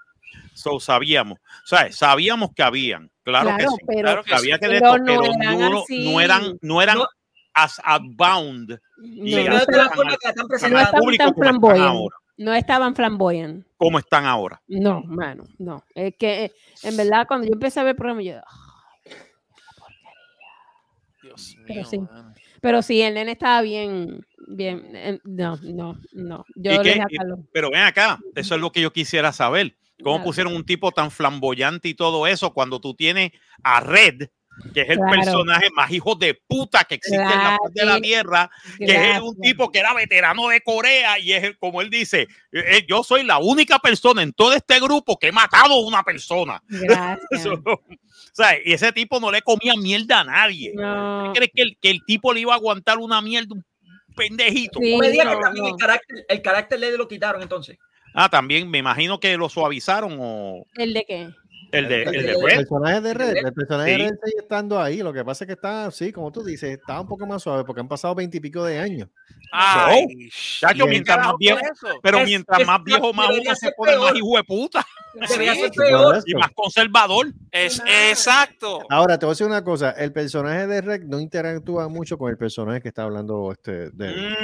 [0.63, 1.95] So, sabíamos, ¿sabes?
[1.97, 3.75] Sabíamos que habían, claro, que sí.
[3.85, 4.61] pero, Claro que Sabía sí.
[4.61, 7.07] que de pero no pero eran no, eran, no eran No.
[7.53, 11.87] as outbound no, y Sí, no estaban tan como están flamboyant.
[11.87, 12.15] ahora.
[12.37, 13.65] No estaban flamboyant.
[13.77, 14.61] como están ahora.
[14.67, 15.83] No, mano, no.
[15.93, 16.51] Es que eh,
[16.83, 19.17] en verdad cuando yo empecé a ver el programa, yo, "Ay".
[21.21, 21.97] Dios Pero mío, sí.
[21.99, 22.33] mano.
[22.61, 26.45] pero sí, el nene estaba bien, bien, eh, no, no, no.
[26.55, 26.77] Yo ¿Y
[27.51, 29.75] Pero ven acá, eso es lo que yo quisiera saber.
[30.01, 30.23] ¿Cómo Claro.
[30.25, 33.31] pusieron un tipo tan flamboyante y todo eso cuando tú tienes
[33.63, 34.29] a Red,
[34.73, 35.11] que es el Claro.
[35.11, 38.01] personaje más hijo de puta que existe en la faz de la Gracias.
[38.01, 39.41] tierra, que es un Gracias.
[39.41, 43.03] tipo que era veterano de Corea y es el- como él dice, eh, eh, yo
[43.03, 46.61] soy la única persona en todo este grupo que he matado a una persona.
[47.19, 47.45] Gracias.
[47.47, 50.71] O sea, y ese tipo no le comía mierda a nadie.
[50.75, 51.25] No.
[51.27, 53.65] ¿Tú crees que el, que el tipo le iba a aguantar una mierda, un
[54.15, 54.79] pendejito?
[54.79, 55.69] Sí, No me digas no, que también no.
[55.71, 57.77] el carácter, el carácter le lo quitaron entonces.
[58.13, 61.29] Ah, también me imagino que lo suavizaron o ¿El de qué?
[61.71, 62.57] El de, el de El El Red.
[62.57, 63.97] personaje de Red, el personaje de.
[63.97, 64.97] Red sigue estando ahí.
[65.01, 67.63] Lo que pasa es que está, sí, como tú dices, está un poco más suave
[67.63, 69.09] porque han pasado veintipico de años.
[69.51, 71.59] Ay, Chacho, ¿qué mientras más viejo,
[72.01, 74.85] pero Es- mientras es- más viejo, más uno se pone más hijo de puta
[75.27, 75.37] Sí.
[75.77, 76.23] peor.
[76.25, 77.27] y más conservador.
[77.51, 78.81] Es, exacto.
[78.89, 82.31] Ahora te voy a decir una cosa: el personaje de Red no interactúa mucho con
[82.31, 84.35] el personaje que está hablando este de él.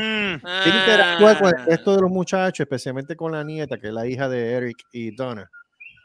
[0.44, 1.66] Mm, interactúa con el Ah.
[1.66, 5.16] resto de los muchachos, especialmente con la nieta, que es la hija de Eric y
[5.16, 5.50] Donna.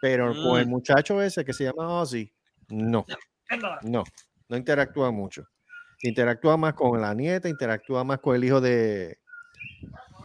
[0.04, 0.70] Pero con el Mm.
[0.70, 2.30] muchacho ese que se llama Ozzy,
[2.68, 3.06] no,
[3.84, 4.04] no,
[4.50, 5.46] no interactúa mucho.
[6.02, 9.16] Interactúa más con la nieta, interactúa más con el hijo de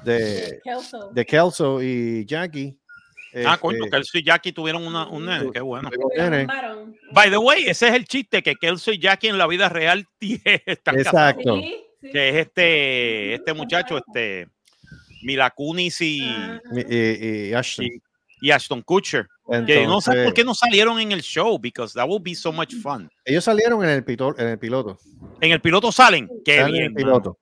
[0.03, 1.11] de, Kelso.
[1.13, 2.77] de Kelso y Jackie.
[3.45, 5.89] Ah, coño, Este, Kelsey y Jackie tuvieron una, un nene, qué bueno.
[7.13, 10.06] By the way, ese es el chiste que Kelsey y Jackie en la vida real
[10.19, 11.07] están casados.
[11.38, 11.56] Exacto.
[11.57, 12.11] Sí, sí.
[12.11, 14.47] Que es este, este muchacho, este
[15.23, 16.60] Mila Kunis y, Ah.
[16.73, 17.85] Y, y- y Ashton.
[18.41, 19.28] Y, Ashton Kutcher.
[19.66, 22.36] Que no sé por Entonces, qué no salieron en el show, because that would be
[22.36, 23.10] so much fun.
[23.26, 24.99] Ellos salieron en el, pito- en el piloto.
[25.41, 27.38] En el piloto salen, qué Salen en bien, el piloto.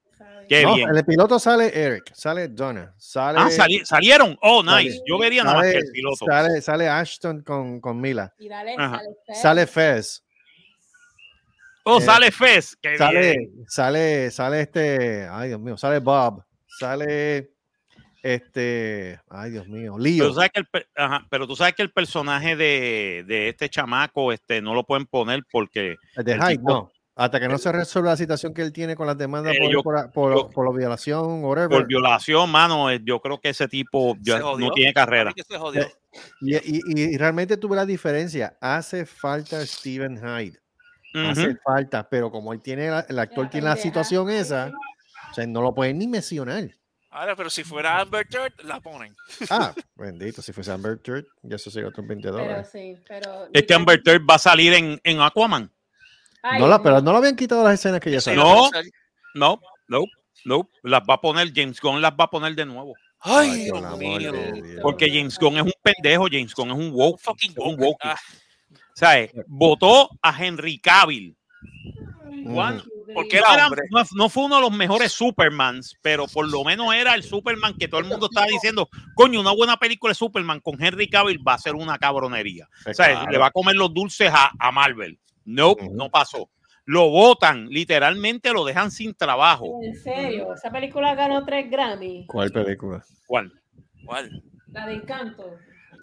[0.48, 0.90] qué No, bien.
[0.90, 3.40] En el piloto sale Eric, sale Donna, sale.
[3.42, 4.92] Ah, sali- salieron, oh, nice.
[4.98, 6.26] Sale- Yo vería nada más que sale, el piloto.
[6.26, 8.34] sale, sale Ashton con, con Mila.
[8.40, 9.00] Y dale, Ajá.
[9.00, 9.36] sale feo.
[9.36, 10.24] Sale Fez.
[11.84, 13.66] Oh, eh, sale Fez, qué Sale, bien.
[13.68, 15.28] sale, sale este.
[15.30, 15.78] Ay, Dios mío.
[15.78, 16.44] Sale Bob.
[16.68, 17.52] Sale
[18.34, 19.20] este.
[19.30, 19.94] Ay, Dios mío.
[19.98, 20.28] Pero Leo.
[20.30, 24.32] tú sabes que el, ajá, pero tú sabes que el personaje de, de este chamaco
[24.32, 26.92] este, no lo pueden poner porque de el Hyde, tipo- no.
[27.20, 29.72] Hasta que no se resuelva la situación que él tiene con las demandas Eh, por,
[29.72, 31.70] yo- por, por, yo- por la violación, whatever.
[31.70, 34.56] por violación, mano, eh, yo creo que ese tipo jodió.
[34.60, 35.32] no tiene carrera.
[35.32, 35.88] Para mí que se jodió.
[36.42, 36.82] Y, y-
[37.14, 38.56] y realmente tuve la diferencia.
[38.62, 40.60] Hace falta Steven Hyde.
[41.28, 41.58] Hace Ujú.
[41.64, 44.72] falta, pero como él tiene, la- el actor tiene la situación esa,
[45.32, 46.70] o sea, no lo pueden ni mencionar.
[47.10, 49.16] Ahora, pero si fuera Amber Heard, la ponen.
[49.50, 52.70] Ah, bendito, si fuese Amber Heard, ya eso sería otros 20 Pero dólares.
[52.72, 53.48] sí, pero.
[53.54, 55.72] Es que Amber Heard va a salir en, en Aquaman.
[56.44, 58.44] Ay, No la, pero no le habían quitado las escenas que ya salió.
[58.44, 58.70] No,
[59.36, 60.04] no, no,
[60.46, 60.70] no.
[60.84, 62.94] Las va a poner, James Gunn las va a poner de nuevo.
[63.20, 64.32] Ay, Ay, Dios mío.
[64.82, 67.20] Porque James Gunn es un pendejo, James Gunn es un woke.
[67.20, 67.80] Fucking woke.
[67.80, 67.98] woke.
[68.04, 68.16] Ah.
[68.94, 69.32] ¿Sabes?
[69.48, 71.36] Votó a Henry Cavill.
[72.46, 72.82] Juan,
[73.22, 73.82] Porque no, era era- hombre.
[73.92, 77.76] no- no fue uno de los mejores Supermans, pero por lo menos era el Superman
[77.78, 81.46] que todo el mundo estaba diciendo, coño, una buena película de Superman con Henry Cavill
[81.48, 82.68] va a ser una cabronería.
[82.84, 83.32] Pues O sea, claro.
[83.32, 85.20] le va a comer los dulces a, a Marvel.
[85.46, 86.50] No, no pasó.
[86.86, 89.80] Lo votan, literalmente lo dejan sin trabajo.
[89.84, 92.26] En serio, esa película ganó tres Grammy.
[92.28, 93.04] ¿Cuál película?
[93.26, 93.52] ¿Cuál?
[94.06, 94.42] ¿Cuál?
[94.68, 95.44] La de Encanto.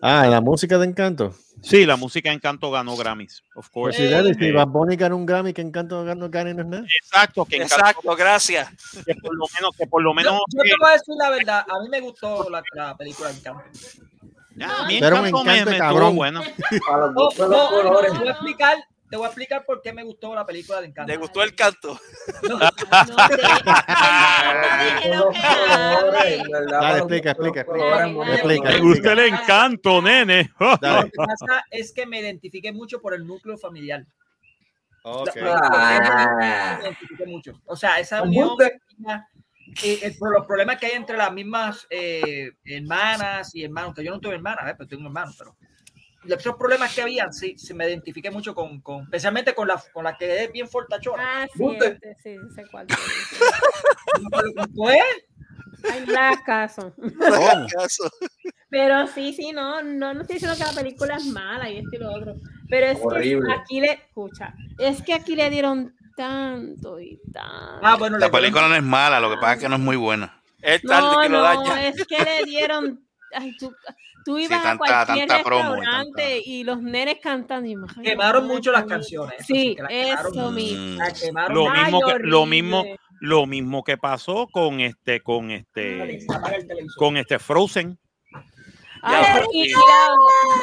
[0.03, 1.35] Ah, la música de Encanto.
[1.63, 3.99] Sí, la música de Encanto ganó Grammys, of Pues course.
[4.07, 6.69] si Daddy, si Bad Bunny gana un Grammy, que Encanto gana, gana y no es
[6.69, 6.85] nada.
[7.03, 8.69] Exacto, que Encanto- Exacto, gracias.
[9.07, 11.31] que por lo menos, que por lo Yo, menos yo te voy a decir la
[11.31, 13.63] verdad, a mí me gustó la, la película de Encanto.
[14.57, 16.19] Ya, a mí Pero me Encanto me, encanta, me cabrón.
[16.93, 18.77] A los No, no, te voy a explicar,
[19.11, 21.13] te voy a explicar por qué me gustó la película de Encanto.
[21.13, 21.99] ¿Le gustó el canto?
[22.45, 22.59] No,
[26.51, 26.81] ¿verdad?
[26.81, 28.07] Dale, explica, explica, explica.
[28.07, 30.51] Me gusta el encanto, nene.
[30.61, 34.05] Lo que pasa es que me identifiqué mucho por el núcleo familiar.
[35.05, 36.77] Ah.
[36.79, 37.61] Me identifiqué mucho.
[37.67, 38.57] O sea, esa unión.
[39.83, 44.05] Eh, eh, por los problemas que hay entre las mismas eh, hermanas y hermanos, que
[44.05, 45.57] yo no tengo hermanas, eh, pero tengo hermanos, pero
[46.29, 50.05] esos problemas que había, sí, sí me identifiqué mucho con, con especialmente con la, con
[50.05, 51.43] la que es bien fortachona.
[51.43, 52.87] Ah, sí, este, sí, sé cuál.
[54.75, 54.99] Pues.
[55.91, 56.95] Ay, no hagas caso.
[56.97, 58.11] No le hagas caso.
[58.71, 61.91] Pero sí, sí, no, no, no estoy diciendo que la película es mala y esto
[61.93, 62.37] y lo otro.
[62.69, 63.47] Pero es Horrible.
[63.47, 67.81] que aquí le, escucha, es que aquí le dieron tanto y tanto.
[67.83, 69.97] ah, bueno, La película no es mala, lo que pasa es que no es muy
[69.97, 70.41] buena.
[70.63, 71.87] Es tarde No, que lo no, daña.
[71.89, 73.05] es que le dieron.
[73.33, 73.75] Ay, tú,
[74.25, 77.69] tú ibas tanta- a cualquier tanta promo y restaurante y los nenes cantando.
[77.69, 79.35] y, ay, Quemaron mucho las canciones.
[79.41, 80.99] eso Sí, eso quemaron, mismo.
[81.51, 82.85] Lo mismo que lo mismo
[83.21, 86.41] lo mismo que pasó con este con este televisor.
[86.97, 87.99] con este Frozen.
[89.07, 89.77] Ay, y, y la,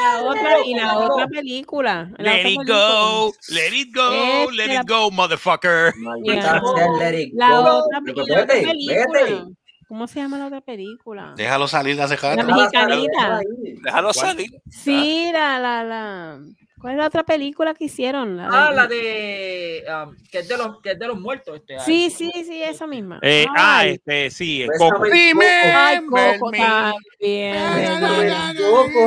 [0.01, 2.11] la otra, y la otra película.
[2.17, 2.75] la Let otra it película.
[2.75, 5.93] go, let it go, Este, let it go, motherfucker.
[6.23, 6.71] It La go.
[6.71, 9.47] otra, la película.
[9.91, 11.33] ¿Cómo se llama la otra película?
[11.35, 13.41] Déjalo salir de hace La mexicanita.
[13.83, 14.49] Déjalo salir.
[14.69, 16.39] Sí, la, la, la.
[16.79, 18.37] ¿Cuál es la otra película que hicieron?
[18.37, 21.57] La Ah, de- la de um, que es de los que es de los muertos
[21.57, 23.19] este Sí, sí, sí, esa misma.
[23.21, 25.05] Eh, ah, este sí, es Bésame Coco.
[25.07, 25.41] el
[25.75, 27.55] ay, Coco también.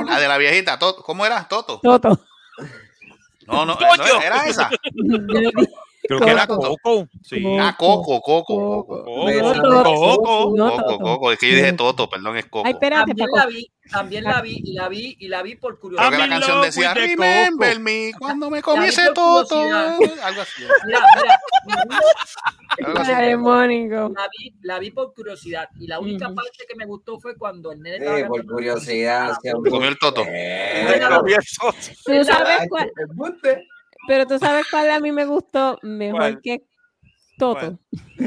[0.07, 1.03] La de la viejita, Toto.
[1.03, 1.49] ¿cómo era?
[1.49, 1.81] Toto.
[1.83, 2.21] Toto.
[3.47, 4.69] No, no, no, era esa.
[6.07, 6.77] Creo que era Coco.
[6.83, 7.09] Coco.
[7.23, 7.43] Sí.
[7.59, 8.45] Ah, Coco, Coco,
[8.85, 8.87] Coco.
[8.87, 9.05] Coco.
[9.05, 9.29] Toto.
[9.29, 10.53] el Coco.
[10.57, 10.99] No, Coco, Toto.
[10.99, 11.33] Coco.
[11.33, 12.67] Es que yo dije Toto, perdón, es Coco.
[12.67, 13.37] Ay, espérate, También Paco.
[13.39, 16.11] la vi, también la vi y la vi y la vi por Creo curiosidad.
[16.11, 17.81] que la canción decía Remember Coco.
[17.83, 19.61] me cuando me comí ese Toto.
[19.63, 20.63] Algo así.
[20.87, 23.13] Mira, mira, la vi- Algo así.
[23.13, 27.73] La vi, la vi por curiosidad y la única parte que me gustó fue cuando
[27.73, 29.37] el nene Eh, por curiosidad.
[29.71, 30.23] Comió el Toto.
[30.29, 31.01] Eh,
[32.05, 32.91] ¿Tú sabes cuál?
[34.07, 36.41] Pero tú sabes cuál a mí me gustó mejor ¿Cuál?
[36.43, 36.63] que
[37.39, 37.79] Toto.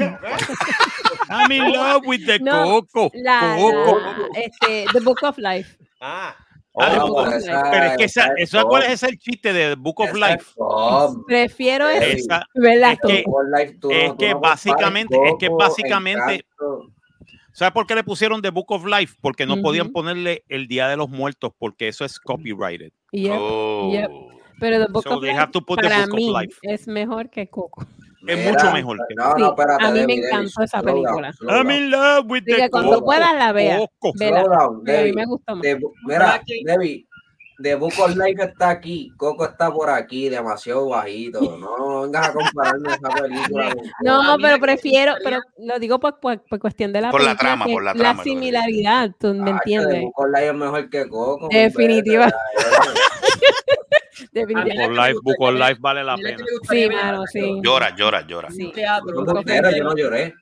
[1.30, 3.10] I'm in love with the No, Coco.
[3.14, 3.98] La, Coco.
[3.98, 5.76] la- este, The Book of Life.
[6.00, 6.34] Ah,
[6.80, 9.70] Ah, The pero esa- es que esa, esa es ¿eso cuál es el chiste de
[9.70, 10.44] The Book of Life?
[10.56, 11.26] top.
[11.26, 13.24] Prefiero Esa- es que-
[13.90, 16.44] es que básicamente- es que básicamente-.
[17.52, 19.16] ¿Sabes por qué le pusieron The Book of Life?
[19.20, 22.92] Porque no podían ponerle el Día de los Muertos porque eso es copyrighted.
[23.10, 23.90] Yep, Oh.
[23.92, 24.10] yep.
[24.60, 26.32] Pero The Book So of they Life have to put the para Book of mí
[26.32, 26.58] Life.
[26.62, 27.86] es mejor que Coco.
[28.26, 29.84] Es Mira, mucho mejor que No, Sí, no, espérate.
[29.84, 31.32] a mí me Debbie, Debbie, encantó esa slow down, película.
[31.32, 31.76] slow I'm down.
[31.76, 33.04] in love with the que cuando Coco.
[33.04, 33.78] puedas la veas.
[33.98, 34.12] Coco.
[34.18, 34.42] Vela.
[34.42, 35.12] Down, Pero a mí Debbie.
[35.14, 35.62] me gusta más.
[35.62, 37.04] De- mira, ¿Verdad que- Debbie,
[37.60, 41.40] The Book of Life está aquí, Coco está por aquí, demasiado bajito.
[41.40, 43.70] No, no vengas a compararme esa película.
[43.74, 47.22] con No, pero la prefiero, pero lo digo por, por, por cuestión de la Por
[47.24, 50.02] la trama, por la trama, que similaridad, tú me Ah, que The entiendes.
[50.02, 51.48] Book of Life es mejor que Coco.
[51.50, 52.28] Definitiva.
[54.32, 54.88] Definitivamente.
[54.94, 56.44] Life, Book of Life vale la la pena.
[56.68, 57.60] Sí, ver mano, sí.
[57.62, 58.50] Llora, llora, llora.
[58.50, 58.70] Sí.
[58.74, 59.24] teatro.
[59.24, 60.34] Yo no lloré.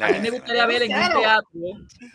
[0.00, 1.48] A mí me gustaría ver en un teatro.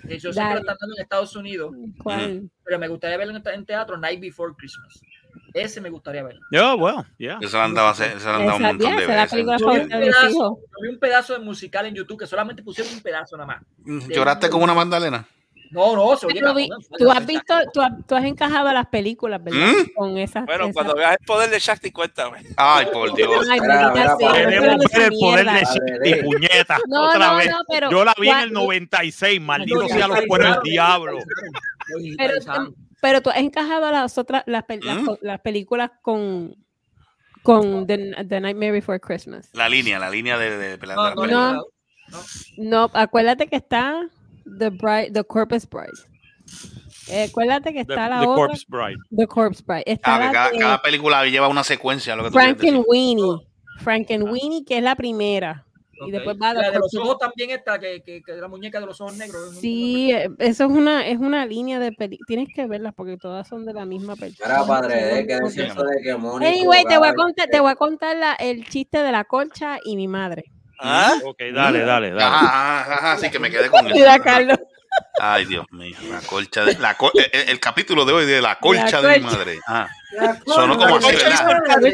[0.07, 0.61] que Yo que Dale.
[0.65, 2.49] dando en Estados Unidos, ¿Cuál?
[2.64, 5.02] pero me gustaría verlo en, teatro Night Before Christmas.
[5.53, 6.40] Ese me gustaría ver.
[6.52, 7.38] Yeah, well, yeah.
[7.41, 9.11] Eso lo han dado, hace- eso lo han dado un Esa, montón ya, de esa
[9.11, 9.60] es la veces.
[9.60, 12.94] Yo vi, un pedazo, yo vi un pedazo de musical en YouTube que solamente pusieron
[12.94, 14.07] un pedazo nada más.
[14.10, 15.28] ¿Lloraste como una magdalena?
[15.74, 18.72] No, no, se oye Pero vi- cabrón, tú has visto, tú has, tú has encajado
[18.72, 19.60] las películas, ¿verdad?
[19.68, 19.94] ¿Mm?
[19.95, 20.45] Con esas.
[20.45, 22.44] Bueno, esas- cuando veas el poder de Shakti, cuéntame.
[22.56, 23.48] Ay, por Dios.
[23.50, 25.64] Ay, Mira, Queremos ver el poder de.
[25.66, 26.78] Shakti, puñeta.
[26.88, 27.50] No, otra no, vez.
[27.50, 31.12] no, pero Yo la vi en ¿cuál- el 96, maldito sea los cuernos del diablo.
[31.14, 32.34] Lo Pero,
[33.02, 35.10] pero tú has encajado las otras, las, ¿Mm?
[35.22, 36.56] las películas con,
[37.41, 39.50] con The, The Nightmare Before Christmas.
[39.54, 41.64] La línea, la línea de, de, de No, no.
[42.58, 44.08] No, acuérdate que está
[44.60, 45.91] The Bride, The Corpus Bride.
[47.10, 48.98] Eh, acuérdate que The, está la The otra, Corpse Bride.
[49.15, 49.84] The Corpse Bride.
[49.86, 52.15] Está Ah, que la cada, de cada película lleva una secuencia.
[52.15, 52.70] Lo que tú quieres decir.
[52.74, 53.48] Frankenweenie.
[53.80, 55.65] Frankenweenie, que es la primera.
[55.95, 56.11] Y Ok.
[56.11, 58.86] después va La The de los ojos también está, que, que, que la muñeca de
[58.88, 59.56] los ojos negros.
[59.60, 62.26] Sí, eh, eso es una, es una línea de películas.
[62.28, 64.53] Tienes que verlas porque todas son de la misma persona.
[64.53, 66.11] Mira, padre, es que es cierto de que.
[66.11, 69.78] Anyway, te voy a contar, te voy a contar la- el chiste de la colcha
[69.86, 70.45] y mi madre.
[70.80, 71.14] ¿Ah?
[71.24, 72.24] Ok, dale, dale, dale.
[72.24, 74.24] Ajá, ajá, ajá, sí que me quedé con Mira, eso.
[74.24, 74.58] Carlos.
[75.20, 78.60] Ay, Dios mío, la colcha de la col- el, el capítulo de hoy de la
[78.60, 79.58] colcha de mi madre.
[79.68, 79.88] Ah,
[80.45, 81.16] sonó como así.
[81.18, 81.91] La colcha de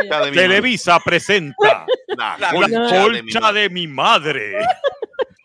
[0.00, 0.30] mi madre.
[0.32, 1.84] Televisa presenta
[2.16, 3.60] La la colcha de mi colcha madre.
[3.62, 4.52] de mi madre.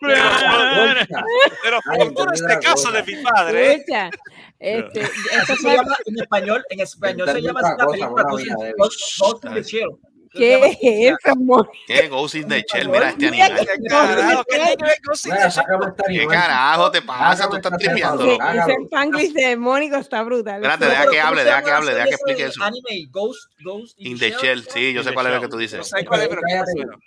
[0.00, 1.80] Pero
[2.14, 3.74] por este caso de mi padre.
[3.74, 4.10] Escucha,
[4.58, 5.06] este,
[5.56, 8.24] fue- llama en español, en español se llama cosa, película
[10.38, 11.70] ¿Qué es eso, amor?
[11.86, 12.08] ¿Qué?
[12.08, 13.54] Ghost in the Shell, mira este animal.
[13.58, 14.44] ¿Qué carajo?
[14.44, 15.52] ¿Qué tiene que ver con Ghost in the Mira, Shell?
[15.52, 16.36] sácame esta ¿Qué animal.
[16.36, 17.48] carajo te pasa?
[17.50, 18.24] Tú estás tripeando.
[18.24, 18.72] Ese.
[18.84, 20.56] Spanglish de Mónico está brutal.
[20.56, 22.62] Espérate, deja que ¿cómo hable, deja que hable, deja que explique eso.
[22.62, 25.90] Anime, Ghost, Ghost In the Shell, sí, yo sé cuál es lo que tú dices.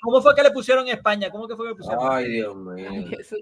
[0.02, 1.30] ¿Cómo fue que le pusieron en España?
[1.30, 2.12] ¿Cómo que fue que le pusieron?
[2.12, 2.90] Ay, Dios mío.
[3.10, 3.40] Jesús,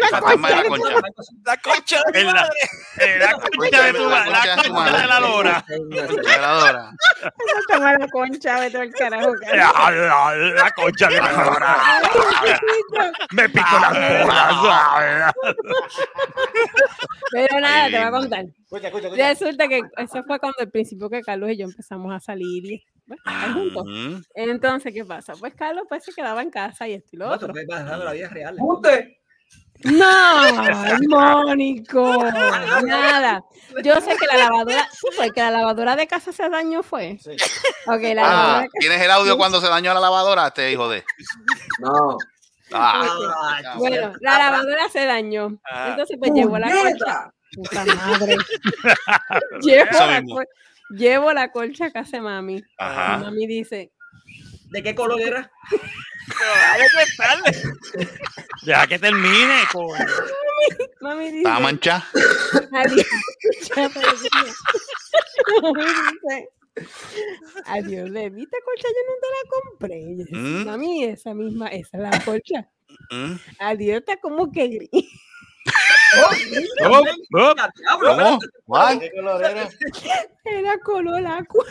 [0.00, 0.42] La concha.
[0.52, 1.14] De la concha.
[1.44, 3.18] La concha de la, madre.
[3.18, 6.92] la concha de tu La la concha de tu la lora.
[7.68, 9.32] Toma la concha, vete al carajo.
[9.40, 9.56] Carlos.
[9.56, 9.90] La,
[10.34, 10.34] la-
[10.64, 11.76] la concha de la lora.
[13.32, 15.34] Me pico las bolas.
[17.32, 18.44] Pero nada, te voy a contar.
[18.44, 19.28] Escucha, escucha, escucha.
[19.28, 22.84] Resulta que eso fue cuando al principio que Carlos y yo empezamos a salir y
[23.06, 23.22] bueno,
[23.54, 23.84] juntos.
[24.34, 25.34] Entonces, ¿qué pasa?
[25.38, 27.52] Pues Carlos pues se quedaba en casa y esto y lo otro.
[27.52, 28.56] la vida real.
[29.84, 30.42] No,
[31.08, 32.24] Mónico,
[32.84, 33.42] nada.
[33.82, 37.18] Yo sé que la lavadora, sí fue que la lavadora de casa se dañó fue.
[37.22, 37.32] Sí.
[37.86, 38.22] Ok, la
[38.56, 38.68] Ah, de.
[38.80, 40.46] ¿tienes el audio cuando se dañó la lavadora?
[40.48, 41.04] Este hijo de.
[41.80, 42.16] No.
[42.72, 43.04] Ah,
[43.66, 45.58] Ah, Bueno, la lavadora se dañó.
[45.70, 45.88] Ah.
[45.90, 47.30] Entonces, pues llevó la colcha.
[47.54, 48.36] Puta madre.
[49.60, 50.48] llevo, la col-
[50.90, 52.56] llevo la colcha a casa de mami.
[52.56, 53.18] Y Ajá.
[53.18, 53.92] mami dice,
[54.70, 55.50] ¿De qué color era?
[57.96, 58.08] Pero.
[58.62, 59.62] Deja que termine.
[59.72, 59.94] coño.
[61.00, 62.06] mami dice, ¿Estaba manchada?
[67.66, 67.86] adiós.
[67.86, 70.00] Ya, Levi, esta colcha yo no te la compré.
[70.30, 70.64] ¿Mm?
[70.66, 72.68] Mami, esa misma, esa es la colcha.
[73.10, 73.34] ¿Mm?
[73.58, 74.90] Adiós, está como que gris.
[76.16, 76.30] Oh,
[76.82, 76.82] oh.
[76.82, 76.98] ¿Cómo?
[77.00, 78.46] espérate.
[78.66, 78.98] ¿What?
[78.98, 79.68] ¿Qué color era?
[80.44, 81.64] Era color agua.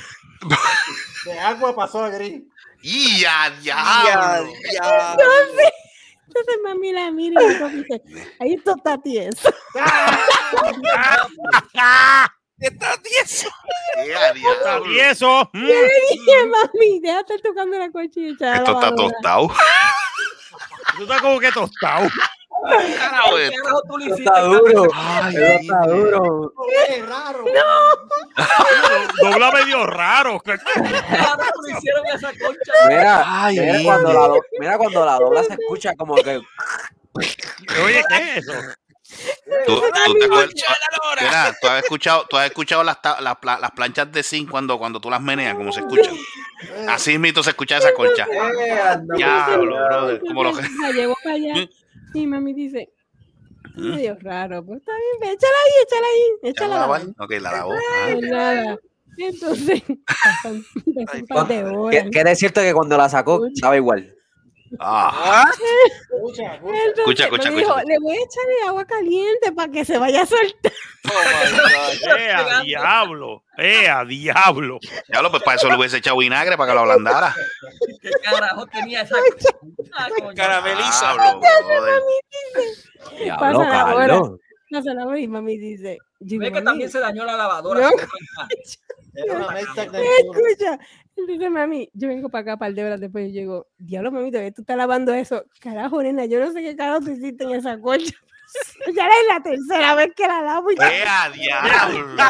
[1.26, 2.42] De agua pasó a gris.
[2.84, 4.54] ¡Y ya, Ya, diablo!
[4.72, 5.16] ya.
[6.28, 8.02] Entonces mami la mira y me dice,
[8.40, 9.54] ahí esto está tieso.
[12.60, 13.50] Está tieso.
[14.08, 15.50] ¡Ya, Está tieso.
[15.54, 19.14] Yo le dije, mami, déjate tocando la colcha y echar a la Esto está lavadora".
[19.14, 19.48] tostado.
[20.98, 22.08] Tú estás como que tostado.
[22.64, 24.24] Carajo, ¿Qué carajo tú le hiciste?
[24.24, 24.88] está duro.
[24.96, 26.54] Ay, está duro.
[26.88, 27.46] ¡Qué raro!
[29.22, 30.40] Dobla medio raro.
[30.40, 32.72] ¿Qué carajo tú le hicieron esa concha?
[32.88, 36.42] Mira, Ay, mira, cuando la, do- mira cuando la dobla se escucha como que.
[37.16, 38.54] Oye, ¿qué es eso?
[39.68, 40.54] ¿Tú, tú te acuerdas?
[41.22, 45.00] Mira, tú has escuchado, tú has escuchado las, las, las planchas de zinc cuando, cuando
[45.00, 46.16] tú las meneas, como se escuchan.
[46.88, 48.26] Así mismo se escucha esa colcha.
[48.32, 50.22] Eh, Diablo, brother.
[50.22, 50.64] Como lo que.
[52.14, 52.90] Y mami dice,
[53.76, 53.96] ¿Mm?
[53.96, 57.24] medio raro, pues está bien, échala ahí, échala ahí, ¿Ya échala la?
[57.24, 57.74] Ok, la lavó.
[57.74, 58.08] Ah.
[58.12, 58.80] Pues nada.
[59.18, 60.64] Entonces, pasan,
[60.96, 62.06] pasan un par de horas.
[62.14, 64.16] Es cierto que cuando la sacó, estaba igual.
[64.80, 65.52] Ah,
[66.16, 66.78] Escucha, escucha.
[66.98, 67.86] Escucha, escucha, me dijo, escucha.
[67.86, 70.73] le voy a echar el agua caliente para que se vaya a soltar.
[71.06, 72.18] Oh my God.
[72.18, 73.44] ¡Eh, a diablo!
[73.58, 74.80] ¡Eh, a diablo!
[75.08, 77.36] diablo, pues para eso le hubiese echado vinagre para que lo ablandara.
[78.02, 79.16] ¿Qué carajo tenía esa?
[80.36, 81.16] Carameliza.
[83.18, 83.70] Diablo, la.
[83.70, 84.40] Carlos.
[84.72, 87.82] Pasa la hora y mami dice, Ve que "Mami, también se dañó la lavadora.
[87.82, 87.92] No.
[89.14, 90.80] Escucha.
[91.16, 94.32] Entonces, mami, yo vengo para acá, par de horas después, y yo digo, diablo, mami,
[94.32, 95.44] todavía tú estás lavando eso.
[95.60, 98.16] Carajo, nena, yo no sé qué carajo tú hiciste en esa colcha.
[98.94, 102.22] Ya es la tercera vez que la lavo y, ¡Eh, a diablo!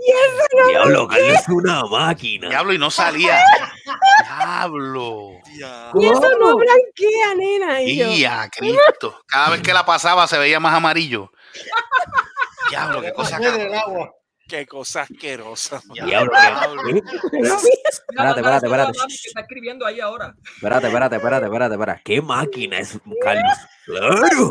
[0.00, 2.48] y eso no Diablo, Carlos es una máquina.
[2.48, 3.38] Diablo, y no salía.
[4.38, 5.38] Diablo.
[5.94, 7.82] Y eso no blanquea, nena.
[7.82, 9.20] Y yo, ¡Ya, Cristo!
[9.26, 11.30] Cada vez que la pasaba se veía más amarillo.
[12.70, 14.10] Diablo, qué cosa cabrón.
[14.52, 15.80] Qué cosa asquerosa.
[15.94, 16.82] Diablo, Diablo.
[16.92, 18.98] Espérate, espérate, espérate.
[19.08, 20.36] Está escribiendo ahí ahora.
[20.56, 22.02] Espérate, espérate, espérate, espérate, espérate.
[22.04, 23.52] ¿Qué máquina es Carlos?
[23.86, 24.50] Claro.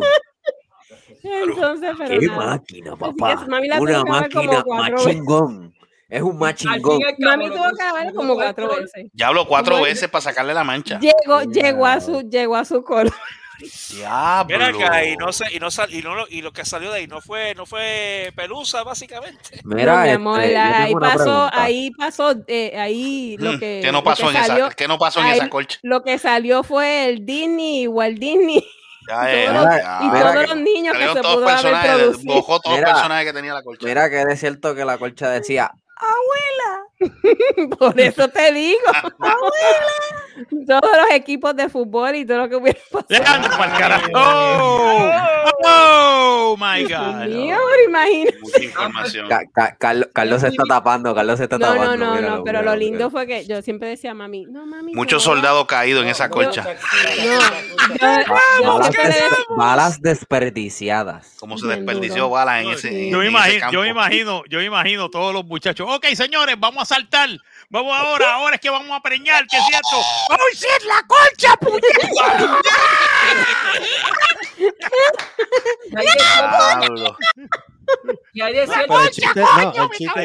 [1.23, 2.45] Entonces, pero ¿Qué nada.
[2.47, 3.45] máquina, papá?
[3.47, 5.05] mami la tuvo Una ver como máquina cuatro veces.
[5.05, 5.75] machingón.
[6.09, 6.99] Es un machingón.
[7.19, 9.05] Mami tuvo que ver como cuatro veces.
[9.13, 10.99] Diablo, cuatro Como- veces para sacarle la mancha.
[10.99, 13.13] Llegó, llegó a su, llegó a su color.
[13.89, 14.57] Diablo.
[14.57, 16.91] Mira acá, y no sé, y no sal, y no lo- y lo que salió
[16.91, 19.61] de ahí no fue, no fue pelusa, básicamente.
[19.63, 21.51] Mira, no, mi este, amor, ahí pasó, pregunta.
[21.63, 23.79] ahí pasó, eh, ahí lo Mm, que.
[23.83, 25.79] ¿qué no lo pasó que en esa- salió- qué no pasó en ahí esa colcha?
[25.83, 28.65] Lo que salió fue el Disney, Walt Disney.
[29.07, 29.15] Ya,
[29.55, 29.99] todos los- ya.
[30.01, 32.33] y todos que- los niños que se todos pudo haber producido.
[32.35, 32.89] bojó todos Mira.
[32.89, 33.88] los personajes que tenía la colcha.
[33.88, 35.71] Mira que es cierto que la colcha decía,
[37.79, 38.79] Por eso te digo.
[40.67, 44.09] Todos los equipos de fútbol y todo lo que hubiera pasado.
[44.13, 45.11] ¡Oh!
[45.63, 47.25] ¡Oh, my God!
[47.27, 47.57] Mío,
[47.87, 48.37] imagínate.
[48.41, 49.29] Mucha información.
[49.29, 51.97] Ca- Ca- Carlos, Carlos se está tapando, Carlos se está No, tapando.
[51.97, 53.11] no, no, míralo, no, pero míralo, lo lindo míralo.
[53.11, 54.93] fue que yo siempre decía mami, no mami.
[54.93, 56.65] Muchos que no soldados caídos en esa colcha.
[58.63, 59.23] No, Balas, decía,
[59.55, 61.35] balas desperdiciadas.
[61.39, 63.73] Como se desperdició balas en ese, en Yo me, ese imagino, campo.
[63.73, 65.87] yo imagino, yo imagino todos los muchachos.
[65.89, 67.30] Ok, señores, vamos a saltar.
[67.69, 69.95] Vamos ahora, ahora es que vamos a preñar, ¿qué es cierto?
[70.30, 72.61] ¡Ay, sí, es la concha, puñeta!
[78.34, 80.22] Y el chiste, no, el chiste,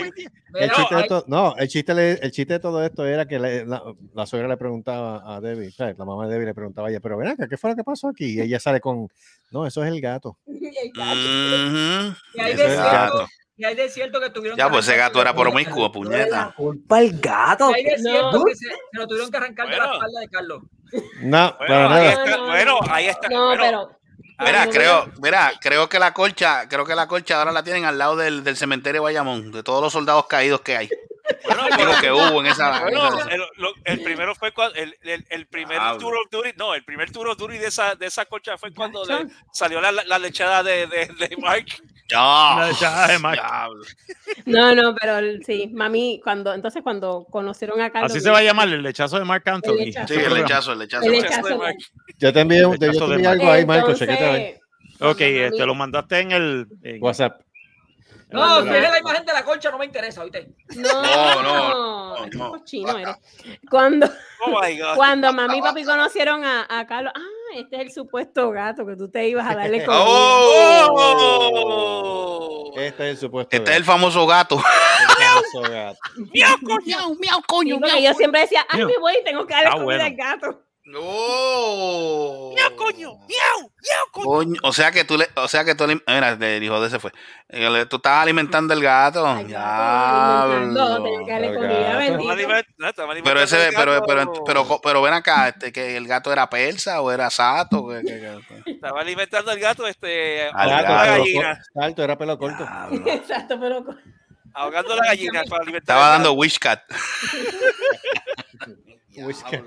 [0.55, 3.27] el chiste de hay- to- no, el chiste, le- el chiste de todo esto era
[3.27, 3.83] que le- la,
[4.15, 5.99] la suegra le preguntaba a Debbie, ¿sabes?
[5.99, 7.85] la mamá de Debbie le preguntaba a ella, pero ven acá, ¿qué fue lo que
[7.85, 8.35] pasó aquí?
[8.37, 9.09] Y ella sale con,
[9.51, 10.37] no, eso es el gato.
[10.47, 13.27] Y de el cierto.
[13.57, 16.53] Y ahí de cierto que tuvieron Ya, que pues ese gato era la- promiscuo, puñeta.
[16.57, 17.71] Culpa el gato.
[17.71, 18.11] Y ahí de No.
[18.11, 19.95] cierto que se, se lo tuvieron que arrancar de la Bueno.
[19.95, 20.63] espalda de Carlos.
[21.21, 22.93] No, Bueno, para ahí está, No, no, bueno, no.
[22.95, 23.29] ahí está.
[23.29, 23.91] No, bueno, pero.
[24.39, 27.97] Mira, creo, mira, creo que la colcha, creo que la colcha ahora la tienen al
[27.97, 30.91] lado del, del cementerio de Bayamón, de todos los soldados caídos que hay.
[31.45, 31.65] bueno,
[32.01, 32.77] que hubo en esa.
[32.77, 35.99] en Bueno, esa- el, lo- el primero fue cuando el, el, el primer Diablo.
[35.99, 38.73] tour of duty, no, el primer tour of duty de esa, de esa colcha fue
[38.75, 41.67] cuando le salió la, la, la lechada de, de, de Mark.
[42.09, 42.71] Ya.
[43.33, 43.85] Diablo.
[44.45, 48.13] No, no, pero sí, mami, cuando, entonces cuando conocieron a Carlos.
[48.13, 49.73] Así se va a llamar el lechazo de Mark Anthony.
[49.73, 50.15] El lechazo.
[50.15, 51.05] Sí, el lechazo, el lechazo.
[51.07, 51.77] El Lechazo lechazo de Mark.
[52.19, 54.61] Yo te envié, un- yo te Rechazo de envié algo ahí, Marco, chequete.
[55.01, 56.67] Ok, eh, te lo mandaste en el.
[56.83, 57.41] en- WhatsApp.
[58.31, 60.49] No, si es la imagen de la concha, no me interesa, ¿oíste?
[60.77, 62.51] No, No, no, no, no.
[62.51, 63.17] cochino eres.
[63.71, 64.09] Cuando,
[64.45, 64.97] Oh my God.
[64.97, 67.21] cuando mami y papi conocieron a, a Carlos, ah,
[67.61, 70.05] este es el supuesto gato que tú te ibas a darle comida.
[70.89, 72.73] Oh.
[72.77, 73.57] Este es el supuesto.
[73.57, 74.59] Este es el famoso gato.
[74.59, 75.99] famoso gato.
[76.33, 78.89] Miau, coño, miau, coño, miau, yo siempre decía, ay, Mío.
[78.89, 80.05] me voy y tengo que darle Ah, comida bueno.
[80.05, 80.63] al gato.
[80.89, 82.53] No.
[82.55, 84.25] miau, coño, miau, miau, coño.
[84.27, 86.87] Coño, o sea que tú le, o sea que tú le, mira, el hijo de
[86.87, 87.11] ese fue.
[87.49, 89.27] Eh, le- Tú estabas alimentando el gato.
[89.27, 92.35] Al gato, alimentando, tenía que darle comida, bendito.
[92.79, 97.01] No, Pero ese, pero, pero, pero, pero, ven acá, este, que el gato era persa
[97.01, 97.89] o era sato.
[97.89, 98.71] ¿Qué- qué- qué?
[98.73, 100.95] Estaba alimentando al gato, este, Al ahogando gato.
[100.95, 102.69] la Pelo gallina, cor- Alto, era pelo corto.
[103.07, 104.01] Exacto, pero con-
[104.55, 105.97] ahogando la gallina para alimentar.
[105.97, 106.81] Estaba dando wishcat.
[109.25, 109.61] Whiskas,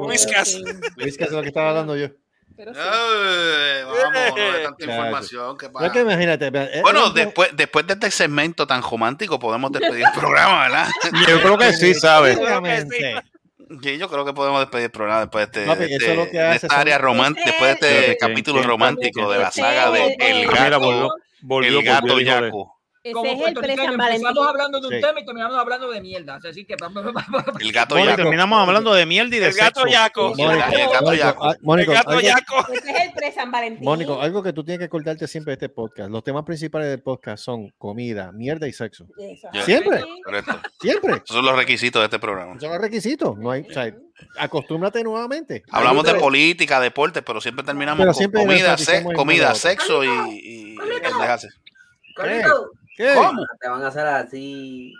[0.00, 0.56] Whiskas.
[0.96, 2.08] Whiskas es lo que estaba hablando yo.
[2.56, 2.80] pero sí.
[2.82, 5.56] Ay, vamos, no de tanta información.
[5.84, 6.50] es que imagínate.
[6.82, 10.88] Bueno, después, después de este segmento tan romántico, podemos despedir el programa, ¿verdad?
[11.28, 12.38] Yo creo que sí, ¿sabes?
[13.82, 16.38] Sí, yo creo que podemos despedir el programa después de, este, Papi, es este- que
[16.38, 20.06] de esta área romántica, después de este Espérate, ¿quién- capítulo romántico de la saga de
[20.06, 21.10] es el- Gato, volvió,
[21.42, 22.77] volvió, El Gato Yaco.
[23.08, 24.26] Ese Como es el puertorriqueño, pre-San Valentín.
[24.26, 25.00] empezamos hablando de un Sí.
[25.00, 26.34] tema y terminamos hablando de mierda.
[26.48, 27.04] Así que vamos
[27.60, 28.16] El Gato y Yaco.
[28.16, 29.92] terminamos hablando de mierda y de El gato sexo.
[29.92, 30.34] yaco.
[30.34, 31.54] Sí, el gato Mónico, Yaco.
[31.62, 32.72] Mónico, El gato algo- yaco.
[32.72, 33.84] Ese es el pre-San Valentín.
[33.84, 36.10] Mónico, algo que tú tienes que acordarte siempre de este podcast.
[36.10, 39.06] Los temas principales del podcast son comida, mierda y sexo.
[39.18, 39.48] Eso.
[39.64, 40.02] Siempre.
[40.24, 40.60] Correcto.
[40.80, 41.12] Siempre.
[41.14, 42.58] Esos son los requisitos de este programa.
[42.60, 43.36] Son los requisitos.
[43.38, 43.92] No hay, o sea,
[44.38, 45.62] acostúmbrate nuevamente.
[45.70, 49.56] Hablamos de política, deportes, pero siempre terminamos Pero con siempre comida, en comida, otro.
[49.58, 51.46] sexo y, y, y pendejadas.
[52.98, 53.14] ¿Qué?
[53.14, 53.42] ¿Cómo?
[53.60, 54.92] Te van a hacer así.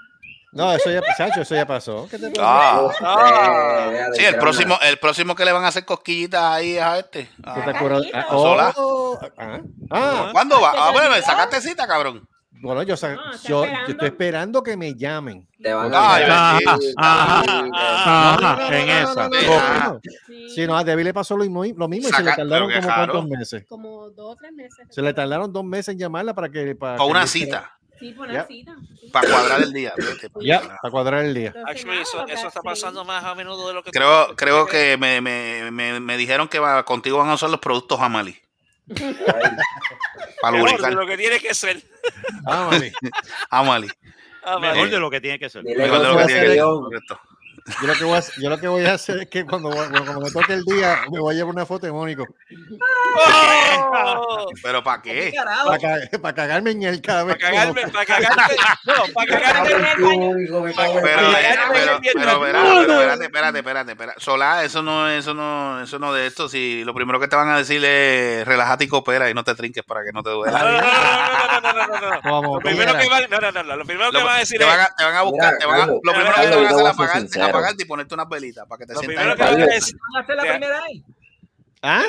[0.52, 2.06] No, eso ya, Sacho, eso ya pasó.
[2.10, 2.40] ¿Qué te pasa?
[2.42, 3.90] Ah, Ah.
[3.92, 6.98] Eh, sí, el próximo, el próximo que le van a hacer cosquillitas ahí es a
[7.00, 7.24] este.
[7.36, 8.02] ¿Tú te Ah, acuerdas?
[8.14, 8.72] Ah, Sola.
[8.76, 9.60] oh, ah,
[9.90, 10.70] ah, ¿Cuándo va?
[10.70, 12.26] ¿Se te Ah, bueno, me sacaste cita, cabrón.
[12.62, 15.46] bueno, yo, yo, yo estoy esperando que me llamen.
[15.62, 16.58] Te van Ah, a
[16.96, 19.28] Ajá, ajá, en esa.
[19.48, 19.98] Ah.
[20.54, 22.86] Sí, no, a Debbie le pasó lo mismo, lo mismo y se le tardaron como
[22.94, 23.64] cuántos meses.
[23.68, 24.86] Como dos o tres meses.
[24.88, 26.74] Se le tardaron dos meses en llamarla para que.
[26.74, 27.77] Para, Para que una cita.
[27.98, 28.14] Sí,
[28.48, 28.76] cita.
[29.12, 29.92] Para cuadrar el día.
[30.40, 31.52] Ya, para cuadrar el día.
[31.66, 35.20] Actually, eso, eso está pasando más a menudo de lo que Creo, creo que me,
[35.20, 38.36] me, me, me dijeron que va, contigo van a usar los productos Amali.
[40.40, 40.92] Para Mejor de lubricar.
[40.94, 41.82] lo que tiene que ser.
[42.46, 42.70] Ah.
[43.50, 43.88] Amali.
[44.50, 45.62] Ah, Mejor de lo que tiene que ser.
[45.62, 46.58] Mejor de lo que tiene que ser.
[46.62, 47.20] Correcto.
[47.80, 51.00] Yo lo que voy a, hacer es que cuando, bueno, cuando, me toque el día,
[51.10, 52.26] me voy a llevar una foto de Mónico.
[54.62, 55.34] ¿Pero para qué?
[55.36, 57.38] Para, para cagarme en el cabello.
[57.38, 58.54] Para cagarme, para cagarme.
[58.84, 61.00] No, para cagarme en el baño.
[62.14, 64.20] Pero, pero, espérate, espérate, espérate.
[64.20, 66.48] Solá, eso no, eso no, eso no de esto.
[66.48, 69.54] Si lo primero que te van a decir es relájate y coopera y no te
[69.54, 70.58] trinques para que no te duela.
[70.58, 73.22] No, no, no, no, lo primero que van,
[73.78, 74.68] lo primero que van a decir es.
[74.96, 77.36] Te van a buscar, te van a, lo primero que te van a hacer es
[77.36, 79.74] apagarte apagarte y ponerte unas velitas para que te lo sientas primero en que
[80.18, 81.04] hacer la primera ahí.
[81.82, 82.04] ¿Ah?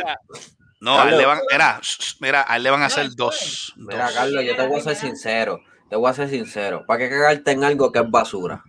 [0.82, 1.82] No, a él le van, mira,
[2.22, 3.74] mira, a él le van a hacer dos.
[3.76, 4.14] Mira, dos.
[4.14, 5.62] Carlos, yo te voy a ser sincero.
[5.90, 6.86] Te voy a ser sincero.
[6.86, 8.64] ¿Para qué cagarte en algo que es basura?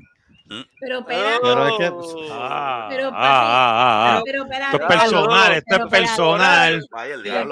[0.81, 1.39] Pero espérate.
[1.43, 1.93] Pero es que-.
[2.33, 4.23] Ah, Pero, ah, ah.
[4.25, 4.77] Pero espérate.
[4.77, 6.87] Esto es personal, esto es personal.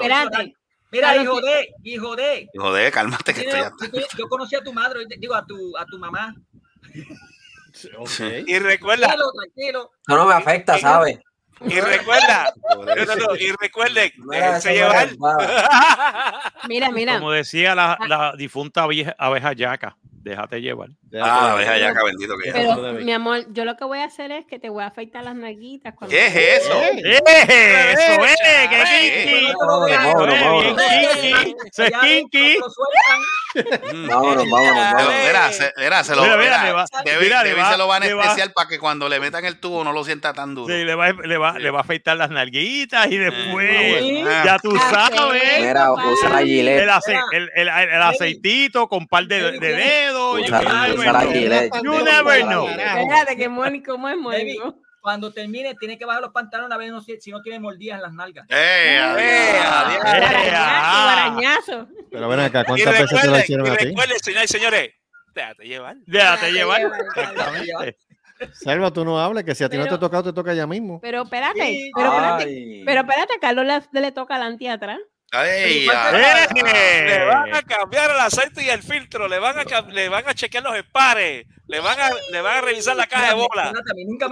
[0.01, 0.55] Espérate.
[0.91, 2.49] Mira, hijo de, hijo de.
[2.57, 5.77] Joder, cálmate que esto ya Yo, yo- yo conocí a tu madre, digo a tu,
[5.77, 6.35] a tu mamá.
[8.05, 8.43] Sí.
[8.47, 9.91] Y recuerda, Tranquilo, tranquilo.
[10.07, 11.19] Eso no me afecta, ¿sabes?
[11.61, 15.09] y recuerda, no, no, no, y recuerden, déjense no llevar.
[16.67, 17.19] Mira, mira.
[17.19, 19.97] Como decía la, la difunta vieja, abeja yaca,
[20.29, 20.89] déjate llevar.
[21.13, 23.03] Ah, la abeja yaca, bendito que Pero, Eso debe.
[23.03, 25.35] mi amor, yo lo que voy a hacer es que te voy a afeitar las
[25.35, 25.93] naguitas.
[25.95, 26.73] cuando- ¿Qué es eso?
[26.81, 27.01] ¡Eh!
[27.93, 28.37] ¡Eso es!
[28.69, 29.53] ¡Qué!
[29.59, 31.53] Vámonos, vámonos, Eso es, bien vámonos.
[31.53, 31.55] kinky.
[31.71, 32.57] Eso es Ya kinky.
[32.57, 33.19] sueltan.
[33.95, 34.07] Mm.
[34.07, 35.13] Vámonos, vámonos, vámonos.
[35.25, 36.21] mira, se, mira, se lo
[37.87, 40.73] va- a especial para que cuando le metan el tubo no lo sienta tan duro.
[40.73, 44.23] Sí, le va, le, va, le va a afeitar las nalguitas y después, Sí.
[44.27, 44.43] Ah.
[44.45, 46.81] ya tú sabes, Mira, usa la gilet.
[46.81, 50.18] el, ace- el, el, el aceitito con par de, de dedos.
[50.37, 51.31] You know.
[51.31, 51.71] gilet.
[51.83, 52.67] You never know.
[52.69, 54.75] Espérate, que Mónico, ¿cómo es Mónico?
[55.01, 58.01] Cuando termine, tiene que bajar los pantalones a ver no si no tiene mordidas en
[58.03, 58.45] las nalgas.
[58.49, 59.13] Adiós.
[60.03, 61.87] Guarañazo, guarañazo.
[62.11, 63.85] Pero ven acá, ¿cuántas veces te lo hicieron a ti?
[63.85, 64.89] recuerden, señores y señores,
[65.33, 65.95] déjate llevar.
[66.05, 66.81] Déjate llevar.
[66.81, 67.97] Exactamente.
[68.53, 70.53] Salva, tú no hables, que si a ti no te Pero- ha tocado, te toca
[70.53, 70.99] ya mismo.
[71.01, 71.91] Pero espérate, Sí.
[71.95, 72.83] pero espérate, Ay.
[72.85, 74.99] pero espérate, a Carlos le, le toca adelante y atrás.
[75.31, 75.85] ¡Ay!
[75.87, 76.11] Pero ah,
[76.53, 80.33] Le van a cambiar el aceite y el filtro, le van a, le van a
[80.33, 83.71] chequear los espares, le van a, le van a revisar la caja de bola.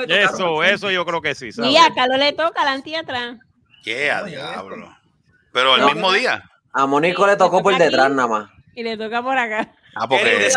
[0.07, 1.51] Eso, eso yo creo que sí.
[1.51, 1.71] ¿sabes?
[1.71, 3.37] Y a Carlos le toca adelante y atrás.
[3.83, 4.97] ¡Qué a diablo!
[5.53, 5.87] Pero el No.
[5.87, 6.43] mismo día.
[6.73, 8.49] A Mónico le tocó por detrás nada más.
[8.75, 9.71] Y le toca por acá.
[9.99, 10.49] Ah, porque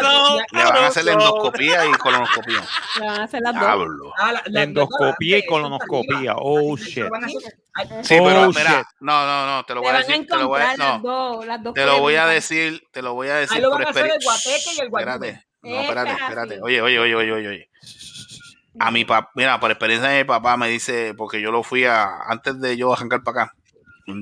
[0.53, 2.63] le van a hacer la endoscopía y colonoscopía.
[2.99, 4.13] Le van a hacer las dos.
[4.19, 6.35] Ah, la- la- Endoscopía y colonoscopía.
[6.37, 7.05] Oh, shit.
[8.03, 8.87] Sí, pero Oh, mira, shit.
[9.01, 11.63] no, no, no, te lo voy a decir, te lo voy a, no, dos, las
[11.63, 13.87] dos te lo voy a decir, te lo voy a decir Ahí lo por van
[13.87, 14.85] a hacer el experiencia.
[14.85, 16.61] Espérate, no, espérate, es espérate.
[16.63, 17.71] oye, oye, oye, oye, oye.
[18.79, 21.85] A mi papá, mira, por experiencia de mi papá me dice, porque yo lo fui
[21.85, 23.55] a, antes de yo arrancar para acá,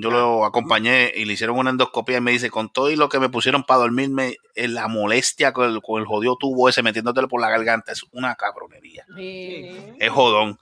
[0.01, 3.09] yo lo acompañé y le hicieron una endoscopía y me dice, con todo y lo
[3.09, 7.29] que me pusieron para dormirme, la molestia con el, con el jodido tubo ese metiéndotelo
[7.29, 9.05] por la garganta, es una cabronería.
[9.17, 9.71] Sí.
[9.99, 10.59] Es jodón.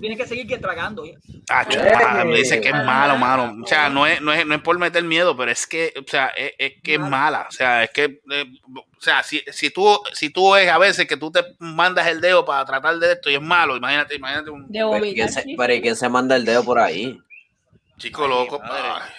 [0.00, 1.04] Tienes que seguir que tragando.
[1.04, 1.18] ¿eh?
[1.26, 1.44] Eh.
[1.46, 3.54] pa, me dice que es malo, malo.
[3.62, 6.08] O sea, no es, no es, no es por meter miedo, pero es que, o
[6.08, 7.46] sea, es, es que es mala.
[7.48, 11.06] O sea, es que, eh, o sea, si, si tú, si tú ves a veces
[11.06, 14.50] que tú te mandas el dedo para tratar de esto y es malo, imagínate, imagínate
[14.50, 15.14] un De Pero ¿y vomitar.
[15.14, 15.54] quién se, sí.
[15.56, 17.18] pero ¿y quién se manda el dedo por ahí?
[17.98, 18.58] Chico loco.
[18.60, 18.82] madre.
[19.02, 19.10] ay,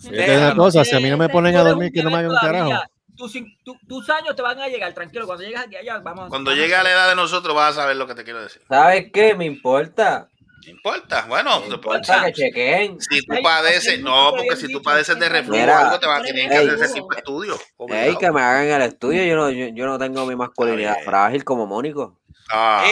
[0.00, 2.30] Fíjate una cosa, si a mí no me ponen a dormir, que no me hagan
[2.32, 2.70] un carajo.
[3.16, 5.26] Tus, cin- tu- tus años te van a llegar, tranquilo.
[5.26, 7.76] Cuando llegas aquí allá, vamos a- Cuando vamos llegue a la edad de nosotros vas
[7.76, 8.62] a saber lo que te quiero decir.
[8.68, 9.34] ¿Sabes qué?
[9.34, 10.28] Me importa.
[10.64, 13.00] No importa, bueno, Me te- o importa que chequen.
[13.00, 15.78] si tú padeces, no, porque si tú padeces de reflujo o Mira.
[15.80, 16.68] algo, te va, tienen que Ey.
[16.68, 17.58] hacer ese tipo de estudio.
[17.88, 19.24] Ey, que me hagan el estudio.
[19.24, 22.18] Yo no, yo, yo no tengo mi masculinidad frágil como Mónico.
[22.50, 22.84] Ah.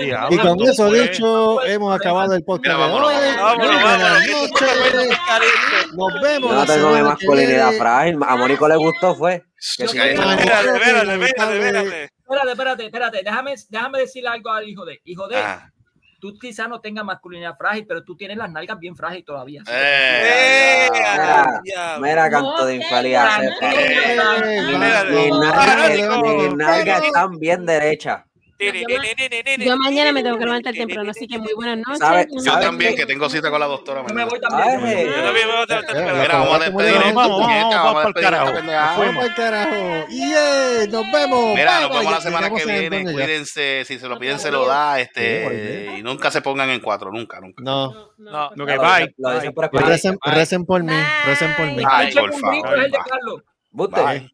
[0.00, 2.78] Eh, y con eso dicho, hemos acabado el podcast
[5.94, 6.50] Nos vemos.
[6.50, 8.18] Yo no tengo masculinidad frágil.
[8.26, 9.44] A Mónico le gustó, fue.
[9.56, 12.10] Espérate, espérate, espérate.
[12.28, 13.22] Espérate, espérate, espérate.
[13.24, 15.00] Déjame, déjame decirle algo al hijo de.
[15.04, 15.36] Hijo de.
[16.20, 19.62] Tú quizás no tengas masculinidad frágil, pero tú tienes las nalgas bien frágil todavía.
[19.68, 23.40] Eh, eh, ah, ah, mira, mira, canto de infalidad.
[23.62, 24.16] Eh,
[26.36, 28.27] mis nalgas están bien derechas.
[28.58, 31.98] Yo mañana me tengo que levantar temprano, así que muy buenas noches.
[31.98, 34.04] ¿Sabe- Yo ¿Sabe también, que tengo cita con la doctora.
[34.06, 35.06] Yo me voy también.
[35.06, 36.20] Yo también me voy Eh.
[36.20, 38.98] Mira, vamos a despedir esto, Vamos, vamos, puñeta, vamos, vamos a pa'l despedir esta carajo.
[38.98, 40.08] Vamos al carajo.
[40.08, 41.54] Yeah, nos vemos.
[41.54, 43.12] Mira, nos vemos la semana que viene.
[43.12, 45.00] Cuídense, si se lo piden, se lo da.
[45.00, 47.62] Este, y nunca se pongan en cuatro, nunca, nunca.
[47.62, 49.14] No, No, bye.
[50.24, 50.92] Recen, por mí,
[51.26, 51.82] recen por mí.
[51.88, 52.78] Ay, El por favor.
[52.78, 52.92] el.
[53.70, 54.30] Buste.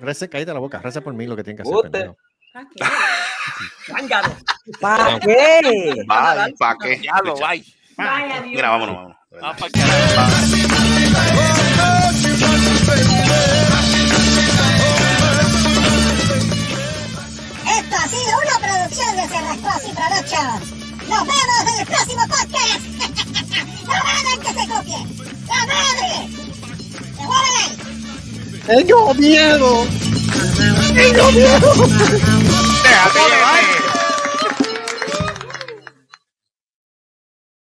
[0.00, 2.14] Rece, cállate la boca, reza por mí lo que tienen que hacer.
[2.54, 2.74] Buste.
[2.78, 2.94] pendejo.
[3.86, 4.36] Zángano.
[4.80, 6.04] ¿Para qué?
[6.06, 6.96] Bye, ¿para qué?
[6.98, 7.64] Diablo, bye.
[7.96, 8.54] Vaya, Dios.
[8.54, 9.16] Mira, vámonos, vámonos.
[9.42, 9.56] Ah.
[17.76, 20.72] Esto ha sido una producción de Cerrascos y Productions.
[21.08, 22.82] Nos vemos en el próximo podcast.
[23.88, 25.00] ¡La madre que se copie!
[25.48, 26.34] ¡La madre!
[28.66, 29.86] ¡Devuélvele!
[30.94, 31.86] ¡Tengo miedo!
[32.82, 34.13] Déjate llevar.